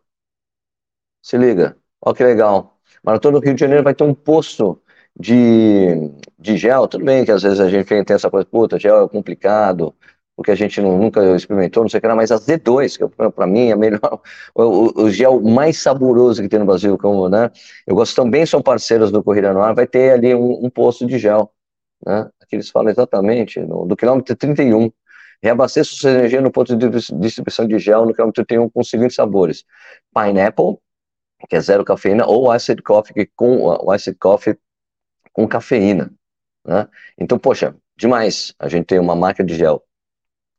Se 1.21 1.37
liga, 1.37 1.77
olha 2.01 2.15
que 2.15 2.23
legal. 2.23 2.77
Maratona 3.03 3.39
do 3.39 3.45
Rio 3.45 3.53
de 3.53 3.59
Janeiro 3.59 3.83
vai 3.83 3.93
ter 3.93 4.03
um 4.03 4.13
posto 4.13 4.81
de, 5.19 6.11
de 6.37 6.57
gel. 6.57 6.87
Tudo 6.87 7.05
bem 7.05 7.25
que 7.25 7.31
às 7.31 7.43
vezes 7.43 7.59
a 7.59 7.69
gente 7.69 7.87
tem 7.87 8.15
essa 8.15 8.29
coisa, 8.29 8.45
puta, 8.45 8.79
gel 8.79 9.05
é 9.05 9.09
complicado, 9.09 9.93
porque 10.35 10.51
a 10.51 10.55
gente 10.55 10.81
não, 10.81 10.97
nunca 10.97 11.35
experimentou, 11.35 11.83
não 11.83 11.89
sei 11.89 11.97
o 11.97 12.01
que 12.01 12.07
era, 12.07 12.15
mas 12.15 12.31
a 12.31 12.37
Z2, 12.37 12.97
que 12.97 13.31
para 13.31 13.45
mim 13.47 13.69
é 13.69 13.75
melhor, 13.75 14.21
o, 14.55 15.03
o, 15.03 15.11
gel 15.11 15.41
mais 15.41 15.77
saboroso 15.79 16.41
que 16.41 16.47
tem 16.47 16.59
no 16.59 16.65
Brasil, 16.65 16.97
como, 16.97 17.27
né? 17.27 17.51
Eu 17.85 17.95
gosto 17.95 18.15
também, 18.15 18.45
são 18.45 18.61
parceiros 18.61 19.11
do 19.11 19.23
Corrida 19.23 19.53
no 19.53 19.61
Ar, 19.61 19.75
vai 19.75 19.85
ter 19.85 20.13
ali 20.13 20.33
um, 20.33 20.65
um 20.65 20.69
posto 20.69 21.05
de 21.05 21.19
gel, 21.19 21.51
né? 22.05 22.29
Aqui 22.41 22.55
eles 22.55 22.69
falam 22.69 22.89
exatamente, 22.89 23.59
no, 23.59 23.85
do 23.85 23.95
quilômetro 23.97 24.35
31. 24.35 24.91
Reabasteça 25.41 25.91
sua 25.93 26.11
energia 26.11 26.41
no 26.41 26.51
ponto 26.51 26.75
de 26.75 26.89
distribuição 26.89 27.67
de 27.67 27.79
gel 27.79 28.05
no 28.05 28.13
quilômetro 28.13 28.45
31 28.45 28.69
com 28.69 28.81
os 28.81 28.89
seguintes 28.89 29.15
sabores: 29.15 29.65
pineapple, 30.13 30.77
que 31.47 31.55
é 31.55 31.61
zero 31.61 31.85
cafeína, 31.85 32.25
ou 32.25 32.51
acid 32.51 32.81
coffee 32.81 33.29
com 33.35 33.61
o 33.61 33.91
acid 33.91 34.17
coffee 34.19 34.57
com 35.31 35.47
cafeína, 35.47 36.11
né? 36.65 36.87
Então, 37.17 37.39
poxa, 37.39 37.75
demais 37.97 38.53
a 38.59 38.67
gente 38.67 38.85
tem 38.85 38.99
uma 38.99 39.15
marca 39.15 39.43
de 39.43 39.55
gel 39.55 39.83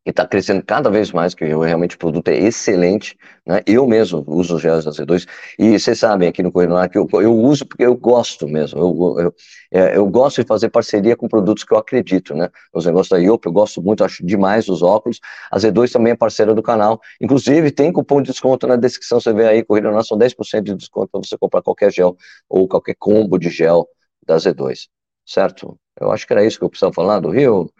que 0.04 0.10
está 0.10 0.26
crescendo 0.26 0.64
cada 0.64 0.88
vez 0.88 1.12
mais, 1.12 1.34
que 1.34 1.44
realmente 1.44 1.94
o 1.94 1.98
produto 1.98 2.28
é 2.28 2.36
excelente, 2.36 3.18
né? 3.46 3.60
Eu 3.66 3.86
mesmo 3.86 4.24
uso 4.26 4.56
os 4.56 4.62
gels 4.62 4.84
da 4.84 4.92
C2 4.92 5.26
e 5.58 5.78
vocês 5.78 5.98
sabem 5.98 6.28
aqui 6.28 6.42
no 6.42 6.50
Correio 6.50 6.88
que 6.88 6.96
eu, 6.96 7.06
eu, 7.20 7.36
uso 7.36 7.66
porque 7.66 7.84
eu 7.84 7.94
gosto 7.94 8.48
mesmo, 8.48 8.80
eu, 8.80 9.20
eu, 9.20 9.34
é, 9.70 9.96
eu, 9.96 10.06
gosto 10.06 10.40
de 10.40 10.46
fazer 10.46 10.70
parceria 10.70 11.14
com 11.16 11.28
produtos 11.28 11.64
que 11.64 11.74
eu 11.74 11.78
acredito, 11.78 12.34
né? 12.34 12.48
Os 12.72 12.86
negócios 12.86 13.10
da 13.10 13.18
IOP, 13.18 13.46
eu 13.46 13.52
gosto 13.52 13.82
muito, 13.82 14.02
acho 14.02 14.24
demais 14.24 14.68
os 14.68 14.82
óculos, 14.82 15.20
a 15.50 15.58
Z2 15.58 15.92
também 15.92 16.12
é 16.12 16.16
parceira 16.16 16.54
do 16.54 16.62
canal, 16.62 16.98
inclusive 17.20 17.70
tem 17.70 17.92
cupom 17.92 18.22
de 18.22 18.30
desconto 18.30 18.66
na 18.66 18.76
descrição, 18.76 19.20
você 19.20 19.32
vê 19.34 19.46
aí, 19.46 19.64
Correio 19.64 19.84
Nacional, 19.84 20.04
são 20.04 20.18
10% 20.18 20.62
de 20.62 20.74
desconto 20.76 21.08
para 21.12 21.20
você 21.20 21.36
comprar 21.36 21.60
qualquer 21.62 21.92
gel 21.92 22.16
ou 22.48 22.66
qualquer 22.66 22.94
combo 22.98 23.38
de 23.38 23.50
gel 23.50 23.86
da 24.26 24.36
Z2, 24.36 24.88
certo? 25.26 25.78
Eu 26.00 26.10
acho 26.10 26.26
que 26.26 26.32
era 26.32 26.44
isso 26.44 26.58
que 26.58 26.64
eu 26.64 26.70
precisava 26.70 26.94
falar 26.94 27.20
do 27.20 27.30
Rio, 27.30 27.70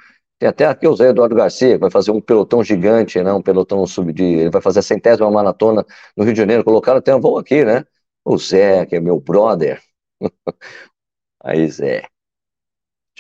tem 0.41 0.49
até 0.49 0.65
aqui 0.67 0.89
o 0.89 0.97
Zé 0.97 1.11
Eduardo 1.11 1.35
Garcia, 1.35 1.75
que 1.75 1.79
vai 1.79 1.91
fazer 1.91 2.11
um 2.13 2.21
pelotão 2.21 2.65
gigante, 2.65 3.23
né? 3.23 3.31
Um 3.33 3.43
pelotão 3.43 3.87
sub 3.87 4.11
de. 4.13 4.25
Ele 4.25 4.51
vai 4.51 4.63
fazer 4.63 4.79
a 4.81 4.83
centésima 4.83 5.31
maratona 5.31 5.85
no 6.17 6.25
Rio 6.25 6.33
de 6.33 6.39
Janeiro. 6.39 6.65
Colocaram 6.65 6.99
até 6.99 7.15
um 7.15 7.21
voo 7.21 7.39
aqui, 7.39 7.63
né? 7.63 7.85
O 8.25 8.39
Zé, 8.39 8.87
que 8.87 8.97
é 8.97 9.01
meu 9.01 9.21
brother. 9.21 9.83
Aí, 11.45 11.69
Zé. 11.71 12.01
Deixa 12.01 12.11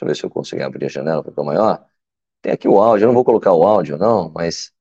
eu 0.03 0.09
ver 0.09 0.17
se 0.17 0.25
eu 0.25 0.31
consigo 0.31 0.63
abrir 0.65 0.87
a 0.87 0.89
janela 0.89 1.23
para 1.23 1.31
ficar 1.33 1.43
maior. 1.45 1.85
Tem 2.43 2.53
aqui 2.53 2.69
o 2.69 2.81
áudio, 2.81 3.05
eu 3.05 3.09
não 3.09 3.15
vou 3.15 3.25
colocar 3.25 3.53
o 3.53 3.65
áudio, 3.65 3.99
não, 3.99 4.31
mas 4.31 4.73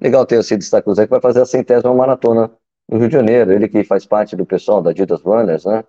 legal 0.00 0.26
ter 0.26 0.40
esse 0.40 0.56
destaque 0.56 0.88
o 0.90 0.94
Zé, 0.94 1.06
que 1.06 1.10
vai 1.10 1.20
fazer 1.20 1.42
a 1.42 1.46
centésima 1.46 1.94
maratona 1.94 2.50
no 2.88 2.98
Rio 2.98 3.08
de 3.08 3.14
Janeiro. 3.14 3.52
Ele 3.52 3.68
que 3.68 3.84
faz 3.84 4.06
parte 4.06 4.36
do 4.36 4.46
pessoal 4.46 4.82
da 4.82 4.92
Ditas 4.92 5.22
Runners, 5.22 5.64
né? 5.66 5.84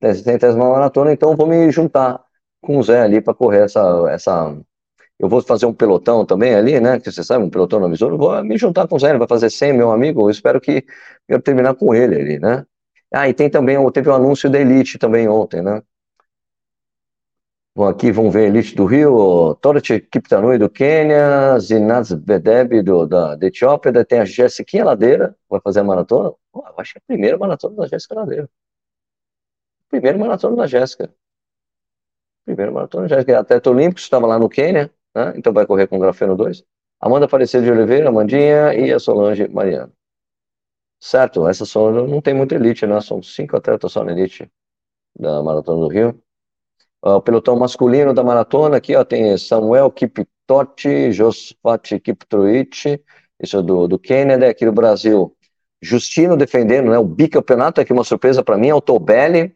Tem 0.00 0.10
a 0.10 0.14
centésima 0.14 0.70
maratona, 0.70 1.12
então 1.12 1.36
vou 1.36 1.46
me 1.46 1.70
juntar 1.72 2.22
com 2.60 2.78
o 2.78 2.82
Zé 2.82 3.02
ali 3.02 3.22
para 3.22 3.34
correr 3.34 3.64
essa, 3.64 3.80
essa 4.10 4.56
eu 5.22 5.28
vou 5.28 5.40
fazer 5.40 5.66
um 5.66 5.72
pelotão 5.72 6.26
também 6.26 6.52
ali, 6.54 6.80
né? 6.80 6.98
Que 6.98 7.10
você 7.12 7.22
sabe, 7.22 7.44
um 7.44 7.50
pelotão 7.50 7.78
no 7.78 7.88
Missouri, 7.88 8.16
vou 8.16 8.42
me 8.44 8.58
juntar 8.58 8.88
com 8.88 8.96
o 8.96 8.98
Zé, 8.98 9.16
vai 9.16 9.28
fazer 9.28 9.50
100, 9.50 9.72
meu 9.72 9.92
amigo, 9.92 10.22
eu 10.22 10.30
espero 10.30 10.60
que 10.60 10.84
eu 11.28 11.40
terminar 11.40 11.76
com 11.76 11.94
ele 11.94 12.16
ali, 12.16 12.38
né? 12.40 12.66
Ah, 13.14 13.28
e 13.28 13.34
tem 13.34 13.48
também, 13.48 13.78
teve 13.92 14.08
o 14.10 14.12
um 14.12 14.16
anúncio 14.16 14.50
da 14.50 14.58
Elite 14.60 14.98
também 14.98 15.28
ontem, 15.28 15.62
né? 15.62 15.80
Bom, 17.74 17.86
aqui 17.88 18.10
vamos 18.10 18.34
ver 18.34 18.48
Elite 18.48 18.74
do 18.74 18.84
Rio, 18.84 19.54
Torat 19.60 19.88
Kiptanui 20.10 20.58
do 20.58 20.68
Quênia, 20.68 21.58
Zinaz 21.60 22.12
Bedeb 22.12 22.82
do, 22.82 23.06
da, 23.06 23.36
da 23.36 23.46
Etiópia, 23.46 24.04
tem 24.04 24.18
a 24.20 24.24
Jéssica 24.24 24.84
Ladeira, 24.84 25.36
vai 25.48 25.60
fazer 25.60 25.80
a 25.80 25.84
maratona. 25.84 26.32
Oh, 26.52 26.66
eu 26.66 26.74
acho 26.78 26.94
que 26.94 26.98
é 26.98 27.00
a 27.00 27.06
primeira 27.06 27.38
maratona 27.38 27.76
da 27.76 27.86
Jéssica 27.86 28.14
Ladeira. 28.16 28.50
Primeira 29.88 30.18
maratona 30.18 30.56
da 30.56 30.66
Jéssica. 30.66 31.10
Primeira 32.44 32.72
maratona 32.72 33.08
da 33.08 33.14
Jéssica, 33.14 33.38
atleta 33.38 33.70
olímpico, 33.70 34.00
estava 34.00 34.26
lá 34.26 34.38
no 34.38 34.48
Quênia, 34.48 34.90
né? 35.14 35.32
então 35.36 35.52
vai 35.52 35.66
correr 35.66 35.86
com 35.86 35.98
grafeno 35.98 36.36
2. 36.36 36.64
Amanda 37.00 37.26
Aparecida 37.26 37.64
de 37.64 37.70
Oliveira, 37.70 38.08
Amandinha 38.08 38.74
e 38.74 38.92
a 38.92 38.98
Solange 38.98 39.48
Mariano. 39.48 39.92
Certo, 41.00 41.48
essa 41.48 41.64
Solange 41.66 42.10
não 42.10 42.20
tem 42.20 42.32
muita 42.34 42.54
elite, 42.54 42.86
né? 42.86 43.00
São 43.00 43.22
cinco 43.22 43.56
atletas 43.56 43.90
só 43.92 44.04
na 44.04 44.12
elite 44.12 44.50
da 45.18 45.42
Maratona 45.42 45.80
do 45.80 45.88
Rio. 45.88 46.22
O 47.02 47.20
pelotão 47.20 47.58
masculino 47.58 48.14
da 48.14 48.22
maratona 48.22 48.76
aqui, 48.76 48.94
ó, 48.94 49.04
tem 49.04 49.36
Samuel 49.36 49.90
Kiptotti, 49.90 51.10
Josfat 51.10 51.98
Kiptruit, 51.98 53.02
isso 53.40 53.56
é 53.56 53.62
do, 53.62 53.88
do 53.88 53.98
Kennedy, 53.98 54.44
aqui 54.44 54.64
do 54.64 54.72
Brasil. 54.72 55.36
Justino 55.80 56.36
defendendo, 56.36 56.90
né, 56.90 56.98
o 56.98 57.04
bicampeonato, 57.04 57.80
aqui 57.80 57.92
uma 57.92 58.04
surpresa 58.04 58.44
para 58.44 58.56
mim, 58.56 58.68
é 58.68 58.74
o 58.74 58.80
Tobelli, 58.80 59.52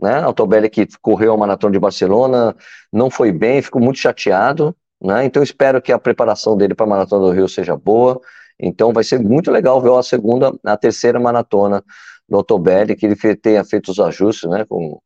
né? 0.00 0.20
Altobelli 0.22 0.68
que 0.68 0.86
correu 1.00 1.32
a 1.32 1.36
maratona 1.36 1.72
de 1.72 1.78
Barcelona, 1.78 2.54
não 2.92 3.10
foi 3.10 3.32
bem, 3.32 3.62
ficou 3.62 3.80
muito 3.80 3.98
chateado, 3.98 4.76
né? 5.04 5.24
Então 5.24 5.42
espero 5.42 5.82
que 5.82 5.92
a 5.92 5.98
preparação 5.98 6.56
dele 6.56 6.74
para 6.74 6.86
a 6.86 6.88
maratona 6.88 7.26
do 7.26 7.32
Rio 7.32 7.48
seja 7.48 7.76
boa. 7.76 8.20
Então 8.58 8.92
vai 8.92 9.04
ser 9.04 9.20
muito 9.20 9.50
legal 9.50 9.80
ver 9.80 9.92
a 9.92 10.02
segunda, 10.02 10.52
a 10.64 10.76
terceira 10.76 11.20
maratona 11.20 11.84
do 12.28 12.36
Altobelli, 12.36 12.96
que 12.96 13.04
ele 13.06 13.36
tenha 13.36 13.62
feito 13.64 13.90
os 13.90 14.00
ajustes, 14.00 14.48
né, 14.48 14.64
com, 14.64 14.98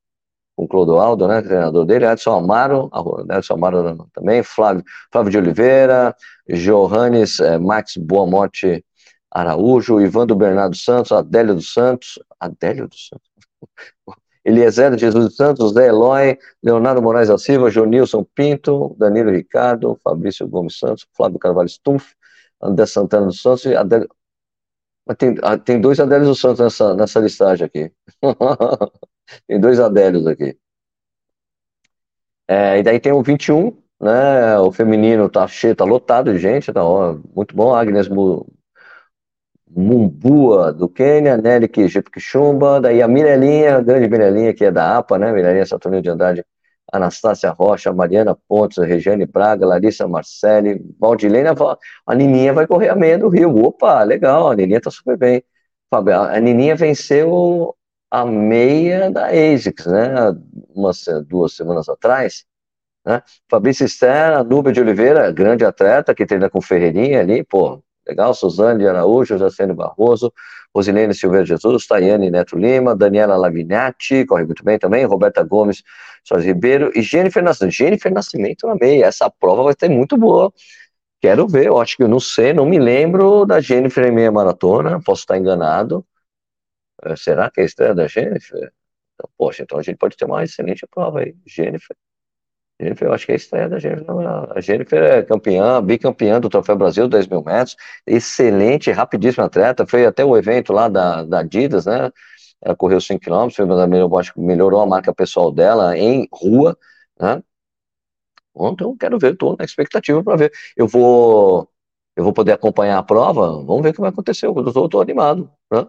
com 0.57 0.65
o 0.65 0.69
Clodoaldo, 0.69 1.27
né, 1.27 1.43
treinador 1.43 1.85
dele, 1.85 2.07
Edson 2.07 2.39
Amaro, 2.39 2.91
Edson 3.31 3.55
Amaro 3.55 4.09
também, 4.13 4.43
Flávio, 4.43 4.85
Flávio 5.11 5.33
de 5.33 5.39
Oliveira, 5.39 6.15
Johannes 6.49 7.41
eh, 7.41 7.59
Max 7.59 7.97
Boamorte 7.97 8.85
Araújo, 9.31 10.01
Ivan 10.01 10.27
do 10.27 10.37
Bernardo 10.37 10.77
Santos, 10.77 11.11
Adélio 11.11 11.55
dos 11.55 11.73
Santos, 11.73 12.19
Adélio 12.39 12.87
dos 12.87 13.09
Santos, 13.09 13.29
Eliezer 14.49 14.99
Jesus 14.99 15.37
Santos, 15.37 15.75
Zé 15.75 15.89
Eloy, 15.89 16.39
Leonardo 16.63 17.03
Moraes 17.03 17.29
da 17.29 17.37
Silva, 17.37 17.71
Jonilson 17.71 18.25
Pinto, 18.35 18.97
Danilo 18.99 19.31
Ricardo, 19.31 19.99
Fabrício 20.03 20.49
Gomes 20.49 20.79
Santos, 20.79 21.07
Flávio 21.15 21.39
Carvalho 21.39 21.69
Stumpf, 21.69 22.15
André 22.63 22.87
Santana 22.87 23.27
dos 23.27 23.43
Santos 23.43 23.67
e 23.67 23.77
Adélio... 23.77 24.09
Tem, 25.17 25.37
ah, 25.43 25.57
tem 25.57 25.81
dois 25.81 26.01
Adélios 26.01 26.29
dos 26.29 26.41
Santos 26.41 26.61
nessa, 26.61 26.95
nessa 26.95 27.21
listagem 27.21 27.67
aqui. 27.67 27.93
tem 29.47 29.61
dois 29.61 29.81
Adélios 29.81 30.27
aqui. 30.27 30.57
É, 32.47 32.79
e 32.79 32.83
daí 32.83 32.99
tem 32.99 33.13
o 33.13 33.23
21, 33.23 33.77
né? 34.01 34.59
O 34.59 34.73
feminino 34.73 35.29
tá 35.29 35.47
cheio, 35.47 35.77
tá 35.77 35.85
lotado 35.85 36.33
de 36.33 36.39
gente, 36.39 36.73
tá 36.73 36.85
ó, 36.85 37.19
muito 37.35 37.55
bom. 37.55 37.75
Agnes 37.75 38.09
Mumbua 39.71 40.73
do 40.73 40.89
Quênia, 40.89 41.37
Nelly 41.37 41.69
Kishumba, 41.69 42.81
daí 42.81 43.03
a 43.03 43.09
Mirelinha, 43.09 43.77
a 43.77 43.81
grande 43.81 44.09
Mirelinha, 44.09 44.55
que 44.55 44.65
é 44.65 44.71
da 44.71 44.99
APA, 44.99 45.19
né? 45.19 45.33
Mirelinha 45.33 45.67
Saturnino 45.67 46.03
de 46.03 46.11
Andrade, 46.11 46.45
Anastácia 46.93 47.51
Rocha, 47.51 47.93
Mariana 47.93 48.37
Pontes, 48.49 48.79
Regiane 48.79 49.27
Braga, 49.27 49.67
Larissa 49.67 50.09
Marcelli, 50.09 50.81
Valdilene, 50.99 51.49
a 52.07 52.15
Nininha 52.15 52.53
vai 52.53 52.67
correr 52.67 52.89
a 52.89 52.97
meia 52.97 53.19
do 53.19 53.29
Rio. 53.29 53.55
Opa, 53.65 54.03
legal, 54.03 54.51
a 54.51 54.55
Nininha 54.55 54.81
tá 54.81 54.91
super 54.91 55.17
bem. 55.17 55.43
A 55.91 56.41
Nininha 56.41 56.77
venceu 56.77 57.75
a 58.11 58.25
meia 58.25 59.11
da 59.11 59.27
ASICS, 59.29 59.87
né? 59.87 60.09
Umas 60.75 61.05
duas 61.27 61.55
semanas 61.55 61.89
atrás. 61.89 62.45
Né? 63.05 63.23
Fabrício 63.51 63.87
Esther, 63.87 64.35
a 64.35 64.45
Núbia 64.45 64.73
de 64.73 64.81
Oliveira, 64.81 65.31
grande 65.33 65.65
atleta 65.65 66.15
que 66.15 66.27
treina 66.27 66.51
com 66.51 66.61
Ferreirinha 66.61 67.21
ali, 67.21 67.43
pô, 67.45 67.83
Legal? 68.09 68.35
Suzane 68.35 68.87
Araújo, 68.87 69.39
Jacene 69.39 69.75
Barroso, 69.75 70.33
Rosilene 70.75 71.15
Silveira 71.15 71.45
Jesus, 71.45 71.87
Tayane 71.87 72.31
Neto 72.31 72.57
Lima, 72.57 72.95
Daniela 72.97 73.37
Lavinati, 73.37 74.25
corre 74.27 74.45
muito 74.45 74.65
bem 74.65 74.79
também, 74.79 75.05
Roberta 75.05 75.43
Gomes, 75.43 75.83
Soares 76.25 76.47
Ribeiro 76.47 76.91
e 76.95 77.03
Jennifer 77.03 77.43
Nascimento. 77.43 77.75
Jennifer 77.75 78.13
Nascimento 78.13 78.67
na 78.67 78.75
meia. 78.75 79.07
Essa 79.07 79.31
prova 79.31 79.63
vai 79.65 79.75
ser 79.79 79.89
muito 79.89 80.17
boa. 80.17 80.53
Quero 81.21 81.49
ver, 81.49 81.67
eu 81.67 81.81
acho 81.81 81.97
que 81.97 82.03
eu 82.03 82.09
não 82.09 82.21
sei, 82.21 82.53
não 82.53 82.65
me 82.67 82.79
lembro 82.79 83.45
da 83.45 83.61
Jennifer 83.61 84.07
em 84.07 84.13
meia 84.13 84.31
maratona, 84.31 85.01
posso 85.03 85.23
estar 85.23 85.37
enganado. 85.37 86.07
Eh, 87.03 87.17
será 87.17 87.51
que 87.51 87.61
é 87.61 87.65
a 87.65 87.67
estreia 87.67 87.95
da 87.95 88.07
Jennifer? 88.07 88.73
Então, 89.15 89.31
poxa, 89.37 89.63
então 89.65 89.79
a 89.79 89.83
gente 89.83 89.97
pode 89.99 90.17
ter 90.17 90.27
uma 90.27 90.45
excelente 90.45 90.87
prova 90.87 91.21
aí. 91.21 91.35
Jennifer. 91.47 91.97
Jennifer, 92.81 93.09
eu 93.09 93.13
acho 93.13 93.27
que 93.27 93.33
é 93.33 93.35
a 93.35 93.37
estreia 93.37 93.69
da 93.69 93.79
Jennifer. 93.79 94.07
A 94.57 94.61
Jennifer 94.61 95.03
é 95.03 95.23
campeã, 95.23 95.83
bicampeã 95.83 96.41
do 96.41 96.49
Troféu 96.49 96.77
Brasil, 96.77 97.09
10 97.09 97.27
mil 97.27 97.43
metros, 97.43 97.77
excelente, 98.07 98.91
rapidíssima 98.93 99.47
atleta, 99.47 99.87
foi 99.87 100.07
até 100.07 100.25
o 100.25 100.37
evento 100.37 100.73
lá 100.73 100.89
da, 100.89 101.25
da 101.25 101.41
Adidas, 101.41 101.87
né? 101.87 102.11
Ela 102.63 102.77
correu 102.77 103.01
5 103.01 103.21
km, 103.21 103.49
melhorou 104.37 104.81
a 104.81 104.87
marca 104.87 105.15
pessoal 105.15 105.53
dela 105.53 105.97
em 105.99 106.29
rua, 106.33 106.77
né? 107.21 107.43
Então, 108.57 108.97
quero 108.97 109.19
ver, 109.19 109.33
estou 109.35 109.57
na 109.57 109.65
expectativa 109.65 110.23
para 110.23 110.37
ver. 110.37 110.53
Eu 110.77 110.87
vou, 110.89 111.69
eu 112.17 112.25
vou 112.25 112.33
poder 112.33 112.53
acompanhar 112.53 112.99
a 112.99 113.03
prova, 113.03 113.63
vamos 113.65 113.83
ver 113.83 113.91
o 113.91 113.95
que 113.95 114.01
vai 114.01 114.11
acontecer. 114.11 114.47
Eu 114.47 114.85
estou 114.85 115.01
animado, 115.01 115.51
né? 115.73 115.87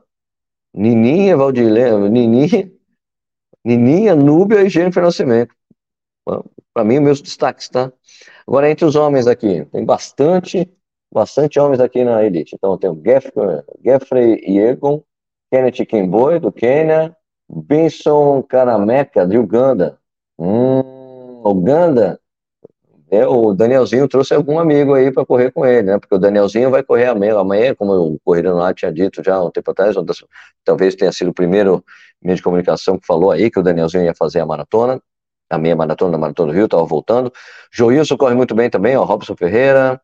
Nininha, 0.73 1.38
Valdilene, 1.38 2.10
Nininha, 2.10 2.71
Nininha, 3.65 4.15
Núbia 4.15 4.63
e 4.63 4.69
Jennifer 4.69 5.04
Nascimento. 5.04 5.56
Para 6.74 6.84
mim, 6.84 7.00
meus 7.00 7.22
destaques, 7.22 7.70
tá? 7.70 7.92
Agora, 8.48 8.70
entre 8.70 8.86
os 8.86 8.96
homens 8.96 9.28
aqui, 9.28 9.66
tem 9.66 9.84
bastante, 9.84 10.70
bastante 11.12 11.60
homens 11.60 11.80
aqui 11.80 12.04
na 12.04 12.24
elite. 12.24 12.56
Então, 12.56 12.78
tem 12.78 12.90
o 12.90 13.02
Geoffrey 13.84 14.44
Yegon, 14.48 15.04
Kenneth 15.52 15.86
Kimboy, 15.86 16.40
do 16.40 16.52
Quênia, 16.52 17.16
Benson 17.50 18.44
Karameka, 18.44 19.26
de 19.26 19.38
Uganda. 19.38 20.00
Hum, 20.38 21.42
Uganda, 21.44 22.20
é, 23.12 23.26
o 23.26 23.54
Danielzinho 23.56 24.08
trouxe 24.08 24.36
algum 24.36 24.60
amigo 24.60 24.94
aí 24.94 25.12
para 25.12 25.26
correr 25.26 25.52
com 25.52 25.66
ele, 25.66 25.84
né? 25.84 26.00
Porque 26.00 26.14
o 26.14 26.20
Danielzinho 26.20 26.70
vai 26.70 26.84
correr 26.84 27.08
amanhã, 27.08 27.40
amanhã 27.40 27.74
como 27.74 27.94
o 27.94 28.20
Correio 28.24 28.56
lá 28.56 28.72
tinha 28.74 28.92
dito 28.92 29.24
já 29.24 29.42
um 29.42 29.50
tempo 29.50 29.72
atrás, 29.72 29.96
talvez 30.64 30.96
tenha 30.96 31.12
sido 31.12 31.32
o 31.32 31.34
primeiro 31.34 31.84
meio 32.22 32.36
de 32.36 32.44
comunicação 32.44 33.00
que 33.00 33.08
falou 33.08 33.32
aí 33.32 33.50
que 33.50 33.60
o 33.60 33.64
Danielzinho 33.64 34.04
ia 34.04 34.14
fazer 34.14 34.42
a 34.42 34.46
maratona 34.46 35.02
a 35.50 35.58
meia 35.58 35.76
maratona 35.76 36.18
Maratona 36.18 36.52
do 36.52 36.56
Rio, 36.56 36.66
estava 36.66 36.86
voltando. 36.86 37.32
Joilson 37.72 38.18
corre 38.18 38.36
muito 38.36 38.54
bem 38.56 38.70
também, 38.70 38.96
ó, 38.96 39.04
Robson 39.04 39.36
Ferreira, 39.36 40.00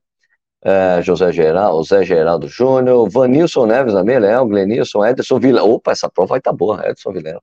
é, 0.63 1.01
José 1.01 1.31
Geraldo, 1.31 1.77
José 1.84 2.03
Geraldo 2.03 2.47
Júnior, 2.47 3.10
Vanilson 3.10 3.65
Neves 3.67 3.93
na 3.93 4.03
meia, 4.03 4.19
Léo, 4.19 4.47
Glenilson, 4.47 5.05
Ederson 5.05 5.39
Vila. 5.39 5.63
Opa, 5.63 5.91
essa 5.91 6.10
prova 6.10 6.29
vai 6.29 6.39
estar 6.39 6.51
tá 6.51 6.58
boa, 6.58 6.81
Edson 6.89 7.12
Vilela. 7.12 7.41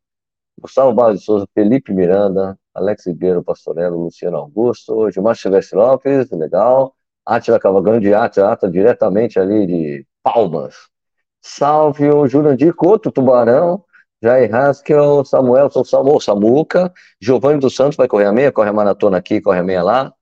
Gustavo 0.60 0.92
Barros 0.92 1.20
de 1.20 1.24
Souza, 1.24 1.46
Felipe 1.54 1.92
Miranda, 1.92 2.58
Alex 2.74 3.06
Ribeiro 3.06 3.42
Pastorello, 3.42 3.96
Luciano 3.96 4.36
Augusto, 4.36 5.10
Gilmar 5.10 5.36
Silvestre 5.36 5.76
Lopes, 5.78 6.30
legal. 6.30 6.94
Átila 7.24 7.58
Cavalcante, 7.58 8.12
Átila, 8.12 8.58
diretamente 8.70 9.38
ali 9.38 9.66
de 9.66 10.06
Palmas. 10.22 10.74
Salve 11.40 12.10
o 12.10 12.26
Jurandir 12.26 12.74
Couto, 12.74 13.10
Tubarão, 13.10 13.84
Jair 14.22 14.54
Haskell, 14.54 15.24
Samuel, 15.24 15.68
Samu, 15.84 16.20
Samuca, 16.20 16.92
Giovanni 17.20 17.58
dos 17.58 17.74
Santos 17.74 17.96
vai 17.96 18.06
correr 18.06 18.26
a 18.26 18.32
meia, 18.32 18.52
corre 18.52 18.68
a 18.68 18.72
maratona 18.72 19.18
aqui, 19.18 19.40
corre 19.40 19.58
a 19.58 19.62
meia 19.62 19.82
lá. 19.82 20.12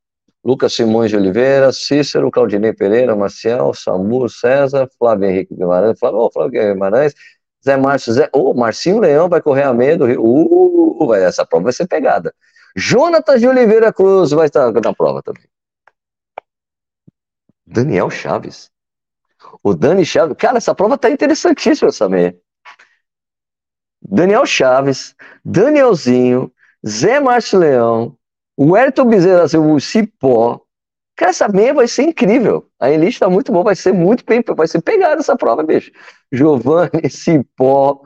Lucas 0.42 0.72
Simões 0.72 1.10
de 1.10 1.16
Oliveira, 1.16 1.70
Cícero, 1.70 2.30
Claudinei 2.30 2.72
Pereira, 2.72 3.14
Marcial, 3.14 3.74
Samu, 3.74 4.26
César, 4.26 4.88
Flávio 4.98 5.28
Henrique 5.28 5.54
Guimarães, 5.54 5.98
Flávio, 5.98 6.18
oh, 6.18 6.30
Flávio 6.32 6.52
Guimarães, 6.52 7.14
Zé 7.62 7.76
Márcio, 7.76 8.14
Zé, 8.14 8.30
oh, 8.32 8.54
Marcinho 8.54 9.00
Leão 9.00 9.28
vai 9.28 9.42
correr 9.42 9.64
a 9.64 9.74
meia 9.74 9.98
do 9.98 10.06
Rio, 10.06 10.22
uh, 10.22 11.14
essa 11.14 11.44
prova 11.44 11.64
vai 11.64 11.72
ser 11.74 11.86
pegada. 11.86 12.34
Jonatas 12.74 13.38
de 13.40 13.46
Oliveira 13.46 13.92
Cruz 13.92 14.30
vai 14.30 14.46
estar 14.46 14.72
na 14.72 14.94
prova 14.94 15.22
também. 15.22 15.44
Daniel 17.66 18.08
Chaves. 18.08 18.70
O 19.62 19.74
Dani 19.74 20.06
Chaves, 20.06 20.36
cara, 20.38 20.56
essa 20.56 20.74
prova 20.74 20.96
tá 20.96 21.10
interessantíssima 21.10 21.90
essa 21.90 22.08
meia. 22.08 22.34
Daniel 24.02 24.46
Chaves, 24.46 25.14
Danielzinho, 25.44 26.52
Zé 26.86 27.20
Márcio 27.20 27.58
Leão, 27.58 28.16
o 28.56 28.74
Ayrton 28.74 29.06
Bezerra 29.06 29.48
Silva, 29.48 29.72
o 29.72 29.80
Cipó. 29.80 30.60
Cara, 31.16 31.30
essa 31.30 31.48
meia 31.48 31.74
vai 31.74 31.86
ser 31.86 32.02
incrível. 32.04 32.66
A 32.80 32.90
elite 32.90 33.18
tá 33.20 33.28
muito 33.28 33.52
boa, 33.52 33.64
vai 33.64 33.76
ser 33.76 33.92
muito 33.92 34.24
bem, 34.24 34.42
vai 34.56 34.66
ser 34.66 34.80
pegada 34.82 35.20
essa 35.20 35.36
prova, 35.36 35.62
bicho. 35.62 35.90
Giovanni, 36.32 37.10
Cipó, 37.10 38.02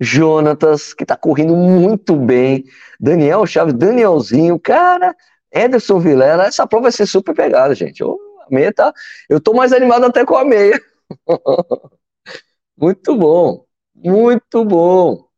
Jonatas, 0.00 0.94
que 0.94 1.04
tá 1.06 1.16
correndo 1.16 1.54
muito 1.56 2.16
bem. 2.16 2.64
Daniel 2.98 3.46
Chaves, 3.46 3.74
Danielzinho, 3.74 4.58
cara, 4.58 5.14
Ederson 5.52 5.98
Vilela, 5.98 6.44
essa 6.46 6.66
prova 6.66 6.84
vai 6.84 6.92
ser 6.92 7.06
super 7.06 7.34
pegada, 7.34 7.74
gente. 7.74 8.02
Oh, 8.04 8.18
a 8.40 8.54
meia 8.54 8.72
tá. 8.72 8.92
Eu 9.28 9.40
tô 9.40 9.54
mais 9.54 9.72
animado 9.72 10.04
até 10.04 10.24
com 10.24 10.36
a 10.36 10.44
meia. 10.44 10.80
muito 12.76 13.16
bom, 13.16 13.64
muito 13.94 14.64
bom. 14.64 15.29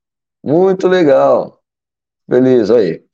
Muito 0.42 0.88
legal. 0.88 1.62
Beleza, 2.26 2.78
aí. 2.78 3.05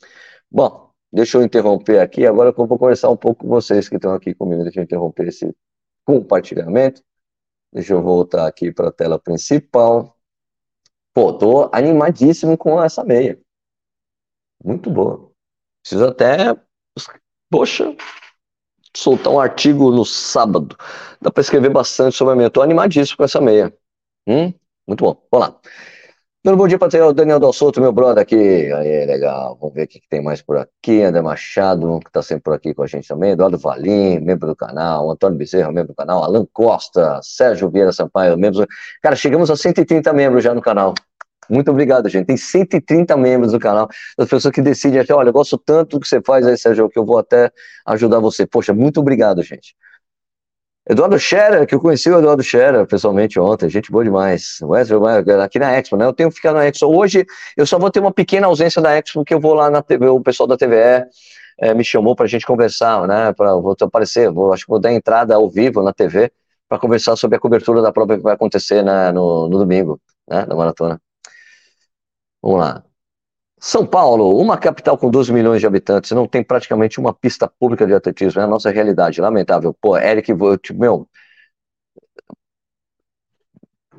Bom, 0.51 0.91
deixa 1.13 1.39
eu 1.39 1.43
interromper 1.43 2.01
aqui. 2.01 2.27
Agora 2.27 2.51
eu 2.51 2.67
vou 2.67 2.79
conversar 2.79 3.11
um 3.11 3.17
pouco 3.17 3.43
com 3.43 3.49
vocês 3.49 3.89
que 3.89 3.97
estão 3.97 4.15
aqui 4.15 4.35
comigo. 4.35 4.63
Deixa 4.63 4.81
eu 4.81 4.85
interromper 4.85 5.29
esse 5.29 5.55
compartilhamento. 6.05 7.03
Deixa 7.73 7.93
eu 7.93 8.03
voltar 8.03 8.47
aqui 8.47 8.73
para 8.73 8.89
a 8.89 8.93
tela 8.93 9.19
principal. 9.19 10.17
Pô, 11.13 11.33
tô 11.33 11.69
animadíssimo 11.73 12.57
com 12.57 12.83
essa 12.83 13.05
meia. 13.05 13.39
Muito 14.65 14.91
boa. 14.91 15.31
Preciso 15.83 16.07
até, 16.07 16.57
poxa, 17.51 17.95
soltar 18.97 19.33
um 19.33 19.41
artigo 19.41 19.91
no 19.91 20.05
sábado. 20.05 20.77
Dá 21.21 21.31
para 21.31 21.41
escrever 21.41 21.71
bastante 21.71 22.17
sobre 22.17 22.35
a 22.35 22.37
meia. 22.37 22.51
Tô 22.51 22.63
animadíssimo 22.63 23.19
com 23.19 23.25
essa 23.25 23.41
meia. 23.41 23.75
Hum? 24.27 24.53
Muito 24.87 25.05
bom. 25.05 25.27
Vamos 25.31 25.49
lá. 25.49 25.61
Dando 26.49 26.57
bom 26.57 26.67
dia 26.67 26.79
para 26.79 27.07
o 27.07 27.13
Daniel 27.13 27.39
Dal 27.39 27.53
Souto, 27.53 27.79
meu 27.79 27.93
brother 27.93 28.23
aqui. 28.23 28.73
Aí, 28.73 29.05
legal. 29.05 29.55
Vamos 29.61 29.75
ver 29.75 29.83
o 29.83 29.87
que, 29.87 30.01
tem 30.09 30.23
mais 30.23 30.41
por 30.41 30.57
aqui. 30.57 31.03
André 31.03 31.21
Machado, 31.21 32.01
que 32.01 32.09
está 32.09 32.23
sempre 32.23 32.45
por 32.45 32.55
aqui 32.55 32.73
com 32.73 32.83
a 32.83 32.87
gente 32.87 33.07
também. 33.07 33.33
Eduardo 33.33 33.59
Valim, 33.59 34.19
membro 34.21 34.47
do 34.47 34.57
canal. 34.57 35.11
Antônio 35.11 35.37
Bezerra, 35.37 35.71
membro 35.71 35.89
do 35.89 35.95
canal. 35.95 36.25
Alan 36.25 36.47
Costa, 36.51 37.21
Sérgio 37.23 37.69
Vieira 37.69 37.93
Sampaio, 37.93 38.39
membros. 38.39 38.65
Cara, 39.03 39.15
chegamos 39.15 39.51
a 39.51 39.57
130 39.57 40.11
membros 40.15 40.43
já 40.43 40.55
no 40.55 40.63
canal. 40.63 40.95
Muito 41.51 41.71
obrigado, 41.71 42.09
gente. 42.09 42.25
Tem 42.25 42.39
130 42.39 43.15
membros 43.19 43.53
do 43.53 43.59
canal. 43.59 43.87
As 44.17 44.27
pessoas 44.27 44.55
que 44.55 44.63
decidem 44.63 45.01
até, 45.01 45.13
olha, 45.13 45.29
eu 45.29 45.35
gosto 45.35 45.59
tanto 45.59 45.99
do 45.99 46.01
que 46.01 46.09
você 46.09 46.23
faz 46.23 46.47
aí, 46.47 46.57
Sérgio, 46.57 46.89
que 46.89 46.99
eu 46.99 47.05
vou 47.05 47.19
até 47.19 47.53
ajudar 47.85 48.21
você. 48.21 48.47
Poxa, 48.47 48.73
muito 48.73 49.01
obrigado, 49.01 49.43
gente. 49.43 49.77
Eduardo 50.89 51.19
Scherer, 51.19 51.67
que 51.67 51.75
eu 51.75 51.81
conheci 51.81 52.09
o 52.11 52.19
Eduardo 52.19 52.43
Scherer 52.43 52.87
pessoalmente 52.87 53.39
ontem, 53.39 53.69
gente 53.69 53.93
boa 53.93 54.03
demais. 54.03 54.59
Aqui 55.45 55.59
na 55.59 55.77
Expo, 55.77 55.97
né? 55.97 56.07
Eu 56.07 56.15
tenho 56.15 56.31
que 56.31 56.37
ficar 56.37 56.55
na 56.55 56.67
Expo. 56.67 56.87
Hoje 56.87 57.27
eu 57.57 57.67
só 57.67 57.79
vou 57.79 57.91
ter 57.91 58.01
uma 58.01 58.13
pequena 58.13 58.47
ausência 58.47 58.81
da 58.81 58.97
Expo, 58.97 59.21
porque 59.21 59.35
eu 59.35 59.41
vou 59.41 59.53
lá 59.53 59.71
na 59.71 59.83
TV, 59.83 60.09
o 60.09 60.21
pessoal 60.21 60.47
da 60.47 60.57
TVE 60.57 61.07
é, 61.61 61.75
me 61.75 61.85
chamou 61.85 62.17
para 62.17 62.25
a 62.25 62.29
gente 62.29 62.47
conversar, 62.47 63.07
né? 63.07 63.33
Pra, 63.35 63.55
vou 63.55 63.77
aparecer, 63.79 64.31
vou, 64.31 64.53
acho 64.53 64.65
que 64.65 64.71
vou 64.71 64.81
dar 64.81 64.93
entrada 64.93 65.35
ao 65.35 65.51
vivo 65.51 65.83
na 65.83 65.93
TV 65.93 66.33
para 66.67 66.79
conversar 66.79 67.17
sobre 67.17 67.37
a 67.37 67.41
cobertura 67.41 67.83
da 67.83 67.93
prova 67.93 68.17
que 68.17 68.23
vai 68.23 68.35
acontecer 68.35 68.83
né, 68.83 69.13
no, 69.13 69.49
no 69.49 69.59
domingo, 69.59 70.01
né? 70.29 70.47
Na 70.47 70.55
maratona. 70.57 70.99
Vamos 72.43 72.61
lá. 72.61 72.88
São 73.61 73.87
Paulo, 73.87 74.39
uma 74.39 74.57
capital 74.57 74.97
com 74.97 75.11
12 75.11 75.33
milhões 75.33 75.61
de 75.61 75.67
habitantes, 75.67 76.13
não 76.13 76.27
tem 76.27 76.43
praticamente 76.45 77.01
uma 77.01 77.13
pista 77.13 77.49
pública 77.49 77.87
de 77.87 77.95
atletismo, 77.95 78.41
é 78.41 78.45
a 78.45 78.47
nossa 78.47 78.71
realidade, 78.71 79.21
lamentável. 79.21 79.75
Pô, 79.81 79.97
Eric, 79.99 80.33
meu, 80.75 81.09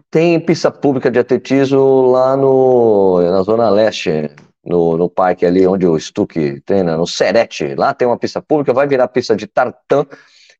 tem 0.09 0.39
pista 0.39 0.71
pública 0.71 1.11
de 1.11 1.19
atletismo 1.19 2.11
lá 2.11 2.35
no, 2.35 3.21
na 3.21 3.41
Zona 3.43 3.69
Leste, 3.69 4.31
no, 4.65 4.97
no 4.97 5.09
parque 5.09 5.45
ali 5.45 5.67
onde 5.67 5.85
o 5.85 5.99
Stuck 5.99 6.61
treina, 6.61 6.97
no 6.97 7.05
Serete, 7.05 7.75
lá 7.75 7.93
tem 7.93 8.07
uma 8.07 8.17
pista 8.17 8.41
pública, 8.41 8.73
vai 8.73 8.87
virar 8.87 9.07
pista 9.07 9.35
de 9.35 9.47
tartan, 9.47 10.05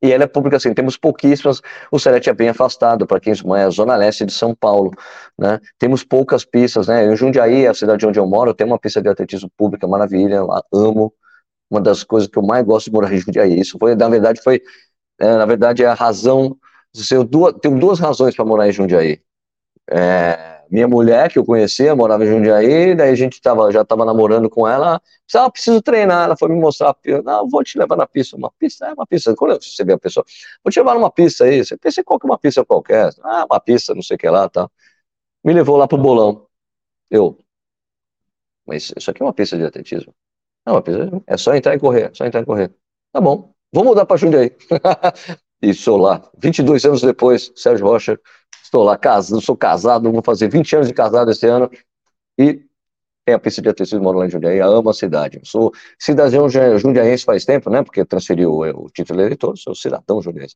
e 0.02 0.12
ela 0.12 0.24
é 0.24 0.26
pública 0.26 0.56
assim, 0.56 0.72
temos 0.72 0.96
pouquíssimas, 0.96 1.60
o 1.90 1.98
Serete 1.98 2.30
é 2.30 2.34
bem 2.34 2.48
afastado, 2.48 3.06
para 3.06 3.20
quem 3.20 3.32
é 3.32 3.62
a 3.64 3.70
zona 3.70 3.96
leste 3.96 4.24
de 4.24 4.32
São 4.32 4.54
Paulo, 4.54 4.90
né, 5.38 5.60
temos 5.78 6.04
poucas 6.04 6.44
pistas, 6.44 6.88
né, 6.88 7.04
em 7.12 7.16
Jundiaí, 7.16 7.66
a 7.66 7.74
cidade 7.74 8.06
onde 8.06 8.18
eu 8.18 8.26
moro, 8.26 8.54
tem 8.54 8.66
uma 8.66 8.78
pista 8.78 9.02
de 9.02 9.08
atletismo 9.08 9.50
pública 9.56 9.86
maravilha, 9.86 10.40
amo, 10.72 11.12
uma 11.70 11.80
das 11.80 12.02
coisas 12.02 12.28
que 12.28 12.38
eu 12.38 12.42
mais 12.42 12.64
gosto 12.64 12.86
de 12.86 12.92
morar 12.92 13.12
em 13.12 13.18
Jundiaí, 13.18 13.60
isso 13.60 13.76
foi, 13.78 13.94
na 13.94 14.08
verdade, 14.08 14.40
foi, 14.42 14.62
é, 15.20 15.36
na 15.36 15.46
verdade, 15.46 15.84
é 15.84 15.86
a 15.86 15.94
razão, 15.94 16.56
eu 17.10 17.24
duas, 17.24 17.54
tenho 17.60 17.78
duas 17.78 17.98
razões 18.00 18.34
para 18.34 18.44
morar 18.44 18.68
em 18.68 18.72
Jundiaí, 18.72 19.20
é, 19.90 20.59
minha 20.70 20.86
mulher, 20.86 21.30
que 21.30 21.38
eu 21.38 21.44
conhecia, 21.44 21.96
morava 21.96 22.24
em 22.24 22.28
Jundiaí, 22.28 22.94
daí 22.94 23.10
a 23.10 23.14
gente 23.14 23.40
tava, 23.40 23.70
já 23.72 23.82
estava 23.82 24.04
namorando 24.04 24.48
com 24.48 24.68
ela, 24.68 25.00
disse, 25.26 25.36
ah, 25.38 25.50
preciso 25.50 25.82
treinar, 25.82 26.24
ela 26.24 26.36
foi 26.36 26.48
me 26.48 26.54
mostrar 26.60 26.90
a 26.90 26.94
pista, 26.94 27.22
não, 27.22 27.48
vou 27.48 27.64
te 27.64 27.78
levar 27.78 27.96
na 27.96 28.06
pista, 28.06 28.36
uma 28.36 28.50
pista, 28.52 28.86
é 28.86 28.92
uma 28.94 29.06
pista, 29.06 29.34
quando 29.34 29.60
você 29.62 29.84
vê 29.84 29.94
a 29.94 29.98
pessoa, 29.98 30.24
vou 30.62 30.70
te 30.70 30.78
levar 30.78 30.94
numa 30.94 31.10
pista 31.10 31.44
aí, 31.44 31.64
você 31.64 31.76
pensa 31.76 32.00
em 32.00 32.04
qualquer 32.04 32.26
uma 32.26 32.38
pista 32.38 32.64
qualquer, 32.64 33.10
ah, 33.24 33.46
uma 33.50 33.60
pista, 33.60 33.94
não 33.94 34.02
sei 34.02 34.14
o 34.16 34.18
que 34.18 34.28
lá, 34.30 34.48
tá, 34.48 34.70
me 35.44 35.52
levou 35.52 35.76
lá 35.76 35.88
pro 35.88 35.98
bolão, 35.98 36.46
eu, 37.10 37.38
mas 38.66 38.92
isso 38.96 39.10
aqui 39.10 39.22
é 39.22 39.24
uma 39.26 39.34
pista 39.34 39.56
de 39.56 39.64
atletismo, 39.64 40.14
é 40.66 40.70
uma 40.70 40.82
pista, 40.82 41.22
é 41.26 41.36
só 41.36 41.54
entrar 41.54 41.74
e 41.74 41.80
correr, 41.80 42.10
só 42.14 42.24
entrar 42.26 42.42
e 42.42 42.46
correr, 42.46 42.72
tá 43.12 43.20
bom, 43.20 43.52
vou 43.72 43.84
mudar 43.84 44.06
para 44.06 44.16
Jundiaí, 44.16 44.52
e 45.62 45.74
sou 45.74 45.96
lá, 45.96 46.22
22 46.38 46.84
anos 46.84 47.02
depois, 47.02 47.52
Sérgio 47.54 47.86
Rocha, 47.86 48.18
Estou 48.70 48.84
lá 48.84 48.96
casado, 48.96 49.40
sou 49.40 49.56
casado, 49.56 50.12
vou 50.12 50.22
fazer 50.22 50.48
20 50.48 50.76
anos 50.76 50.86
de 50.86 50.94
casado 50.94 51.28
esse 51.28 51.44
ano 51.44 51.68
e 52.38 52.62
tem 53.24 53.34
a 53.34 53.36
atletismo, 53.36 54.00
moro 54.00 54.18
lá 54.18 54.26
em 54.26 54.30
Jundiaí, 54.30 54.60
amo 54.60 54.90
a 54.90 54.94
cidade. 54.94 55.40
Sou 55.42 55.72
cidadão 55.98 56.48
jundiaense 56.48 57.24
faz 57.24 57.44
tempo, 57.44 57.68
né? 57.68 57.82
Porque 57.82 58.04
transferiu 58.04 58.52
o 58.52 58.88
título 58.88 59.18
de 59.18 59.26
eleitor, 59.26 59.58
sou 59.58 59.74
cidadão 59.74 60.22
jundiaense. 60.22 60.54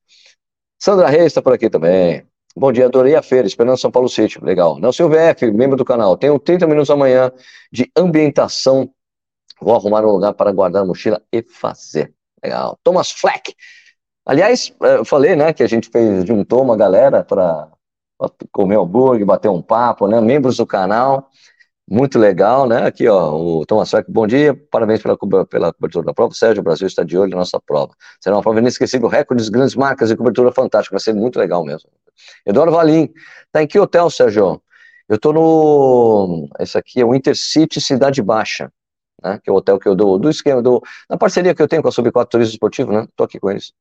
Sandra 0.79 1.09
Reis 1.09 1.27
está 1.27 1.43
por 1.43 1.53
aqui 1.53 1.69
também. 1.69 2.25
Bom 2.57 2.71
dia, 2.71 2.87
adorei 2.87 3.17
a 3.17 3.23
feira, 3.23 3.49
esperando 3.49 3.79
São 3.79 3.91
Paulo 3.91 4.09
City. 4.09 4.39
Legal. 4.41 4.79
Nelson 4.79 5.09
VF, 5.09 5.51
membro 5.51 5.77
do 5.77 5.85
canal. 5.85 6.17
Tenho 6.17 6.39
30 6.39 6.69
minutos 6.69 6.91
amanhã 6.91 7.33
de 7.73 7.91
ambientação. 7.97 8.89
Vou 9.61 9.75
arrumar 9.75 10.05
um 10.05 10.13
lugar 10.13 10.35
para 10.35 10.53
guardar 10.53 10.83
a 10.83 10.87
mochila 10.87 11.21
e 11.33 11.43
fazer. 11.43 12.15
Legal. 12.41 12.79
Thomas 12.85 13.11
Fleck. 13.11 13.57
Aliás, 14.27 14.73
eh, 14.83 14.97
eu 14.97 15.05
falei, 15.05 15.37
né, 15.37 15.53
que 15.53 15.63
a 15.63 15.67
gente 15.67 15.89
fez, 15.91 16.25
juntou 16.27 16.63
uma 16.63 16.77
galera 16.77 17.23
para 17.23 17.69
comer 18.53 18.79
hambúrguer, 18.79 19.27
bater 19.27 19.49
um 19.49 19.61
papo, 19.63 20.07
né? 20.07 20.21
Membros 20.21 20.57
do 20.57 20.67
canal, 20.67 21.29
muito 21.89 22.19
legal, 22.19 22.67
né? 22.67 22.87
Aqui, 22.87 23.07
ó, 23.09 23.35
o 23.35 23.67
Thomas 23.67 23.91
Freck, 23.91 24.11
bom 24.11 24.27
dia, 24.27 24.55
parabéns 24.71 25.03
pela, 25.03 25.17
pela 25.47 25.73
cobertura 25.73 26.07
da 26.07 26.15
prova. 26.15 26.35
Sérgio, 26.35 26.61
o 26.61 26.65
Brasil 26.65 26.87
está 26.87 27.05
de 27.05 27.19
olho 27.19 27.33
na 27.33 27.39
nossa 27.39 27.61
prova. 27.61 27.93
Será 28.21 28.37
uma 28.37 28.43
prova 28.43 28.59
inesquecível, 28.61 29.09
recordes, 29.09 29.49
grandes 29.49 29.75
marcas 29.75 30.11
e 30.11 30.17
cobertura 30.17 30.53
fantástica, 30.53 30.95
vai 30.95 31.01
ser 31.01 31.15
muito 31.15 31.39
legal 31.39 31.65
mesmo. 31.65 31.91
Eduardo 32.47 32.73
Valim, 32.73 33.11
tá 33.53 33.63
em 33.63 33.67
que 33.67 33.79
hotel, 33.79 34.09
Sérgio? 34.11 34.63
Eu 35.09 35.19
tô 35.19 35.33
no. 35.33 36.49
Esse 36.59 36.79
aqui 36.79 37.01
é 37.01 37.05
o 37.05 37.15
Intercity 37.15 37.81
Cidade 37.81 38.23
Baixa, 38.23 38.73
né? 39.23 39.39
Que 39.43 39.51
é 39.51 39.53
o 39.53 39.57
hotel 39.57 39.79
que 39.79 39.89
eu 39.89 39.95
dou, 39.95 40.19
do 40.19 40.31
esquema, 40.31 40.63
do, 40.63 40.83
na 41.11 41.19
parceria 41.19 41.55
que 41.55 41.61
eu 41.61 41.69
tenho 41.69 41.83
com 41.83 41.89
a 41.89 41.93
Sub 41.93 42.11
4 42.11 42.31
Turismo 42.31 42.53
Esportivo, 42.55 42.93
né? 42.93 43.07
Tô 43.17 43.25
aqui 43.25 43.39
com 43.39 43.51
eles. 43.51 43.73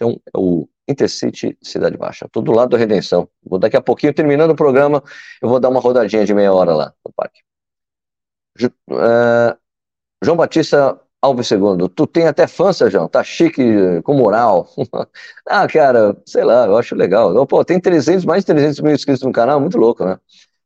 Então, 0.00 0.18
é 0.34 0.38
o 0.38 0.66
Intercity 0.88 1.58
Cidade 1.62 1.98
Baixa, 1.98 2.26
todo 2.32 2.46
do 2.46 2.52
lado 2.52 2.70
da 2.70 2.78
Redenção. 2.78 3.28
Vou 3.44 3.58
daqui 3.58 3.76
a 3.76 3.82
pouquinho, 3.82 4.14
terminando 4.14 4.52
o 4.52 4.56
programa, 4.56 5.02
eu 5.42 5.48
vou 5.48 5.60
dar 5.60 5.68
uma 5.68 5.78
rodadinha 5.78 6.24
de 6.24 6.32
meia 6.32 6.52
hora 6.52 6.74
lá 6.74 6.94
no 7.04 7.12
parque. 7.12 7.40
Uh, 8.90 9.56
João 10.24 10.36
Batista 10.36 10.98
Alves 11.22 11.50
II, 11.50 11.88
tu 11.94 12.06
tem 12.06 12.26
até 12.26 12.46
fã, 12.46 12.72
Sérgio, 12.72 13.08
tá 13.08 13.22
chique, 13.22 13.62
com 14.04 14.14
moral. 14.14 14.68
ah, 15.46 15.68
cara, 15.68 16.16
sei 16.26 16.44
lá, 16.44 16.66
eu 16.66 16.78
acho 16.78 16.94
legal. 16.94 17.46
Pô, 17.46 17.62
tem 17.62 17.78
300, 17.78 18.24
mais 18.24 18.42
de 18.42 18.46
300 18.46 18.80
mil 18.80 18.94
inscritos 18.94 19.22
no 19.22 19.32
canal, 19.32 19.60
muito 19.60 19.76
louco, 19.76 20.04
né? 20.04 20.18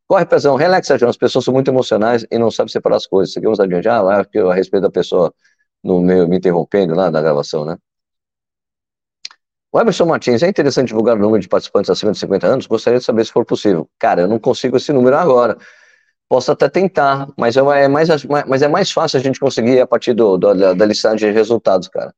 Corre, 0.07 0.27
pesão, 0.27 0.55
relaxa, 0.55 0.88
Sérgio, 0.88 1.09
as 1.09 1.16
pessoas 1.16 1.44
são 1.44 1.53
muito 1.55 1.70
emocionais 1.70 2.25
e 2.31 2.38
não 2.38 2.51
sabem 2.51 2.70
separar 2.70 2.97
as 2.97 3.07
coisas. 3.07 3.33
Seguimos 3.33 3.59
adiante, 3.59 3.88
ah, 3.88 4.01
a 4.01 4.55
respeito 4.55 4.83
da 4.83 4.90
pessoa 4.90 5.35
no 5.83 6.01
meio, 6.01 6.29
me 6.29 6.37
interrompendo 6.38 6.94
lá 6.94 7.11
na 7.11 7.20
gravação, 7.20 7.64
né? 7.64 7.77
O 9.74 9.80
Emerson 9.80 10.06
Martins, 10.06 10.40
é 10.44 10.48
interessante 10.48 10.87
divulgar 10.87 11.16
o 11.16 11.18
número 11.18 11.42
de 11.42 11.48
participantes 11.48 11.90
acima 11.90 12.12
de 12.12 12.18
50 12.18 12.46
anos? 12.46 12.66
Gostaria 12.68 13.00
de 13.00 13.04
saber 13.04 13.24
se 13.26 13.32
for 13.32 13.44
possível. 13.44 13.90
Cara, 13.98 14.20
eu 14.20 14.28
não 14.28 14.38
consigo 14.38 14.76
esse 14.76 14.92
número 14.92 15.16
agora. 15.16 15.58
Posso 16.28 16.52
até 16.52 16.68
tentar, 16.68 17.26
mas 17.37 17.56
é 17.56 17.88
mais, 17.88 18.08
mas 18.46 18.62
é 18.62 18.68
mais 18.68 18.92
fácil 18.92 19.18
a 19.18 19.22
gente 19.22 19.40
conseguir 19.40 19.80
a 19.80 19.87
partir 19.87 20.14
do, 20.14 20.38
do 20.38 20.54
da, 20.54 20.74
da 20.74 20.87
listagem 20.87 21.28
de 21.28 21.34
resultados, 21.34 21.88
cara. 21.88 22.14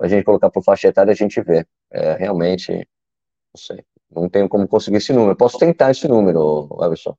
A 0.00 0.06
gente 0.06 0.22
colocar 0.22 0.50
por 0.50 0.62
faixa 0.62 0.86
etária 0.86 1.10
a 1.10 1.16
gente 1.16 1.40
vê. 1.42 1.66
É, 1.92 2.12
realmente, 2.14 2.72
não 2.72 2.86
sei. 3.56 3.84
Não 4.08 4.28
tenho 4.28 4.48
como 4.48 4.68
conseguir 4.68 4.98
esse 4.98 5.12
número. 5.12 5.36
Posso 5.36 5.58
tentar 5.58 5.90
esse 5.90 6.06
número, 6.06 6.68
Everson. 6.80 7.16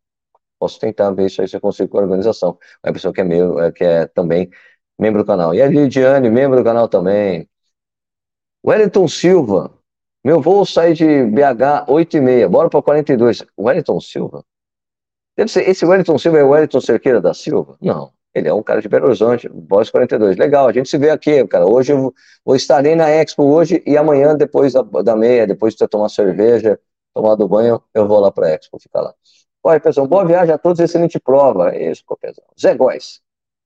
Posso 0.58 0.80
tentar 0.80 1.12
ver 1.12 1.26
isso 1.26 1.42
aí 1.42 1.50
se 1.50 1.58
eu 1.58 1.62
consigo 1.62 1.90
com 1.90 1.98
a 2.00 2.02
organização. 2.04 2.58
O 2.82 2.88
Everson 2.88 3.12
que 3.12 3.20
é, 3.20 3.24
meu, 3.26 3.60
é, 3.60 3.74
que 3.74 3.84
é 3.84 4.08
também 4.08 4.50
membro 4.98 5.22
do 5.22 5.28
canal. 5.28 5.54
E 5.54 5.62
a 5.62 5.68
Lidiane, 5.68 6.30
membro 6.30 6.58
do 6.58 6.64
canal 6.64 6.88
também. 6.88 7.50
Wellington 8.66 9.08
Silva. 9.08 9.72
Meu 10.24 10.42
voo 10.42 10.66
sai 10.66 10.94
de 10.94 11.24
BH 11.26 11.88
8 11.88 12.18
e 12.18 12.22
meia. 12.22 12.50
Bora 12.50 12.68
para 12.68 12.82
42. 12.82 13.46
Wellington 13.60 14.00
Silva? 14.02 14.44
Deve 15.38 15.52
ser, 15.52 15.70
esse 15.70 15.86
Wellington 15.86 16.18
Silva 16.18 16.40
é 16.40 16.44
o 16.44 16.50
Wellington 16.50 16.82
Cerqueira 16.82 17.22
da 17.22 17.32
Silva? 17.32 17.78
Não. 17.80 18.12
Ele 18.34 18.48
é 18.48 18.54
um 18.54 18.64
cara 18.64 18.82
de 18.82 18.90
Belo 18.90 19.06
Horizonte, 19.06 19.48
Boys 19.48 19.92
42. 19.92 20.36
Legal, 20.38 20.68
a 20.68 20.74
gente 20.74 20.90
se 20.90 20.98
vê 20.98 21.12
aqui, 21.12 21.46
cara. 21.48 21.68
Hoje 21.68 21.94
eu 21.94 22.12
vou, 22.44 22.56
estar 22.56 22.78
ali 22.78 22.96
na 22.96 23.08
Expo 23.08 23.44
hoje 23.44 23.84
e 23.86 23.96
amanhã, 23.96 24.36
depois 24.36 24.74
da, 24.74 24.82
da 24.82 25.16
meia, 25.16 25.46
depois 25.46 25.74
de 25.74 25.80
você 25.80 25.88
tomar 25.88 26.10
cerveja, 26.10 26.80
tomar 27.14 27.36
do 27.36 27.48
banho, 27.48 27.82
eu 27.94 28.08
vou 28.08 28.20
lá 28.20 28.32
para 28.32 28.48
a 28.48 28.50
Expo, 28.50 28.80
ficar 28.80 29.02
lá. 29.02 29.14
Olha, 29.64 29.80
pessoal, 29.80 30.08
boa 30.08 30.26
viagem 30.26 30.54
a 30.54 30.58
todos, 30.58 30.80
excelente 30.80 31.20
prova. 31.20 31.70
É 31.70 31.92
isso, 31.92 32.04
Copezão. 32.04 32.44
Zé 32.60 32.74
Góes. 32.74 33.22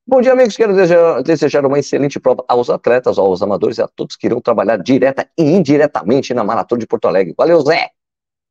Bom 0.09 0.21
dia, 0.21 0.33
amigos. 0.33 0.57
Quero 0.57 0.73
desejar, 0.73 1.63
uma 1.67 1.77
excelente 1.77 2.19
prova 2.19 2.43
aos 2.47 2.67
atletas, 2.67 3.19
aos 3.19 3.43
amadores 3.43 3.77
e 3.77 3.83
a 3.83 3.87
todos 3.87 4.15
que 4.15 4.25
irão 4.25 4.41
trabalhar 4.41 4.77
direta 4.77 5.29
e 5.37 5.43
indiretamente 5.43 6.33
na 6.33 6.43
Maratona 6.43 6.79
de 6.79 6.87
Porto 6.87 7.07
Alegre. 7.07 7.35
Valeu, 7.37 7.61
Zé! 7.61 7.91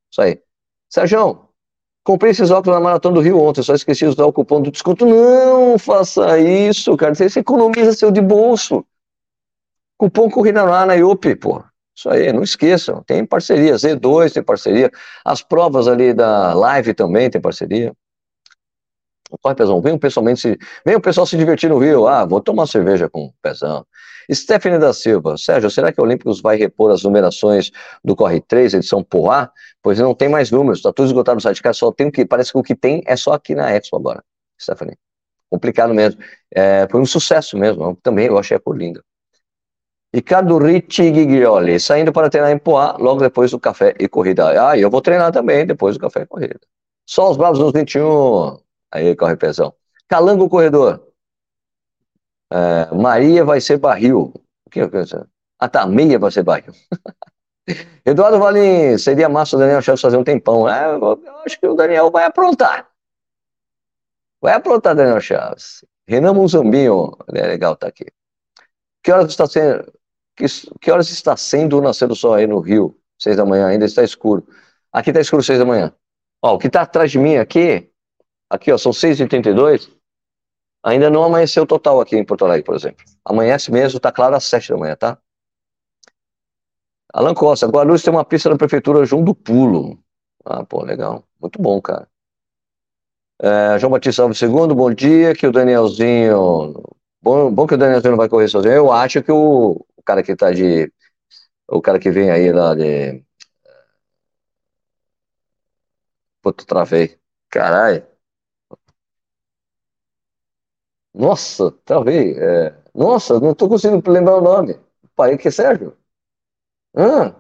Isso 0.09 0.23
aí. 0.23 0.41
Sérgio, 0.89 1.49
Comprei 2.05 2.31
esses 2.31 2.53
óculos 2.53 2.79
na 2.79 2.81
Maratona 2.81 3.17
do 3.17 3.21
Rio 3.21 3.41
ontem, 3.41 3.61
só 3.61 3.75
esqueci 3.75 4.05
de 4.05 4.11
usar 4.13 4.25
o 4.25 4.33
cupom 4.33 4.63
do 4.63 4.71
desconto. 4.71 5.05
Não 5.05 5.77
faça 5.81 6.39
isso, 6.39 6.97
cara. 6.97 7.13
Você 7.13 7.41
economiza 7.41 7.93
seu 7.93 8.13
de 8.13 8.21
bolso. 8.21 8.87
Cupom 9.97 10.31
Corrida 10.31 10.63
lá 10.63 10.87
na 10.87 10.95
IOP, 10.95 11.35
pô. 11.35 11.61
Isso 11.93 12.09
aí, 12.09 12.33
não 12.33 12.45
esqueçam. 12.45 13.03
Tem 13.03 13.27
parceria, 13.27 13.75
Z2 13.75 14.33
tem 14.33 14.45
parceria. 14.45 14.93
As 15.25 15.43
provas 15.43 15.89
ali 15.89 16.15
da 16.15 16.55
live 16.55 16.95
também 16.95 17.29
tem 17.29 17.41
parceria. 17.41 17.93
Corre, 19.43 19.55
Pezão, 19.55 19.81
venham 19.81 19.99
pessoalmente 19.99 20.41
se. 20.41 20.59
Venha 20.85 20.99
o 20.99 21.01
pessoal 21.01 21.27
se 21.27 21.37
divertir 21.37 21.69
no 21.69 21.79
Rio. 21.79 22.07
Ah, 22.07 22.25
vou 22.25 22.41
tomar 22.41 22.67
cerveja 22.67 23.09
com 23.09 23.27
o 23.27 23.35
Pezão. 23.43 23.87
Stephanie 24.33 24.79
da 24.79 24.93
Silva, 24.93 25.37
Sérgio, 25.39 25.71
será 25.71 25.91
que 25.91 26.01
o 26.01 26.05
Olímpicos 26.05 26.41
vai 26.41 26.57
repor 26.57 26.91
as 26.91 27.03
numerações 27.03 27.71
do 28.05 28.15
Corre 28.15 28.41
3, 28.41 28.75
edição 28.75 29.03
Poá? 29.03 29.51
Pois 29.83 29.99
não 29.99 30.15
tem 30.15 30.29
mais 30.29 30.51
números, 30.51 30.81
está 30.81 30.93
tudo 30.93 31.07
esgotado 31.07 31.37
no 31.37 31.41
site, 31.41 31.63
cara, 31.63 31.73
só 31.73 31.91
tem 31.91 32.09
o 32.09 32.13
que, 32.13 32.27
parece 32.27 32.53
que 32.53 32.59
o 32.59 32.63
que 32.63 32.75
tem 32.75 33.03
é 33.07 33.17
só 33.17 33.33
aqui 33.33 33.55
na 33.55 33.73
Expo 33.75 33.97
agora, 33.97 34.23
Stephanie. 34.61 34.99
Complicado 35.51 35.95
mesmo. 35.95 36.21
É, 36.55 36.87
foi 36.91 37.01
um 37.01 37.07
sucesso 37.07 37.57
mesmo, 37.57 37.97
também 38.03 38.27
eu 38.27 38.39
achei 38.39 38.57
a 38.57 38.61
cor 38.61 38.77
linda. 38.77 39.03
Ricardo 40.15 40.59
Ricci 40.59 41.15
Giglioli, 41.15 41.79
saindo 41.81 42.13
para 42.13 42.31
treinar 42.31 42.51
em 42.51 42.59
Poá, 42.59 42.97
logo 42.99 43.21
depois 43.21 43.51
do 43.51 43.61
café 43.61 43.95
e 43.99 44.09
corrida. 44.09 44.71
Ah, 44.71 44.79
eu 44.79 44.91
vou 44.91 45.01
treinar 45.01 45.33
também 45.33 45.67
depois 45.67 45.97
do 45.97 46.01
café 46.01 46.23
e 46.23 46.27
corrida. 46.27 46.61
Só 47.07 47.31
os 47.31 47.37
bravos 47.37 47.59
nos 47.59 47.73
21. 47.73 48.59
Aí, 48.93 49.15
corre 49.17 49.37
pesão. 49.37 49.75
Calango 50.09 50.49
Corredor. 50.49 51.07
É, 52.51 52.95
Maria 52.95 53.45
vai 53.45 53.61
ser 53.61 53.79
barril. 53.79 54.33
O 54.67 54.71
que 54.71 54.81
é 54.81 55.03
isso? 55.03 55.27
Ah, 55.59 55.69
tá, 55.69 55.87
meia 55.87 56.19
vai 56.19 56.31
ser 56.31 56.43
barril. 56.43 56.73
Eduardo 58.05 58.39
Valim, 58.39 58.97
seria 58.97 59.29
massa 59.29 59.57
o 59.57 59.59
Daniel 59.59 59.83
Chaves 59.83 60.01
fazer 60.01 60.17
um 60.17 60.25
tempão. 60.25 60.69
É, 60.69 60.95
eu 60.95 61.21
acho 61.45 61.61
que 61.61 61.67
o 61.67 61.75
Daniel 61.75 62.11
vai 62.11 62.25
aprontar. 62.25 62.89
Vai 64.41 64.55
aprontar, 64.55 64.95
Daniel 64.95 65.21
Chaves. 65.21 65.85
Renan 66.07 66.33
Muzambinho, 66.33 67.17
é 67.35 67.47
legal 67.47 67.75
estar 67.75 67.87
tá 67.87 67.91
aqui. 67.91 68.07
Que 69.03 69.13
horas 69.13 69.29
está 69.29 69.47
sendo, 69.47 69.93
que, 70.35 70.47
que 70.81 70.91
horas 70.91 71.11
está 71.11 71.37
sendo 71.37 71.79
o 71.79 71.83
nascer 71.83 72.09
do 72.09 72.17
sol 72.17 72.35
aí 72.35 72.47
no 72.47 72.61
Rio? 72.61 72.97
Seis 73.19 73.37
da 73.37 73.45
manhã, 73.45 73.67
ainda 73.67 73.85
está 73.85 74.03
escuro. 74.03 74.47
Aqui 74.93 75.11
está 75.11 75.21
escuro 75.21 75.43
seis 75.43 75.59
da 75.59 75.65
manhã. 75.65 75.93
Ó, 76.41 76.55
o 76.55 76.59
que 76.59 76.69
está 76.69 76.83
atrás 76.83 77.11
de 77.11 77.19
mim 77.19 77.37
aqui, 77.37 77.91
aqui 78.51 78.73
ó, 78.73 78.79
são 78.79 78.93
seis 78.93 79.19
e 79.19 79.23
oitenta 79.23 79.51
e 79.51 79.55
dois. 79.55 79.91
Ainda 80.85 81.11
não 81.11 81.25
amanheceu 81.25 81.67
total 81.67 82.01
aqui 82.01 82.17
em 82.17 82.25
Porto 82.25 82.45
Alegre, 82.45 82.65
por 82.65 82.75
exemplo. 82.77 83.05
Amanhece 83.25 83.71
mesmo, 83.73 84.01
tá 84.01 84.13
claro 84.13 84.37
às 84.37 84.45
sete 84.45 84.71
da 84.71 84.77
manhã, 84.79 84.97
tá? 84.97 85.19
Alan 87.13 87.35
Costa, 87.35 87.67
Guarulhos 87.67 88.03
tem 88.03 88.13
uma 88.13 88.25
pista 88.25 88.49
da 88.51 88.57
prefeitura 88.57 89.05
João 89.05 89.23
do 89.25 89.35
Pulo. 89.35 89.99
Ah, 90.45 90.65
pô, 90.65 90.83
legal. 90.85 91.25
Muito 91.41 91.61
bom, 91.61 91.81
cara. 91.83 92.09
É, 93.41 93.79
João 93.79 93.91
Batista 93.93 94.23
Alves 94.23 94.39
II, 94.39 94.75
bom 94.75 94.93
dia. 94.93 95.35
Que 95.35 95.47
o 95.47 95.53
Danielzinho. 95.53 96.75
Bom, 97.23 97.51
bom 97.53 97.67
que 97.67 97.75
o 97.75 97.79
Danielzinho 97.79 98.13
não 98.13 98.19
vai 98.19 98.29
correr 98.29 98.49
sozinho. 98.49 98.75
Eu 98.75 98.93
acho 98.93 99.23
que 99.23 99.31
o, 99.33 99.85
o 99.97 100.03
cara 100.05 100.23
que 100.23 100.35
tá 100.37 100.53
de. 100.53 100.93
O 101.69 101.83
cara 101.83 101.99
que 102.01 102.11
vem 102.11 102.31
aí 102.31 102.53
lá 102.53 102.75
de. 102.75 103.25
Puta, 106.43 106.65
travei. 106.67 107.17
Caralho. 107.49 108.05
Nossa, 111.19 111.71
travei. 111.85 112.33
É... 112.39 112.75
Nossa, 112.95 113.39
não 113.41 113.53
estou 113.53 113.69
conseguindo 113.69 114.11
lembrar 114.11 114.37
o 114.39 114.41
nome. 114.41 114.79
Pai, 115.17 115.37
que 115.37 115.49
é 115.49 115.51
Sérgio? 115.51 115.97
Hã? 116.97 117.35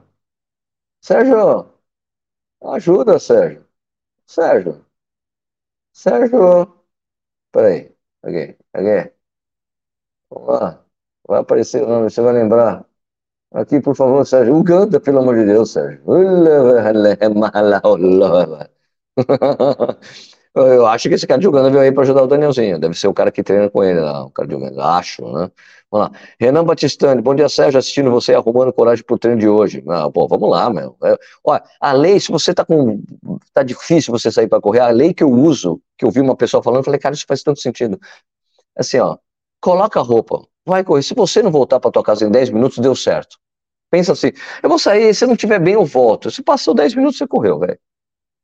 Sérgio, 1.00 1.72
ajuda, 2.62 3.18
Sérgio. 3.18 3.66
Sérgio. 4.26 4.84
Sérgio. 5.92 6.84
Peraí. 7.52 7.96
Aqui, 8.22 8.58
aqui. 8.74 9.14
Vamos 10.30 10.48
lá. 10.48 10.84
Vai 11.28 11.40
aparecer 11.40 11.82
o 11.82 11.88
nome, 11.88 12.10
você 12.10 12.20
vai 12.22 12.32
lembrar. 12.34 12.84
Aqui, 13.52 13.80
por 13.80 13.96
favor, 13.96 14.26
Sérgio. 14.26 14.56
Uganda, 14.56 15.00
pelo 15.00 15.20
amor 15.20 15.36
de 15.36 15.46
Deus, 15.46 15.72
Sérgio. 15.72 16.02
Eu 20.60 20.86
acho 20.86 21.08
que 21.08 21.14
esse 21.14 21.26
cara 21.26 21.40
de 21.40 21.48
veio 21.48 21.80
aí 21.80 21.92
para 21.92 22.02
ajudar 22.02 22.22
o 22.22 22.26
Danielzinho. 22.26 22.78
Deve 22.78 22.94
ser 22.94 23.08
o 23.08 23.14
cara 23.14 23.30
que 23.30 23.42
treina 23.42 23.70
com 23.70 23.82
ele 23.84 24.00
lá, 24.00 24.24
o 24.24 24.30
cara 24.30 24.48
de. 24.48 24.56
Acho, 24.80 25.22
né? 25.32 25.50
Vamos 25.90 26.08
lá. 26.08 26.20
Renan 26.38 26.64
Batistani, 26.64 27.22
bom 27.22 27.34
dia, 27.34 27.48
Sérgio, 27.48 27.78
assistindo 27.78 28.10
você 28.10 28.34
arrumando 28.34 28.72
coragem 28.72 29.04
pro 29.04 29.18
treino 29.18 29.40
de 29.40 29.48
hoje. 29.48 29.82
Ah, 29.88 30.10
pô, 30.10 30.26
vamos 30.28 30.50
lá, 30.50 30.68
meu. 30.70 30.96
É, 31.04 31.16
olha, 31.44 31.62
a 31.80 31.92
lei, 31.92 32.20
se 32.20 32.30
você 32.30 32.52
tá 32.52 32.64
com. 32.64 33.02
tá 33.52 33.62
difícil 33.62 34.12
você 34.12 34.30
sair 34.30 34.48
para 34.48 34.60
correr, 34.60 34.80
a 34.80 34.88
lei 34.90 35.14
que 35.14 35.22
eu 35.22 35.30
uso, 35.30 35.80
que 35.96 36.04
eu 36.04 36.10
vi 36.10 36.20
uma 36.20 36.36
pessoa 36.36 36.62
falando, 36.62 36.80
eu 36.80 36.84
falei, 36.84 37.00
cara, 37.00 37.14
isso 37.14 37.24
faz 37.26 37.42
tanto 37.42 37.60
sentido. 37.60 37.98
Assim, 38.76 38.98
ó, 38.98 39.16
coloca 39.60 40.00
a 40.00 40.02
roupa, 40.02 40.46
vai 40.66 40.84
correr. 40.84 41.02
Se 41.02 41.14
você 41.14 41.42
não 41.42 41.50
voltar 41.50 41.80
para 41.80 41.90
tua 41.90 42.02
casa 42.02 42.26
em 42.26 42.30
10 42.30 42.50
minutos, 42.50 42.78
deu 42.78 42.94
certo. 42.94 43.38
Pensa 43.90 44.12
assim, 44.12 44.32
eu 44.62 44.68
vou 44.68 44.78
sair, 44.78 45.14
se 45.14 45.26
não 45.26 45.36
tiver 45.36 45.58
bem, 45.58 45.74
eu 45.74 45.84
volto. 45.84 46.30
Se 46.30 46.42
passou 46.42 46.74
10 46.74 46.94
minutos, 46.94 47.18
você 47.18 47.26
correu, 47.26 47.58
velho. 47.58 47.78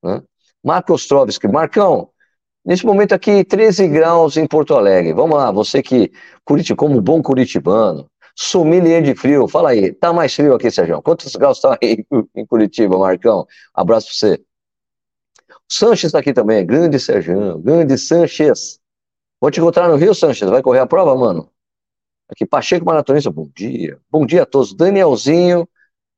Né? 0.03 0.23
Marco 0.65 0.95
Ostrovski, 0.95 1.47
Marcão, 1.47 2.09
nesse 2.65 2.87
momento 2.87 3.13
aqui, 3.13 3.45
13 3.45 3.87
graus 3.89 4.37
em 4.39 4.47
Porto 4.47 4.75
Alegre. 4.75 5.13
Vamos 5.13 5.37
lá, 5.37 5.51
você 5.53 5.83
que, 5.83 6.11
curite, 6.45 6.75
como 6.75 7.01
bom 7.03 7.23
curitibano, 7.23 8.11
sommelier 8.35 9.03
de 9.03 9.15
frio, 9.15 9.47
fala 9.47 9.71
aí, 9.71 9.93
tá 9.93 10.13
mais 10.13 10.35
frio 10.35 10.55
aqui, 10.55 10.71
Sérgio? 10.71 11.03
Quantos 11.03 11.37
graus 11.37 11.61
tá 11.61 11.79
aí 11.83 12.05
em 12.35 12.47
Curitiba, 12.47 12.99
Marcão? 12.99 13.47
Abraço 13.75 14.09
pra 14.09 14.15
você. 14.15 14.45
Sanches 15.69 16.13
tá 16.13 16.19
aqui 16.19 16.33
também, 16.33 16.65
grande 16.65 16.99
Sérgio, 16.99 17.59
grande 17.59 17.99
Sanches. 17.99 18.81
Vou 19.41 19.51
te 19.51 19.61
encontrar 19.61 19.89
no 19.89 19.97
Rio, 19.97 20.15
Sanches, 20.15 20.49
vai 20.49 20.63
correr 20.63 20.81
a 20.81 20.87
prova, 20.87 21.15
mano? 21.15 21.51
Aqui, 22.31 22.47
Pacheco 22.47 22.87
Maratonista, 22.87 23.31
bom 23.31 23.49
dia. 23.55 24.01
Bom 24.11 24.25
dia 24.25 24.43
a 24.45 24.47
todos. 24.47 24.75
Danielzinho, 24.75 25.69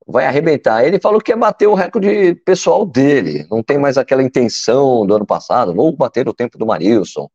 vai 0.06 0.26
arrebentar. 0.26 0.84
Ele 0.84 1.00
falou 1.00 1.20
que 1.20 1.32
ia 1.32 1.36
bater 1.36 1.66
o 1.66 1.74
recorde 1.74 2.34
pessoal 2.36 2.86
dele, 2.86 3.46
não 3.50 3.62
tem 3.62 3.78
mais 3.78 3.98
aquela 3.98 4.22
intenção 4.22 5.06
do 5.06 5.16
ano 5.16 5.26
passado, 5.26 5.74
vou 5.74 5.94
bater 5.94 6.28
o 6.28 6.34
tempo 6.34 6.56
do 6.56 6.66
Marilson. 6.66 7.28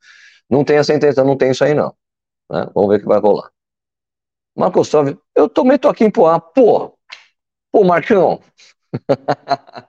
Não 0.50 0.64
tem 0.64 0.78
essa 0.78 0.94
intenção, 0.94 1.26
não 1.26 1.38
tem 1.38 1.52
isso 1.52 1.64
aí 1.64 1.74
não. 1.74 1.94
Né? 2.50 2.70
Vamos 2.74 2.90
ver 2.90 2.98
o 2.98 3.00
que 3.00 3.06
vai 3.06 3.20
rolar. 3.20 3.50
Marcos 4.56 4.90
Tove, 4.90 5.18
eu 5.36 5.48
também 5.50 5.78
tô 5.78 5.88
aqui 5.88 6.04
em 6.04 6.12
Poá, 6.12 6.40
pô, 6.40 6.98
pô, 7.72 7.84
Marcão. 7.84 8.42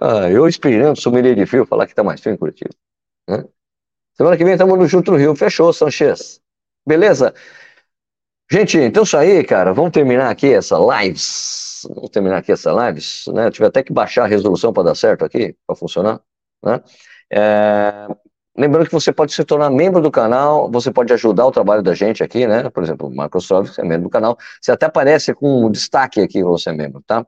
ah, 0.00 0.30
eu 0.30 0.46
esperando 0.46 1.00
sommelier 1.00 1.34
de 1.34 1.46
frio 1.46 1.66
falar 1.66 1.86
que 1.86 1.94
tá 1.94 2.02
mais 2.02 2.20
frio 2.20 2.34
em 2.34 2.38
Curitiba. 2.38 2.74
Né? 3.28 3.44
Semana 4.14 4.36
que 4.36 4.44
vem 4.44 4.52
estamos 4.52 4.90
junto 4.90 5.10
no 5.10 5.16
Rio, 5.16 5.34
fechou, 5.34 5.72
Sanchez. 5.72 6.40
Beleza? 6.86 7.34
Gente, 8.50 8.78
então 8.78 9.04
isso 9.04 9.16
aí, 9.16 9.42
cara, 9.44 9.72
vamos 9.72 9.92
terminar 9.92 10.30
aqui 10.30 10.52
essa 10.52 10.76
lives. 10.76 11.71
Vamos 11.88 12.10
terminar 12.10 12.38
aqui 12.38 12.52
essa 12.52 12.70
lives, 12.72 13.24
né? 13.28 13.50
Tive 13.50 13.66
até 13.66 13.82
que 13.82 13.92
baixar 13.92 14.24
a 14.24 14.26
resolução 14.26 14.72
para 14.72 14.84
dar 14.84 14.94
certo 14.94 15.24
aqui, 15.24 15.56
para 15.66 15.76
funcionar, 15.76 16.20
né? 16.64 16.80
É... 17.32 18.08
Lembrando 18.56 18.86
que 18.86 18.92
você 18.92 19.12
pode 19.12 19.32
se 19.32 19.42
tornar 19.44 19.70
membro 19.70 20.02
do 20.02 20.10
canal, 20.10 20.70
você 20.70 20.92
pode 20.92 21.10
ajudar 21.14 21.46
o 21.46 21.50
trabalho 21.52 21.82
da 21.82 21.94
gente 21.94 22.22
aqui, 22.22 22.46
né? 22.46 22.68
Por 22.68 22.82
exemplo, 22.82 23.08
o 23.08 23.10
Microsoft 23.10 23.78
é 23.78 23.82
membro 23.82 24.04
do 24.04 24.10
canal. 24.10 24.36
Você 24.60 24.70
até 24.70 24.86
aparece 24.86 25.34
com 25.34 25.66
um 25.66 25.70
destaque 25.70 26.20
aqui, 26.20 26.42
você 26.42 26.68
é 26.68 26.72
membro, 26.74 27.02
tá? 27.06 27.26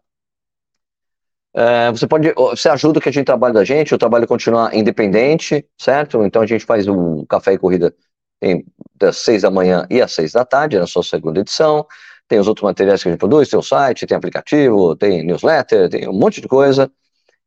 É, 1.57 1.91
você 1.91 2.07
pode, 2.07 2.33
você 2.35 2.69
ajuda 2.69 3.01
que 3.01 3.09
a 3.09 3.13
gente 3.13 3.25
trabalha 3.25 3.55
da 3.55 3.65
gente, 3.65 3.95
o 3.95 3.99
trabalho 3.99 4.27
continuar 4.27 4.75
independente, 4.75 5.65
certo? 5.79 6.25
Então 6.25 6.43
a 6.43 6.47
gente 6.47 6.65
faz 6.65 6.87
o 6.89 7.25
Café 7.27 7.53
e 7.55 7.59
Corrida 7.59 7.95
em, 8.43 8.65
das 8.95 9.19
seis 9.19 9.43
da 9.43 9.51
manhã 9.51 9.87
e 9.89 10.03
às 10.03 10.13
seis 10.13 10.33
da 10.33 10.45
tarde, 10.45 10.79
na 10.79 10.87
sua 10.87 11.03
segunda 11.03 11.41
edição. 11.41 11.87
Tem 12.29 12.39
os 12.39 12.49
outros 12.49 12.65
materiais 12.65 13.03
que 13.03 13.09
a 13.09 13.13
gente 13.13 13.21
produz, 13.21 13.49
tem 13.49 13.59
o 13.59 13.63
site, 13.63 14.07
tem 14.07 14.17
aplicativo, 14.17 14.97
tem 14.97 15.25
newsletter, 15.25 15.89
tem 15.91 16.09
um 16.09 16.13
monte 16.13 16.41
de 16.41 16.49
coisa. 16.49 16.91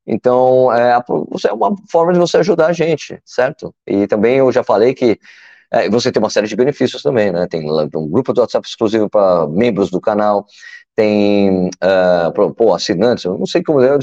Então, 0.06 0.72
é, 0.72 0.92
é 0.94 1.54
uma 1.54 1.76
forma 1.92 2.14
de 2.14 2.20
você 2.20 2.38
ajudar 2.38 2.68
a 2.68 2.74
gente, 2.74 3.20
certo? 3.26 3.76
E 3.86 4.08
também 4.08 4.38
eu 4.38 4.52
já 4.52 4.64
falei 4.64 4.94
que 4.94 5.20
é, 5.72 5.90
você 5.90 6.12
tem 6.12 6.22
uma 6.22 6.30
série 6.30 6.48
de 6.48 6.56
benefícios 6.56 7.04
também, 7.04 7.32
né? 7.32 7.46
Tem 7.48 7.70
um 7.70 8.10
grupo 8.10 8.32
do 8.34 8.42
WhatsApp 8.42 8.66
exclusivo 8.68 9.10
para 9.10 9.48
membros 9.48 9.90
do 9.90 10.00
canal, 10.00 10.46
tem, 10.96 11.68
uh, 11.68 12.54
pô, 12.56 12.74
assinantes, 12.74 13.26
eu 13.26 13.38
não 13.38 13.46
sei 13.46 13.62
como, 13.62 13.82
eu, 13.82 14.00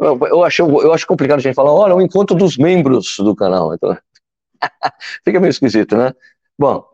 eu, 0.00 0.18
eu, 0.26 0.44
acho, 0.44 0.62
eu 0.62 0.92
acho 0.92 1.06
complicado 1.06 1.38
a 1.38 1.42
gente 1.42 1.54
falar, 1.54 1.72
olha, 1.72 1.94
o 1.94 2.00
encontro 2.00 2.36
dos 2.36 2.56
membros 2.56 3.16
do 3.18 3.34
canal, 3.36 3.74
então, 3.74 3.96
fica 5.24 5.40
meio 5.40 5.50
esquisito, 5.50 5.96
né? 5.96 6.12
Bom, 6.58 6.84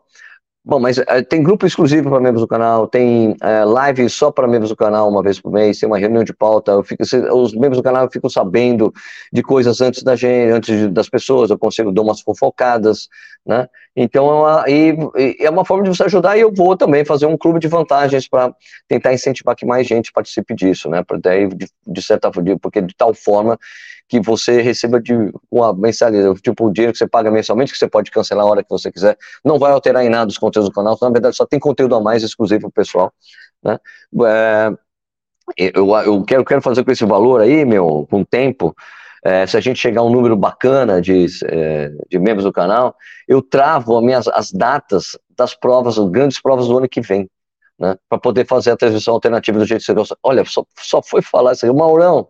Bom, 0.69 0.79
mas 0.79 0.99
uh, 0.99 1.03
tem 1.27 1.41
grupo 1.41 1.65
exclusivo 1.65 2.11
para 2.11 2.19
membros 2.19 2.43
do 2.43 2.47
canal, 2.47 2.87
tem 2.87 3.31
uh, 3.31 3.67
live 3.67 4.07
só 4.07 4.29
para 4.29 4.47
membros 4.47 4.69
do 4.69 4.75
canal 4.75 5.09
uma 5.09 5.23
vez 5.23 5.41
por 5.41 5.51
mês, 5.51 5.79
tem 5.79 5.87
uma 5.87 5.97
reunião 5.97 6.23
de 6.23 6.31
pauta, 6.31 6.83
fico, 6.83 7.01
os 7.01 7.55
membros 7.55 7.77
do 7.77 7.83
canal 7.83 8.07
ficam 8.11 8.29
sabendo 8.29 8.93
de 9.33 9.41
coisas 9.41 9.81
antes 9.81 10.03
da 10.03 10.15
gente, 10.15 10.51
antes 10.51 10.87
das 10.91 11.09
pessoas, 11.09 11.49
eu 11.49 11.57
consigo 11.57 11.91
dar 11.91 12.03
umas 12.03 12.21
fofocadas, 12.21 13.09
né? 13.49 13.67
Então 13.95 14.29
é 14.29 14.35
uma, 14.35 14.69
e, 14.69 14.95
e 15.17 15.45
é 15.45 15.49
uma 15.49 15.65
forma 15.65 15.83
de 15.83 15.89
você 15.89 16.03
ajudar 16.03 16.37
e 16.37 16.41
eu 16.41 16.53
vou 16.53 16.77
também 16.77 17.03
fazer 17.03 17.25
um 17.25 17.35
clube 17.35 17.59
de 17.59 17.67
vantagens 17.67 18.27
para 18.27 18.53
tentar 18.87 19.11
incentivar 19.11 19.55
que 19.55 19.65
mais 19.65 19.87
gente 19.87 20.11
participe 20.11 20.53
disso, 20.53 20.87
né? 20.87 21.03
Daí, 21.19 21.47
de, 21.47 21.67
de 21.87 22.01
certa 22.03 22.31
forma, 22.31 22.59
porque 22.59 22.79
de 22.79 22.95
tal 22.95 23.11
forma 23.11 23.57
que 24.07 24.19
você 24.19 24.61
receba 24.61 25.01
de 25.01 25.13
uma 25.49 25.73
mensalidade, 25.73 26.39
tipo 26.41 26.67
o 26.67 26.71
dinheiro 26.71 26.93
que 26.93 26.99
você 26.99 27.07
paga 27.07 27.31
mensalmente, 27.31 27.71
que 27.71 27.77
você 27.79 27.87
pode 27.87 28.11
cancelar 28.11 28.45
a 28.45 28.49
hora 28.49 28.63
que 28.63 28.69
você 28.69 28.91
quiser, 28.91 29.17
não 29.43 29.57
vai 29.57 29.71
alterar 29.71 30.05
em 30.05 30.09
nada 30.09 30.29
os 30.29 30.37
conteúdos 30.37 30.69
do 30.69 30.73
canal, 30.73 30.95
na 31.01 31.09
verdade 31.09 31.35
só 31.35 31.45
tem 31.45 31.59
conteúdo 31.59 31.95
a 31.95 32.01
mais 32.01 32.21
exclusivo 32.21 32.61
para 32.61 32.69
o 32.69 32.71
pessoal, 32.71 33.11
né? 33.63 33.79
É, 34.27 34.71
eu, 35.57 35.89
eu 36.05 36.23
quero, 36.23 36.45
quero 36.45 36.61
fazer 36.61 36.83
com 36.83 36.91
esse 36.91 37.03
valor 37.03 37.41
aí, 37.41 37.65
meu, 37.65 38.07
com 38.11 38.21
o 38.21 38.25
tempo, 38.25 38.75
é, 39.23 39.45
se 39.45 39.57
a 39.57 39.59
gente 39.59 39.79
chegar 39.79 40.01
a 40.01 40.03
um 40.03 40.09
número 40.09 40.35
bacana 40.35 41.01
de, 41.01 41.25
é, 41.45 41.91
de 42.09 42.19
membros 42.19 42.45
do 42.45 42.53
canal, 42.53 42.95
eu 43.27 43.41
travo 43.41 43.97
as, 43.97 44.03
minhas, 44.03 44.27
as 44.27 44.51
datas 44.51 45.17
das 45.37 45.53
provas, 45.53 45.97
as 45.97 46.09
grandes 46.09 46.41
provas 46.41 46.67
do 46.67 46.77
ano 46.77 46.89
que 46.89 47.01
vem, 47.01 47.29
né? 47.79 47.95
Para 48.07 48.19
poder 48.19 48.45
fazer 48.45 48.71
a 48.71 48.77
transmissão 48.77 49.13
alternativa 49.13 49.59
do 49.59 49.65
jeito 49.65 49.81
que 49.81 49.85
você 49.85 49.93
gosta. 49.93 50.17
Olha, 50.23 50.43
só, 50.45 50.65
só 50.77 51.01
foi 51.01 51.21
falar 51.21 51.53
isso 51.53 51.65
aí, 51.65 51.71
o 51.71 51.75
Maurão, 51.75 52.27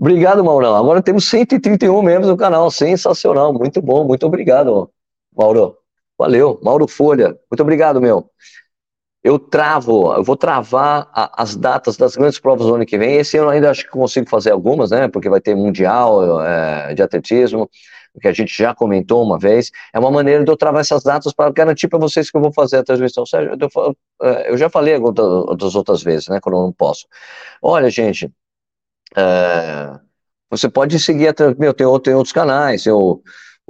Obrigado, 0.00 0.42
Maurão. 0.42 0.74
Agora 0.74 1.02
temos 1.02 1.26
131 1.26 2.00
membros 2.00 2.28
do 2.28 2.36
canal. 2.36 2.70
Sensacional. 2.70 3.52
Muito 3.52 3.82
bom. 3.82 4.02
Muito 4.02 4.24
obrigado, 4.24 4.90
Mauro. 5.36 5.76
Valeu. 6.18 6.58
Mauro 6.62 6.88
Folha. 6.88 7.38
Muito 7.50 7.60
obrigado, 7.60 8.00
meu. 8.00 8.30
Eu 9.22 9.38
travo, 9.38 10.14
eu 10.14 10.24
vou 10.24 10.36
travar 10.36 11.08
a, 11.12 11.42
as 11.42 11.54
datas 11.54 11.96
das 11.96 12.16
grandes 12.16 12.38
provas 12.38 12.66
do 12.66 12.74
ano 12.74 12.86
que 12.86 12.96
vem. 12.96 13.16
Esse 13.16 13.36
ano 13.36 13.50
ainda 13.50 13.70
acho 13.70 13.84
que 13.84 13.90
consigo 13.90 14.28
fazer 14.28 14.50
algumas, 14.50 14.90
né? 14.90 15.08
Porque 15.08 15.28
vai 15.28 15.40
ter 15.40 15.54
Mundial 15.54 16.42
é, 16.42 16.94
de 16.94 17.02
Atletismo, 17.02 17.68
que 18.20 18.28
a 18.28 18.32
gente 18.32 18.56
já 18.56 18.74
comentou 18.74 19.22
uma 19.22 19.38
vez. 19.38 19.70
É 19.92 19.98
uma 19.98 20.10
maneira 20.10 20.42
de 20.42 20.50
eu 20.50 20.56
travar 20.56 20.80
essas 20.80 21.02
datas 21.02 21.34
para 21.34 21.50
garantir 21.52 21.88
para 21.88 21.98
vocês 21.98 22.30
que 22.30 22.36
eu 22.36 22.40
vou 22.40 22.52
fazer 22.52 22.78
a 22.78 22.84
transmissão. 22.84 23.26
Sérgio, 23.26 23.56
eu, 23.60 23.96
é, 24.22 24.50
eu 24.50 24.56
já 24.56 24.70
falei 24.70 24.98
das 25.56 25.74
outras 25.74 26.02
vezes, 26.02 26.28
né? 26.28 26.40
Quando 26.40 26.56
eu 26.56 26.62
não 26.62 26.72
posso. 26.72 27.06
Olha, 27.62 27.90
gente, 27.90 28.32
é, 29.16 29.98
você 30.50 30.68
pode 30.68 30.98
seguir, 30.98 31.34
meu, 31.58 31.74
tem, 31.74 31.86
outros 31.86 32.32
canais, 32.32 32.84
tem 32.84 32.92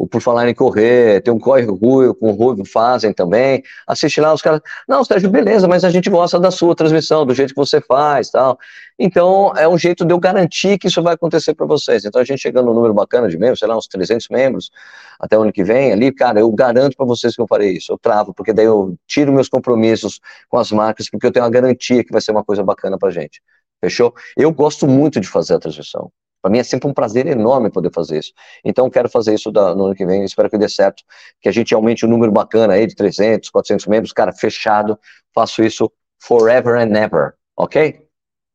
Por 0.08 0.20
Falar 0.20 0.48
em 0.48 0.54
Correr, 0.54 1.20
tem 1.22 1.32
um 1.32 1.38
Corre 1.38 1.64
Rui, 1.64 2.14
com 2.14 2.30
o 2.30 2.32
Rui 2.32 2.64
fazem 2.64 3.12
também, 3.12 3.62
assiste 3.86 4.20
lá, 4.20 4.32
os 4.32 4.42
caras, 4.42 4.60
não, 4.88 5.04
Sérgio, 5.04 5.30
beleza, 5.30 5.66
mas 5.68 5.84
a 5.84 5.90
gente 5.90 6.08
gosta 6.08 6.38
da 6.38 6.50
sua 6.50 6.74
transmissão, 6.74 7.26
do 7.26 7.34
jeito 7.34 7.54
que 7.54 7.60
você 7.60 7.80
faz, 7.80 8.30
tal, 8.30 8.58
então 8.98 9.52
é 9.56 9.68
um 9.68 9.78
jeito 9.78 10.04
de 10.04 10.12
eu 10.12 10.18
garantir 10.18 10.78
que 10.78 10.88
isso 10.88 11.02
vai 11.02 11.14
acontecer 11.14 11.54
para 11.54 11.66
vocês, 11.66 12.04
então 12.04 12.20
a 12.20 12.24
gente 12.24 12.40
chegando 12.40 12.66
no 12.66 12.74
número 12.74 12.94
bacana 12.94 13.28
de 13.28 13.38
membros, 13.38 13.58
sei 13.58 13.68
lá, 13.68 13.76
uns 13.76 13.86
300 13.86 14.28
membros, 14.30 14.70
até 15.18 15.38
o 15.38 15.42
ano 15.42 15.52
que 15.52 15.64
vem, 15.64 15.92
ali, 15.92 16.12
cara, 16.12 16.40
eu 16.40 16.50
garanto 16.52 16.96
para 16.96 17.06
vocês 17.06 17.34
que 17.34 17.40
eu 17.40 17.46
farei 17.46 17.72
isso, 17.72 17.92
eu 17.92 17.98
travo, 17.98 18.32
porque 18.34 18.52
daí 18.52 18.66
eu 18.66 18.96
tiro 19.06 19.32
meus 19.32 19.48
compromissos 19.48 20.20
com 20.48 20.58
as 20.58 20.70
marcas, 20.70 21.08
porque 21.10 21.26
eu 21.26 21.32
tenho 21.32 21.44
a 21.44 21.50
garantia 21.50 22.04
que 22.04 22.12
vai 22.12 22.20
ser 22.20 22.32
uma 22.32 22.44
coisa 22.44 22.62
bacana 22.62 22.98
pra 22.98 23.10
gente. 23.10 23.40
Fechou? 23.80 24.14
Eu 24.36 24.52
gosto 24.52 24.86
muito 24.86 25.20
de 25.20 25.28
fazer 25.28 25.54
a 25.54 25.58
transmissão. 25.58 26.12
Para 26.42 26.50
mim 26.50 26.58
é 26.58 26.64
sempre 26.64 26.88
um 26.88 26.94
prazer 26.94 27.26
enorme 27.26 27.70
poder 27.70 27.92
fazer 27.92 28.18
isso. 28.18 28.32
Então 28.64 28.88
quero 28.88 29.08
fazer 29.08 29.34
isso 29.34 29.50
da, 29.50 29.74
no 29.74 29.86
ano 29.86 29.94
que 29.94 30.06
vem, 30.06 30.24
espero 30.24 30.48
que 30.48 30.58
dê 30.58 30.68
certo, 30.68 31.02
que 31.40 31.48
a 31.48 31.52
gente 31.52 31.74
aumente 31.74 32.04
o 32.04 32.08
um 32.08 32.10
número 32.10 32.32
bacana 32.32 32.74
aí 32.74 32.86
de 32.86 32.94
300, 32.94 33.50
400 33.50 33.86
membros, 33.86 34.12
cara, 34.12 34.32
fechado. 34.32 34.98
Faço 35.34 35.62
isso 35.62 35.90
forever 36.22 36.76
and 36.76 36.96
ever, 36.96 37.34
ok? 37.56 38.06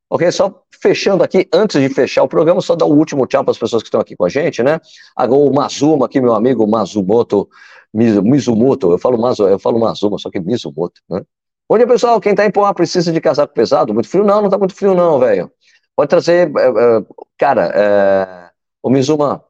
Ok, 0.08 0.30
só 0.30 0.62
fechando 0.80 1.24
aqui, 1.24 1.48
antes 1.52 1.80
de 1.80 1.88
fechar 1.88 2.22
o 2.22 2.28
programa, 2.28 2.60
só 2.60 2.76
dar 2.76 2.86
o 2.86 2.94
último 2.94 3.26
tchau 3.26 3.42
para 3.42 3.50
as 3.50 3.58
pessoas 3.58 3.82
que 3.82 3.88
estão 3.88 4.00
aqui 4.00 4.14
com 4.14 4.24
a 4.24 4.28
gente, 4.28 4.62
né? 4.62 4.80
Agora 5.16 5.40
o 5.40 5.52
Mazuma 5.52 6.06
aqui, 6.06 6.20
meu 6.20 6.34
amigo 6.34 6.64
Mazumoto, 6.66 7.48
Mizumoto, 7.92 8.92
eu 8.92 8.98
falo, 8.98 9.18
Mazu, 9.18 9.48
eu 9.48 9.58
falo 9.58 9.80
Mazuma, 9.80 10.16
só 10.18 10.30
que 10.30 10.38
Mizumoto, 10.38 11.00
né? 11.10 11.22
Bom 11.68 11.76
dia, 11.76 11.86
pessoal. 11.88 12.20
Quem 12.20 12.30
está 12.30 12.46
em 12.46 12.50
Poá 12.52 12.72
precisa 12.72 13.12
de 13.12 13.20
casaco 13.20 13.52
pesado? 13.52 13.92
Muito 13.92 14.08
frio? 14.08 14.24
Não, 14.24 14.36
não 14.36 14.44
está 14.44 14.56
muito 14.56 14.72
frio, 14.72 14.94
não, 14.94 15.18
velho. 15.18 15.50
Pode 15.96 16.10
trazer. 16.10 16.52
É, 16.58 16.68
é, 16.68 17.04
cara, 17.38 18.52
o 18.82 18.90
Mizuma, 18.90 19.44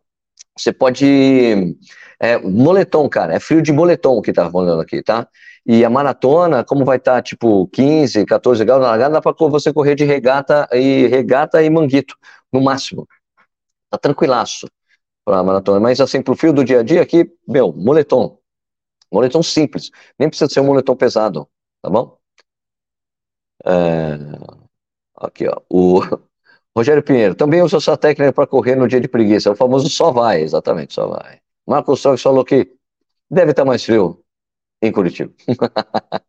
você 0.57 0.73
pode. 0.73 1.77
É, 2.21 2.39
moletom, 2.39 3.09
cara. 3.09 3.35
É 3.35 3.41
frio 3.41 3.63
de 3.63 3.73
moletom 3.73 4.23
que 4.23 4.33
tá 4.33 4.45
rolando 4.47 4.83
aqui, 4.83 5.03
tá? 5.03 5.29
E 5.67 5.85
a 5.85 5.91
maratona, 5.91 6.65
como 6.65 6.85
vai 6.85 6.97
estar, 6.99 7.17
tá, 7.17 7.23
tipo, 7.23 7.67
15, 7.69 8.25
14 8.25 8.65
graus 8.65 8.81
na 8.81 8.89
largada, 8.89 9.15
dá 9.15 9.21
para 9.21 9.35
você 9.49 9.73
correr 9.73 9.95
de 9.97 10.05
regata 10.05 10.69
e 10.73 11.07
regata 11.09 11.63
e 11.63 11.69
manguito, 11.71 12.17
no 12.53 12.61
máximo. 12.63 13.07
Tá 13.91 13.99
tranquilaço 13.99 14.69
para 15.25 15.39
a 15.41 15.45
maratona. 15.45 15.81
Mas, 15.81 16.01
assim, 16.01 16.23
pro 16.23 16.37
frio 16.37 16.53
do 16.53 16.65
dia 16.65 16.81
a 16.81 16.83
dia 16.83 17.03
aqui, 17.03 17.31
meu, 17.49 17.73
moletom. 17.73 18.39
Moletom 19.13 19.43
simples. 19.43 19.91
Nem 20.19 20.29
precisa 20.29 20.51
ser 20.51 20.61
um 20.61 20.67
moletom 20.67 20.97
pesado 20.97 21.49
tá 21.87 21.91
bom? 21.91 22.19
É, 23.65 24.17
aqui, 25.17 25.47
ó, 25.49 25.61
o 25.71 26.01
Rogério 26.77 27.03
Pinheiro, 27.03 27.35
também 27.35 27.63
usa 27.63 27.79
essa 27.79 27.97
técnica 27.97 28.33
para 28.35 28.47
correr 28.47 28.77
no 28.77 28.87
dia 28.87 29.01
de 29.01 29.09
preguiça, 29.09 29.51
o 29.51 29.57
famoso 29.57 29.89
só 29.89 30.11
vai, 30.11 30.43
exatamente, 30.43 30.93
só 30.93 31.07
vai. 31.07 31.39
Marcos 31.67 32.01
Sox 32.01 32.21
falou 32.21 32.45
que 32.45 32.71
deve 33.31 33.53
estar 33.53 33.65
mais 33.65 33.83
frio 33.83 34.23
em 34.83 34.93
Curitiba. 34.93 35.33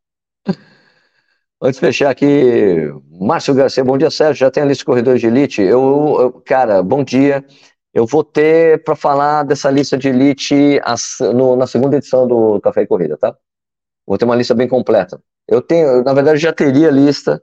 Antes 1.61 1.79
de 1.79 1.85
fechar 1.87 2.11
aqui, 2.11 2.89
Márcio 3.19 3.53
Garcia, 3.53 3.83
bom 3.83 3.97
dia, 3.97 4.09
Sérgio. 4.09 4.39
Já 4.39 4.51
tem 4.51 4.63
a 4.63 4.65
lista 4.65 4.81
de 4.81 4.85
corredores 4.85 5.19
de 5.19 5.27
elite? 5.27 5.61
Eu, 5.61 6.17
eu 6.19 6.31
cara, 6.45 6.81
bom 6.81 7.03
dia. 7.03 7.43
Eu 7.93 8.05
vou 8.05 8.23
ter 8.23 8.83
para 8.83 8.95
falar 8.95 9.43
dessa 9.43 9.69
lista 9.71 9.97
de 9.97 10.07
elite 10.07 10.79
as, 10.83 11.17
no, 11.19 11.55
na 11.55 11.65
segunda 11.65 11.97
edição 11.97 12.27
do 12.27 12.61
Café 12.61 12.83
e 12.83 12.87
Corrida, 12.87 13.17
tá? 13.17 13.35
Vou 14.05 14.17
ter 14.17 14.25
uma 14.25 14.35
lista 14.35 14.53
bem 14.53 14.67
completa. 14.67 15.19
Eu 15.47 15.61
tenho, 15.61 16.03
na 16.03 16.13
verdade, 16.13 16.39
já 16.39 16.53
teria 16.53 16.91
lista, 16.91 17.41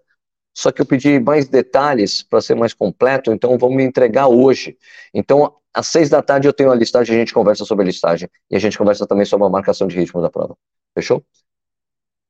só 0.54 0.70
que 0.70 0.80
eu 0.80 0.86
pedi 0.86 1.18
mais 1.18 1.48
detalhes 1.48 2.22
para 2.22 2.40
ser 2.40 2.54
mais 2.54 2.72
completo, 2.72 3.32
então 3.32 3.58
vão 3.58 3.70
me 3.70 3.82
entregar 3.82 4.28
hoje. 4.28 4.76
Então, 5.12 5.52
às 5.74 5.88
seis 5.88 6.08
da 6.08 6.22
tarde 6.22 6.46
eu 6.46 6.52
tenho 6.52 6.70
a 6.70 6.74
listagem, 6.74 7.16
a 7.16 7.18
gente 7.18 7.34
conversa 7.34 7.64
sobre 7.64 7.82
a 7.82 7.86
listagem 7.86 8.28
e 8.50 8.56
a 8.56 8.58
gente 8.60 8.78
conversa 8.78 9.06
também 9.06 9.24
sobre 9.24 9.46
a 9.46 9.50
marcação 9.50 9.88
de 9.88 9.96
ritmo 9.96 10.22
da 10.22 10.30
prova. 10.30 10.56
Fechou? 10.94 11.24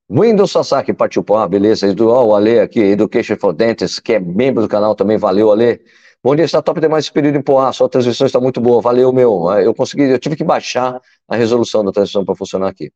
Windows 0.09 0.53
Sasaki 0.53 0.93
partiu 0.93 1.22
para 1.22 1.45
ah, 1.45 1.49
beleza. 1.49 1.87
Edu, 1.87 2.09
oh, 2.09 2.29
o 2.29 2.37
Ale 2.37 2.61
aqui, 2.61 2.81
Education 2.81 3.37
for 3.37 3.53
Dentists, 3.53 3.99
que 3.99 4.14
é 4.14 4.20
membro 4.20 4.62
do 4.62 4.68
canal 4.68 4.95
também, 4.95 5.16
valeu, 5.16 5.51
Ale. 5.51 5.81
Bom 6.22 6.35
dia, 6.35 6.45
está 6.45 6.62
top 6.62 6.81
demais 6.81 7.05
esse 7.05 7.12
período 7.12 7.37
em 7.37 7.43
Poá, 7.43 7.70
sua 7.72 7.89
transmissão 7.89 8.27
está 8.27 8.41
muito 8.41 8.61
boa, 8.61 8.81
valeu, 8.81 9.12
meu. 9.12 9.51
Eu 9.61 9.75
consegui, 9.75 10.05
eu 10.05 10.18
tive 10.18 10.37
que 10.37 10.45
baixar 10.45 11.01
a 11.29 11.37
resolução 11.37 11.85
da 11.85 11.93
transmissão 11.93 12.25
para 12.25 12.35
funcionar 12.35 12.68
aqui. 12.68 12.91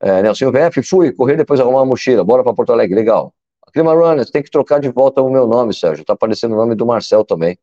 É, 0.00 0.22
Nelson 0.22 0.50
VF, 0.50 0.82
fui, 0.82 1.12
correr 1.12 1.36
depois 1.36 1.60
arrumar 1.60 1.78
uma 1.78 1.86
mochila, 1.86 2.22
bora 2.24 2.42
para 2.44 2.52
Porto 2.54 2.72
Alegre, 2.72 2.94
legal. 2.94 3.34
Clima 3.74 3.92
Runners, 3.94 4.30
tem 4.30 4.42
que 4.42 4.50
trocar 4.50 4.80
de 4.80 4.88
volta 4.88 5.20
o 5.22 5.30
meu 5.30 5.46
nome, 5.46 5.74
Sérgio, 5.74 6.04
tá 6.04 6.14
aparecendo 6.14 6.52
o 6.54 6.56
nome 6.56 6.74
do 6.74 6.86
Marcel 6.86 7.24
também. 7.26 7.58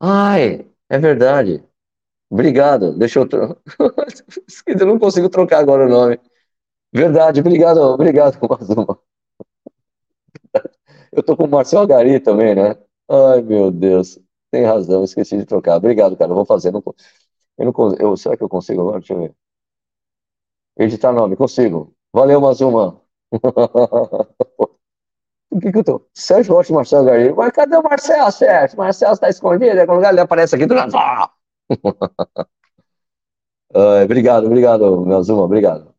Ai, 0.00 0.66
é 0.88 0.98
verdade. 0.98 1.64
Obrigado, 2.30 2.98
deixa 2.98 3.20
eu... 3.20 3.28
eu 4.66 4.86
não 4.86 4.98
consigo 4.98 5.28
trocar 5.28 5.60
agora 5.60 5.86
o 5.86 5.90
nome. 5.90 6.20
Verdade, 6.94 7.40
obrigado, 7.40 7.78
obrigado, 7.80 8.38
Mazuma. 8.48 9.00
Eu 11.12 11.22
tô 11.22 11.36
com 11.36 11.44
o 11.44 11.48
Marcel 11.50 11.86
Gari 11.86 12.20
também, 12.20 12.54
né? 12.54 12.76
Ai, 13.08 13.42
meu 13.42 13.70
Deus. 13.70 14.18
Tem 14.50 14.64
razão, 14.64 15.04
esqueci 15.04 15.36
de 15.36 15.44
trocar. 15.46 15.76
Obrigado, 15.76 16.16
cara. 16.16 16.30
Eu 16.30 16.36
vou 16.36 16.44
fazer. 16.46 16.70
Não, 16.70 16.82
eu 17.58 17.66
não, 17.66 17.94
eu, 18.00 18.16
será 18.16 18.36
que 18.36 18.44
eu 18.44 18.48
consigo 18.48 18.82
agora? 18.82 19.00
Deixa 19.00 19.14
eu 19.14 19.20
ver. 19.20 19.36
Editar 20.76 21.12
nome, 21.14 21.34
consigo. 21.36 21.94
Valeu, 22.12 22.38
Mazuma. 22.40 23.01
O 25.50 25.60
que 25.60 25.70
que 25.70 25.78
eu 25.78 25.84
tô? 25.84 26.08
Sérgio 26.14 26.54
Rocha 26.54 26.72
e 26.72 26.74
Marcelo 26.74 27.04
Garcia. 27.04 27.34
Mas 27.34 27.52
cadê 27.52 27.76
o 27.76 27.82
Marcelo, 27.82 28.32
Sérgio? 28.32 28.78
Marcelo 28.78 29.12
está 29.12 29.28
escondido. 29.28 29.78
Algum 29.80 29.96
lugar 29.96 30.12
ele 30.12 30.20
aparece 30.20 30.54
aqui 30.54 30.64
do 30.64 30.74
lado. 30.74 30.92
obrigado, 34.04 34.46
obrigado, 34.46 35.04
meu 35.04 35.22
Zuma, 35.22 35.42
obrigado. 35.42 35.94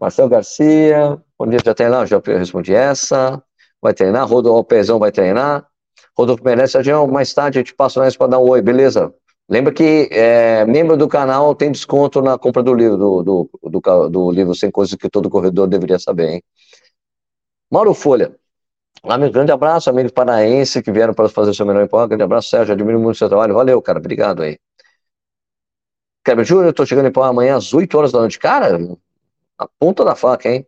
Marcelo 0.00 0.28
Garcia, 0.28 1.20
bom 1.38 1.48
dia, 1.48 1.58
já 1.64 1.74
treinar? 1.74 2.06
Já 2.06 2.20
respondi 2.24 2.74
essa. 2.74 3.42
Vai 3.82 3.92
treinar, 3.92 4.26
Rodolfo 4.26 4.64
Pezão 4.64 4.98
vai 4.98 5.10
treinar. 5.10 5.66
Rodolfo 6.16 6.42
Sérgio, 6.68 7.06
mais 7.08 7.34
tarde 7.34 7.58
a 7.58 7.62
gente 7.62 7.74
passa 7.74 8.00
mais 8.00 8.16
para 8.16 8.28
dar 8.28 8.38
um 8.38 8.48
oi, 8.48 8.62
beleza? 8.62 9.12
Lembra 9.48 9.72
que 9.72 10.08
é, 10.10 10.64
membro 10.64 10.96
do 10.96 11.08
canal 11.08 11.54
tem 11.54 11.70
desconto 11.70 12.20
na 12.20 12.36
compra 12.36 12.62
do 12.62 12.74
livro, 12.74 12.96
do, 12.96 13.22
do, 13.22 13.50
do, 13.62 14.08
do 14.08 14.30
livro 14.30 14.54
Sem 14.54 14.70
Coisas 14.70 14.96
que 14.96 15.08
Todo 15.08 15.30
Corredor 15.30 15.68
Deveria 15.68 15.98
Saber, 15.98 16.28
hein? 16.30 16.42
Mauro 17.70 17.94
Folha. 17.94 18.36
Amigo, 19.04 19.32
grande 19.32 19.52
abraço, 19.52 19.88
amigos 19.88 20.10
paraenses 20.10 20.82
que 20.82 20.90
vieram 20.90 21.14
para 21.14 21.28
fazer 21.28 21.54
seu 21.54 21.64
melhor 21.64 21.84
em 21.84 22.08
Grande 22.08 22.22
abraço, 22.24 22.48
Sérgio. 22.48 22.74
Admiro 22.74 22.98
muito 22.98 23.14
o 23.14 23.18
seu 23.18 23.28
trabalho. 23.28 23.54
Valeu, 23.54 23.80
cara. 23.80 23.98
Obrigado 23.98 24.42
aí. 24.42 24.58
Kleber 26.24 26.44
Júnior, 26.44 26.72
tô 26.72 26.84
chegando 26.84 27.06
em 27.06 27.12
Pó 27.12 27.22
amanhã 27.22 27.56
às 27.56 27.72
8 27.72 27.96
horas 27.96 28.10
da 28.10 28.18
noite. 28.18 28.38
Cara, 28.38 28.78
a 29.58 29.68
ponta 29.78 30.04
da 30.04 30.16
faca, 30.16 30.48
hein? 30.48 30.66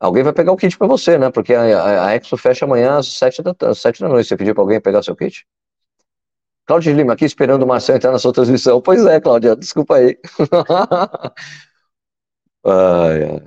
Alguém 0.00 0.22
vai 0.22 0.32
pegar 0.32 0.52
o 0.52 0.56
kit 0.56 0.78
para 0.78 0.86
você, 0.86 1.18
né? 1.18 1.30
Porque 1.30 1.54
a, 1.54 1.62
a, 1.62 2.16
a, 2.16 2.38
fecha 2.38 2.64
amanhã 2.64 2.96
às 2.98 3.06
7 3.18 3.42
da, 3.42 3.54
às 3.68 3.78
7 3.80 4.00
da 4.00 4.08
noite. 4.08 4.28
Você 4.28 4.36
pediu 4.36 4.54
para 4.54 4.62
alguém 4.62 4.80
pegar 4.80 5.02
seu 5.02 5.14
kit? 5.14 5.46
Cláudia 6.66 6.92
Lima, 6.92 7.12
aqui 7.12 7.24
esperando 7.24 7.62
o 7.62 7.66
Marcelo 7.66 7.98
entrar 7.98 8.12
na 8.12 8.18
sua 8.18 8.32
transmissão. 8.32 8.80
Pois 8.80 9.04
é, 9.04 9.20
Cláudia, 9.20 9.54
desculpa 9.54 9.96
aí. 9.96 10.18
ai, 12.66 13.22
ai. 13.24 13.42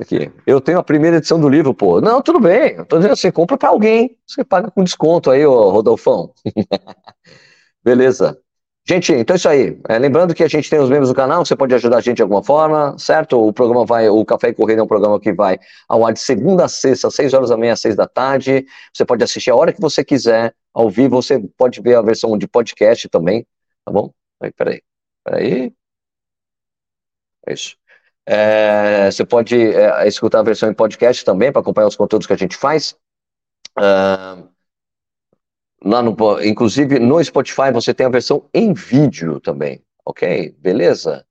Aqui. 0.00 0.32
Eu 0.46 0.60
tenho 0.60 0.78
a 0.78 0.82
primeira 0.84 1.18
edição 1.18 1.38
do 1.40 1.48
livro, 1.48 1.74
pô. 1.74 2.00
Não, 2.00 2.22
tudo 2.22 2.40
bem. 2.40 2.76
Eu 2.76 2.86
tô 2.86 2.96
dizendo 2.96 3.12
assim, 3.12 3.30
compra 3.30 3.58
para 3.58 3.68
alguém. 3.68 4.16
Você 4.26 4.42
paga 4.44 4.70
com 4.70 4.82
desconto 4.82 5.30
aí, 5.30 5.44
ô 5.44 5.70
Rodolfão. 5.70 6.32
Beleza. 7.84 8.38
Gente, 8.84 9.12
então 9.12 9.34
é 9.34 9.36
isso 9.36 9.48
aí. 9.48 9.78
É, 9.88 9.96
lembrando 9.96 10.34
que 10.34 10.42
a 10.42 10.48
gente 10.48 10.68
tem 10.68 10.80
os 10.80 10.90
membros 10.90 11.08
do 11.08 11.14
canal, 11.14 11.44
você 11.44 11.54
pode 11.54 11.72
ajudar 11.74 11.98
a 11.98 12.00
gente 12.00 12.16
de 12.16 12.22
alguma 12.22 12.42
forma, 12.42 12.98
certo? 12.98 13.40
O 13.40 13.52
programa 13.52 13.86
vai, 13.86 14.08
o 14.08 14.24
Café 14.24 14.48
e 14.48 14.54
Corrida 14.54 14.80
é 14.80 14.84
um 14.84 14.88
programa 14.88 15.20
que 15.20 15.32
vai 15.32 15.58
ao 15.88 16.04
ar 16.04 16.12
de 16.12 16.18
segunda 16.18 16.64
a 16.64 16.68
sexta, 16.68 17.06
às 17.06 17.14
6 17.14 17.32
horas 17.32 17.50
da 17.50 17.56
manhã, 17.56 17.74
às 17.74 17.80
6 17.80 17.94
da 17.94 18.08
tarde. 18.08 18.66
Você 18.92 19.04
pode 19.04 19.22
assistir 19.22 19.50
a 19.50 19.56
hora 19.56 19.72
que 19.72 19.80
você 19.80 20.04
quiser, 20.04 20.52
ao 20.74 20.90
vivo. 20.90 21.22
Você 21.22 21.38
pode 21.56 21.80
ver 21.80 21.96
a 21.96 22.02
versão 22.02 22.36
de 22.36 22.48
podcast 22.48 23.08
também, 23.08 23.46
tá 23.84 23.92
bom? 23.92 24.12
Aí, 24.40 24.50
peraí, 24.52 24.82
peraí. 25.24 25.72
É 27.46 27.52
isso. 27.52 27.76
É, 28.26 29.10
você 29.10 29.24
pode 29.24 29.56
é, 29.56 30.06
escutar 30.08 30.40
a 30.40 30.42
versão 30.42 30.70
em 30.70 30.74
podcast 30.74 31.24
também 31.24 31.52
para 31.52 31.60
acompanhar 31.60 31.88
os 31.88 31.96
conteúdos 31.96 32.26
que 32.26 32.32
a 32.32 32.36
gente 32.36 32.56
faz. 32.56 32.96
Uh, 33.78 34.51
lá 35.84 36.02
no, 36.02 36.16
inclusive 36.42 36.98
no 36.98 37.22
Spotify 37.22 37.72
você 37.72 37.92
tem 37.94 38.06
a 38.06 38.10
versão 38.10 38.48
em 38.52 38.72
vídeo 38.72 39.40
também, 39.40 39.82
ok? 40.04 40.54
Beleza? 40.58 41.24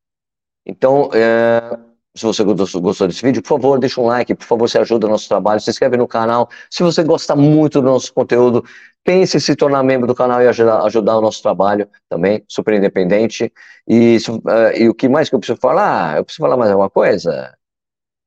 Então, 0.66 1.10
é, 1.14 1.78
se 2.16 2.26
você 2.26 2.44
gostou 2.44 3.08
desse 3.08 3.22
vídeo, 3.22 3.42
por 3.42 3.50
favor, 3.50 3.80
deixa 3.80 4.02
um 4.02 4.06
like, 4.06 4.36
por 4.36 4.46
favor, 4.46 4.70
você 4.70 4.78
ajuda 4.78 5.08
o 5.08 5.10
nosso 5.10 5.28
trabalho, 5.30 5.62
se 5.62 5.70
inscreve 5.70 5.98
no 5.98 6.08
canal. 6.08 6.50
Se 6.70 6.84
você 6.84 7.04
gosta 7.04 7.36
muito 7.36 7.82
do 7.82 7.88
nosso 7.88 8.14
conteúdo, 8.14 8.64
pense 9.04 9.38
em 9.38 9.40
se 9.40 9.56
tornar 9.56 9.82
membro 9.84 10.08
do 10.08 10.14
canal 10.14 10.42
e 10.42 10.48
ajudar, 10.48 10.84
ajudar 10.84 11.18
o 11.18 11.22
nosso 11.22 11.42
trabalho 11.42 11.88
também, 12.10 12.44
super 12.48 12.74
independente. 12.74 13.52
E, 13.88 14.18
uh, 14.30 14.78
e 14.78 14.90
o 14.90 14.94
que 14.94 15.08
mais 15.08 15.30
que 15.30 15.36
eu 15.36 15.40
preciso 15.40 15.60
falar? 15.60 16.18
Eu 16.18 16.26
preciso 16.26 16.44
falar 16.44 16.58
mais 16.58 16.70
alguma 16.70 16.90
coisa? 16.90 17.56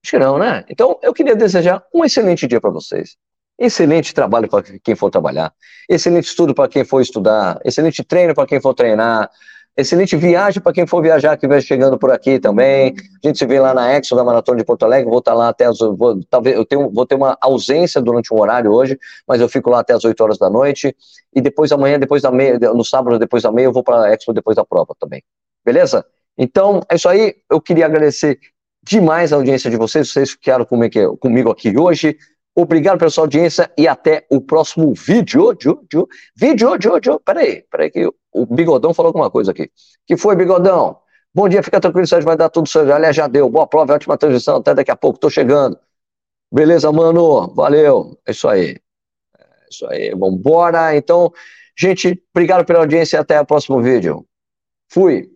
Acho 0.02 0.10
que 0.10 0.18
não, 0.18 0.38
né? 0.38 0.64
Então, 0.68 0.98
eu 1.02 1.12
queria 1.12 1.36
desejar 1.36 1.82
um 1.94 2.04
excelente 2.04 2.46
dia 2.46 2.60
para 2.60 2.70
vocês. 2.70 3.16
Excelente 3.58 4.12
trabalho 4.12 4.48
para 4.48 4.64
quem 4.82 4.94
for 4.94 5.10
trabalhar, 5.10 5.52
excelente 5.88 6.26
estudo 6.26 6.54
para 6.54 6.68
quem 6.68 6.84
for 6.84 7.00
estudar, 7.00 7.60
excelente 7.64 8.02
treino 8.02 8.34
para 8.34 8.46
quem 8.46 8.60
for 8.60 8.74
treinar, 8.74 9.30
excelente 9.76 10.16
viagem 10.16 10.60
para 10.60 10.72
quem 10.72 10.86
for 10.86 11.00
viajar, 11.02 11.36
que 11.36 11.46
vai 11.46 11.60
chegando 11.60 11.98
por 11.98 12.10
aqui 12.10 12.38
também. 12.38 12.94
A 13.22 13.26
gente 13.26 13.38
se 13.38 13.46
vê 13.46 13.60
lá 13.60 13.72
na 13.72 13.92
Exo 13.92 14.14
da 14.16 14.24
Maratona 14.24 14.58
de 14.58 14.64
Porto 14.64 14.84
Alegre, 14.84 15.08
vou 15.08 15.18
estar 15.18 15.34
lá 15.34 15.48
até 15.48 15.66
as. 15.66 15.78
Vou, 15.78 16.20
talvez 16.28 16.56
eu 16.56 16.64
tenho, 16.64 16.90
vou 16.90 17.06
ter 17.06 17.14
uma 17.14 17.36
ausência 17.40 18.00
durante 18.00 18.34
um 18.34 18.40
horário 18.40 18.72
hoje, 18.72 18.98
mas 19.26 19.40
eu 19.40 19.48
fico 19.48 19.70
lá 19.70 19.80
até 19.80 19.92
as 19.92 20.04
8 20.04 20.20
horas 20.20 20.38
da 20.38 20.50
noite. 20.50 20.94
E 21.34 21.40
depois 21.40 21.72
amanhã, 21.72 21.98
depois 21.98 22.22
da 22.22 22.30
meia, 22.30 22.58
no 22.58 22.84
sábado, 22.84 23.18
depois 23.18 23.42
da 23.42 23.52
meia, 23.52 23.66
eu 23.66 23.72
vou 23.72 23.82
para 23.82 24.04
a 24.04 24.12
Expo 24.12 24.32
depois 24.32 24.56
da 24.56 24.64
prova 24.64 24.94
também. 24.98 25.22
Beleza? 25.64 26.04
Então, 26.36 26.80
é 26.88 26.96
isso 26.96 27.08
aí. 27.08 27.36
Eu 27.50 27.60
queria 27.60 27.86
agradecer 27.86 28.38
demais 28.82 29.32
a 29.32 29.36
audiência 29.36 29.70
de 29.70 29.76
vocês, 29.76 30.10
vocês 30.10 30.32
ficaram 30.32 30.64
comigo 30.64 31.50
aqui 31.50 31.76
hoje. 31.76 32.16
Obrigado 32.56 32.98
pela 32.98 33.10
sua 33.10 33.24
audiência 33.24 33.70
e 33.76 33.88
até 33.88 34.26
o 34.30 34.40
próximo 34.40 34.94
vídeo. 34.94 35.48
Vídeo, 35.50 36.08
vídeo, 36.36 36.94
vídeo. 36.94 37.20
Peraí, 37.20 37.64
peraí 37.68 37.90
que 37.90 38.06
o 38.32 38.46
Bigodão 38.46 38.94
falou 38.94 39.08
alguma 39.08 39.30
coisa 39.30 39.50
aqui. 39.50 39.70
Que 40.06 40.16
foi, 40.16 40.36
Bigodão? 40.36 40.98
Bom 41.34 41.48
dia, 41.48 41.64
fica 41.64 41.80
tranquilo, 41.80 42.06
Sérgio, 42.06 42.26
vai 42.26 42.36
dar 42.36 42.48
tudo 42.48 42.68
certo. 42.68 42.92
Aliás, 42.92 43.16
já 43.16 43.26
deu. 43.26 43.50
Boa 43.50 43.66
prova, 43.66 43.94
ótima 43.94 44.16
transmissão. 44.16 44.58
Até 44.58 44.72
daqui 44.72 44.90
a 44.92 44.96
pouco, 44.96 45.18
tô 45.18 45.28
chegando. 45.28 45.76
Beleza, 46.52 46.92
mano? 46.92 47.52
Valeu. 47.54 48.16
É 48.24 48.30
isso 48.30 48.46
aí. 48.46 48.78
É 49.36 49.68
isso 49.68 49.86
aí, 49.88 50.14
vambora. 50.14 50.96
Então, 50.96 51.32
gente, 51.76 52.22
obrigado 52.32 52.64
pela 52.64 52.78
audiência 52.78 53.16
e 53.16 53.20
até 53.20 53.40
o 53.40 53.44
próximo 53.46 53.82
vídeo. 53.82 54.24
Fui. 54.88 55.33